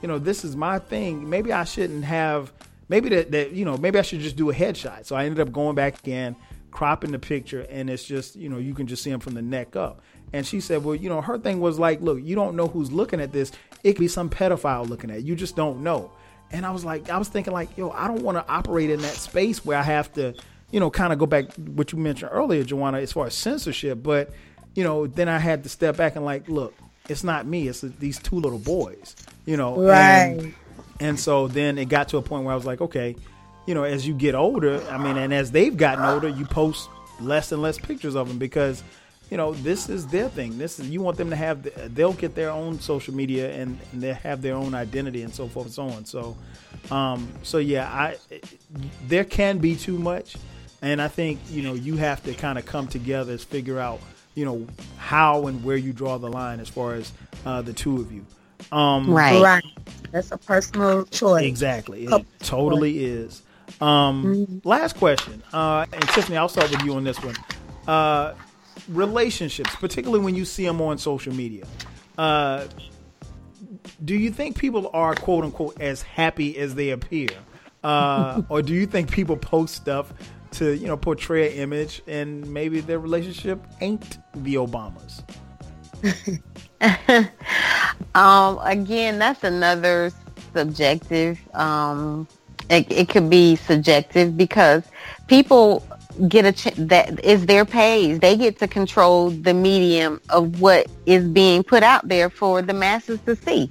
[0.01, 1.29] you know, this is my thing.
[1.29, 2.53] Maybe I shouldn't have.
[2.89, 5.05] Maybe that that you know, maybe I should just do a headshot.
[5.05, 6.35] So I ended up going back again,
[6.71, 9.41] cropping the picture, and it's just you know you can just see him from the
[9.41, 10.01] neck up.
[10.33, 12.91] And she said, well, you know, her thing was like, look, you don't know who's
[12.91, 13.51] looking at this.
[13.83, 15.25] It could be some pedophile looking at it.
[15.25, 16.11] You just don't know.
[16.51, 19.01] And I was like, I was thinking like, yo, I don't want to operate in
[19.01, 20.33] that space where I have to,
[20.71, 24.01] you know, kind of go back what you mentioned earlier, Jawanna, as far as censorship.
[24.01, 24.31] But,
[24.75, 26.73] you know, then I had to step back and like, look,
[27.07, 27.67] it's not me.
[27.67, 29.81] It's these two little boys, you know.
[29.81, 30.37] Right.
[30.37, 30.55] and
[31.19, 33.15] so then it got to a point where I was like, okay,
[33.65, 36.89] you know, as you get older, I mean, and as they've gotten older, you post
[37.21, 38.83] less and less pictures of them because,
[39.29, 40.57] you know, this is their thing.
[40.57, 41.63] This is you want them to have.
[41.63, 45.33] The, they'll get their own social media and, and they have their own identity and
[45.33, 46.05] so forth and so on.
[46.05, 46.37] So,
[46.89, 48.17] um, so yeah, I
[49.07, 50.35] there can be too much,
[50.81, 53.99] and I think you know you have to kind of come together as figure out
[54.33, 54.65] you know
[54.97, 57.11] how and where you draw the line as far as
[57.45, 58.25] uh, the two of you.
[58.71, 59.41] Um, Right.
[59.41, 59.63] Right.
[60.11, 61.45] That's a personal choice.
[61.45, 62.03] Exactly.
[62.05, 63.43] It Couple totally is.
[63.81, 64.67] Um, Mm-hmm.
[64.67, 65.41] Last question.
[65.53, 67.35] Uh, and Tiffany, I'll start with you on this one.
[67.87, 68.33] Uh,
[68.89, 71.65] relationships, particularly when you see them on social media.
[72.17, 72.65] Uh,
[74.03, 77.29] do you think people are quote unquote as happy as they appear?
[77.83, 80.11] Uh, or do you think people post stuff
[80.51, 85.23] to, you know, portray an image and maybe their relationship ain't the Obamas?
[88.19, 90.11] Um, again, that's another
[90.53, 91.39] subjective.
[91.55, 92.27] Um,
[92.69, 94.83] it, it could be subjective because
[95.27, 95.85] people
[96.27, 98.19] get a ch- that is their page.
[98.19, 102.73] They get to control the medium of what is being put out there for the
[102.73, 103.69] masses to see.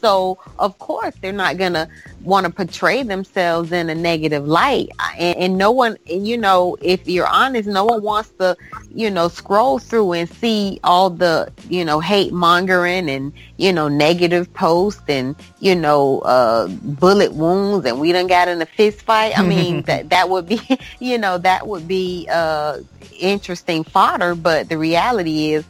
[0.00, 1.88] So, of course, they're not gonna
[2.22, 4.90] want to portray themselves in a negative light.
[5.18, 8.56] And, and no one, you know, if you're honest, no one wants to,
[8.94, 13.88] you know, scroll through and see all the, you know, hate mongering and, you know,
[13.88, 19.02] negative posts and, you know, uh, bullet wounds and we done got in a fist
[19.02, 19.38] fight.
[19.38, 20.60] I mean, that, that would be,
[20.98, 22.78] you know, that would be, uh,
[23.18, 24.34] interesting fodder.
[24.34, 25.64] But the reality is,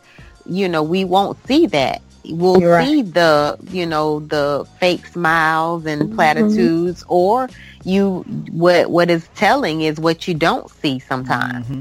[0.46, 2.02] you know, we won't see that.
[2.24, 2.86] We'll You're right.
[2.86, 6.14] see the, you know, the fake smiles and Mm-hmm.
[6.14, 7.48] platitudes or
[7.84, 8.20] you,
[8.50, 11.66] what, what is telling is what you don't see sometimes.
[11.66, 11.80] Mm-hmm.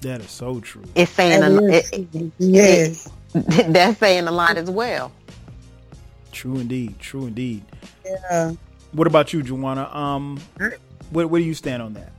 [0.00, 0.84] That is so true.
[0.94, 3.06] It's saying, a, That it, is- yes.
[3.06, 3.10] it-
[3.72, 5.10] that's saying a lot as well.
[6.32, 6.98] True indeed.
[6.98, 7.64] True indeed.
[8.04, 8.52] Yeah.
[8.92, 9.92] What about you, Jawanna?
[9.94, 10.40] Um,
[11.10, 12.12] where, where do you stand on that?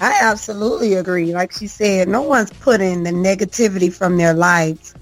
[0.00, 1.34] I absolutely agree.
[1.34, 4.94] Like she said, no one's putting the negativity from their lives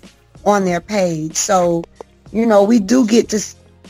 [0.45, 1.37] on their page.
[1.37, 1.85] So,
[2.33, 3.41] you know, we do get to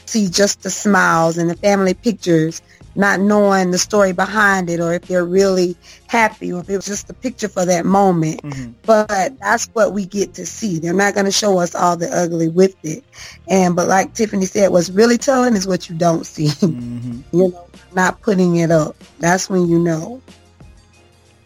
[0.05, 2.61] see just the smiles and the family pictures,
[2.95, 5.77] not knowing the story behind it or if they're really
[6.09, 8.41] happy or if it was just a picture for that moment.
[8.85, 10.79] But that's what we get to see.
[10.79, 13.03] They're not going to show us all the ugly with it.
[13.47, 16.47] And but like Tiffany said, what's really telling is what you don't see.
[16.49, 17.21] Mm-hmm.
[17.37, 18.97] you know, not putting it up.
[19.21, 20.21] That's when you know.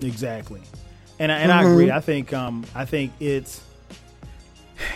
[0.03, 0.61] Exactly,
[1.19, 1.71] and I, and I Mhm.
[1.71, 1.91] agree.
[1.91, 3.61] I think um, I think it's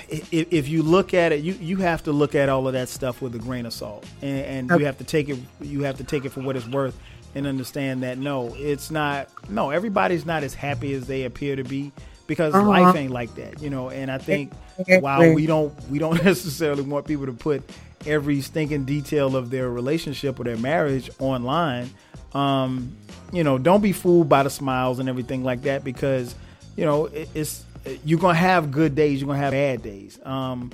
[0.08, 2.88] if, if you look at it, you you have to look at all of that
[2.88, 4.80] stuff with a grain of salt, and, and Okay.
[4.80, 6.96] you have to take it you have to take it for what it's worth,
[7.34, 9.28] and understand that no, it's not.
[9.48, 11.92] No, everybody's not as happy as they appear to be
[12.26, 12.66] because Uh-huh.
[12.68, 13.90] life ain't like that, you know.
[13.90, 15.00] And I think Exactly.
[15.00, 17.62] while we don't we don't necessarily want people to put
[18.06, 21.90] every stinking detail of their relationship or their marriage online
[22.34, 22.92] um
[23.32, 26.34] you know don't be fooled by the smiles and everything like that because
[26.76, 27.64] you know it, it's
[28.04, 30.70] you're gonna have good days you're gonna have bad days um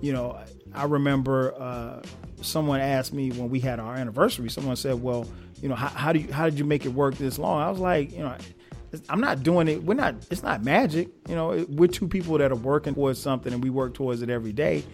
[0.00, 0.38] you know
[0.74, 2.02] i remember uh
[2.42, 5.26] someone asked me when we had our anniversary someone said well
[5.62, 7.70] you know how, how do you how did you make it work this long i
[7.70, 8.36] was like you know
[9.08, 9.82] I'm not doing it.
[9.82, 10.14] We're not.
[10.30, 11.08] It's not magic.
[11.28, 14.30] You know, we're two people that are working towards something, and we work towards it
[14.30, 14.84] every day.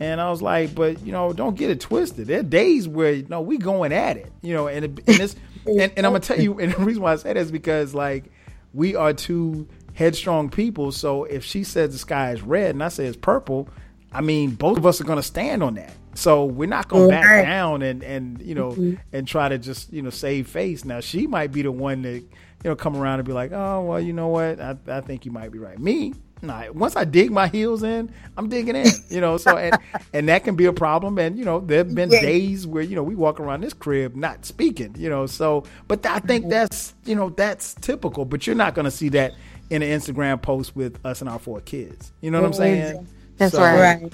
[0.00, 2.26] And I was like, but you know, don't get it twisted.
[2.26, 4.30] There are days where you know we going at it.
[4.42, 5.36] You know, and it, and this,
[5.66, 7.94] and, and I'm gonna tell you, and the reason why I say that is because
[7.94, 8.24] like
[8.72, 10.92] we are two headstrong people.
[10.92, 13.68] So if she says the sky is red and I say it's purple,
[14.12, 15.94] I mean both of us are gonna stand on that.
[16.14, 18.94] So we're not gonna back down and and you know mm-hmm.
[19.12, 20.84] and try to just you know save face.
[20.84, 22.24] Now she might be the one that
[22.64, 24.60] you know, come around and be like, oh, well, you know what?
[24.60, 25.78] I, I think you might be right.
[25.78, 29.38] Me, Nah, once I dig my heels in, I'm digging in, you know.
[29.38, 29.76] So and
[30.12, 31.18] and that can be a problem.
[31.18, 32.20] And you know, there've been yeah.
[32.20, 35.26] days where you know we walk around this crib not speaking, you know.
[35.26, 36.50] So, but I think mm-hmm.
[36.50, 38.26] that's you know that's typical.
[38.26, 39.34] But you're not going to see that
[39.70, 42.12] in an Instagram post with us and our four kids.
[42.20, 43.08] You know what I'm saying?
[43.38, 44.12] That's so, right.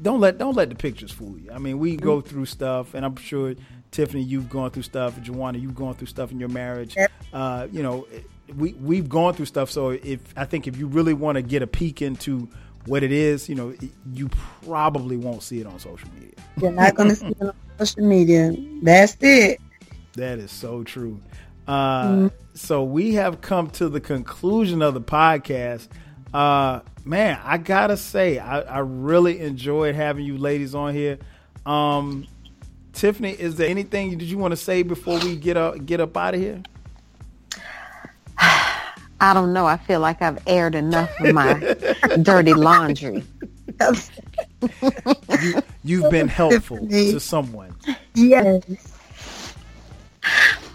[0.00, 1.50] Don't let don't let the pictures fool you.
[1.52, 3.54] I mean, we go through stuff, and I'm sure
[3.90, 5.16] Tiffany, you've gone through stuff.
[5.16, 6.96] Jawanna, you've gone through stuff in your marriage.
[7.32, 8.06] Uh, you know,
[8.56, 9.70] we we've gone through stuff.
[9.70, 12.48] So if I think if you really want to get a peek into
[12.86, 13.74] what it is, you know,
[14.12, 14.28] you
[14.64, 16.32] probably won't see it on social media.
[16.60, 18.54] You're not going to see it on social media.
[18.82, 19.60] That's it.
[20.14, 21.20] That is so true.
[21.66, 22.26] Uh, mm-hmm.
[22.54, 25.88] So we have come to the conclusion of the podcast.
[26.32, 31.18] Uh, man, I gotta say, I, I, really enjoyed having you ladies on here.
[31.64, 32.26] Um,
[32.98, 36.16] Tiffany, is there anything did you want to say before we get up get up
[36.16, 36.60] out of here?
[39.20, 39.66] I don't know.
[39.66, 41.54] I feel like I've aired enough of my
[42.22, 43.24] dirty laundry.
[45.84, 47.72] you, have been helpful to someone.
[48.14, 48.62] Yes.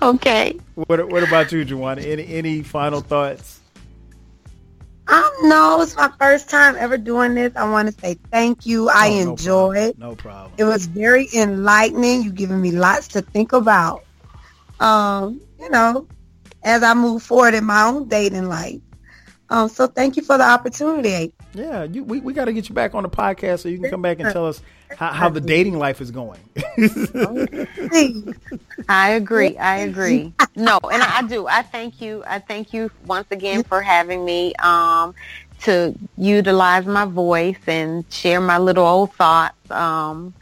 [0.02, 0.58] Okay.
[0.76, 2.06] What What about you, Jawanna?
[2.06, 3.60] Any Any final thoughts?
[5.08, 7.54] Um, no, it's my first time ever doing this.
[7.56, 8.90] I want to say thank you.
[8.90, 9.98] I oh, enjoyed.
[9.98, 10.54] No, no problem.
[10.58, 12.24] It was very enlightening.
[12.24, 14.04] You giving me lots to think about.
[14.80, 16.08] Um, you know,
[16.64, 18.80] as I move forward in my own dating life.
[19.50, 21.34] Um, so thank you for the opportunity.
[21.54, 23.90] Yeah, you, we, we got to get you back on the podcast so you can
[23.90, 24.62] come back and tell us
[24.98, 26.40] how, how the dating life is going.
[28.90, 29.58] I agree.
[29.58, 30.34] I agree.
[30.56, 31.48] No, and I do.
[31.48, 32.24] I thank you.
[32.26, 35.14] I thank you once again for having me um,
[35.62, 39.70] to utilize my voice and share my little old thoughts.
[39.70, 40.34] Um,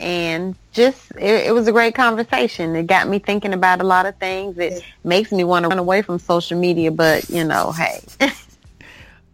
[0.00, 2.76] and just it, it, was a great conversation.
[2.76, 4.58] It got me thinking about a lot of things.
[4.58, 8.00] It makes me want to run away from social media, but you know, hey.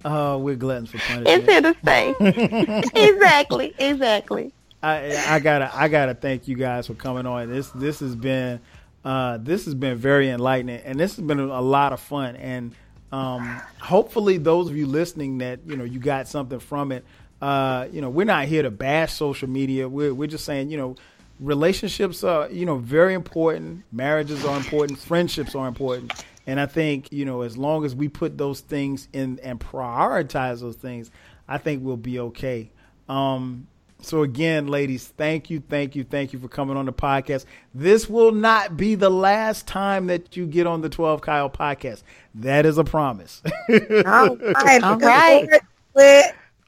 [0.05, 1.29] Oh, uh, we're gluttons for punishment.
[1.29, 2.91] It's here to stay.
[2.95, 4.53] exactly, exactly.
[4.83, 7.51] I, I gotta I gotta thank you guys for coming on.
[7.51, 8.61] This this has been
[9.05, 12.37] uh, this has been very enlightening, and this has been a lot of fun.
[12.37, 12.75] And
[13.13, 17.05] um, hopefully, those of you listening that you know you got something from it.
[17.43, 19.89] Uh, you know, we're not here to bash social media.
[19.89, 20.97] We're we're just saying, you know,
[21.41, 23.83] relationships are, you know, very important.
[23.93, 24.99] Marriages are important.
[24.99, 26.13] Friendships are important.
[26.47, 30.61] And I think, you know, as long as we put those things in and prioritize
[30.61, 31.11] those things,
[31.49, 32.71] I think we'll be okay.
[33.09, 33.67] Um,
[34.03, 37.45] so again, ladies, thank you, thank you, thank you for coming on the podcast.
[37.75, 42.03] This will not be the last time that you get on the 12 Kyle podcast.
[42.35, 43.43] That is a promise.
[43.69, 44.83] All right.
[44.83, 45.49] All right.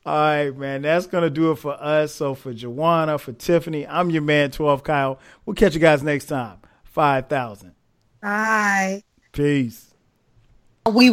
[0.05, 0.83] All right, man.
[0.83, 2.13] That's going to do it for us.
[2.13, 5.19] So for Jawanna, for Tiffany, I'm your man, 12 Kyle.
[5.47, 6.59] We'll catch you guys next time.
[6.85, 7.73] 5,000.
[8.21, 9.03] Bye.
[9.33, 9.95] Peace.
[10.91, 11.11] We were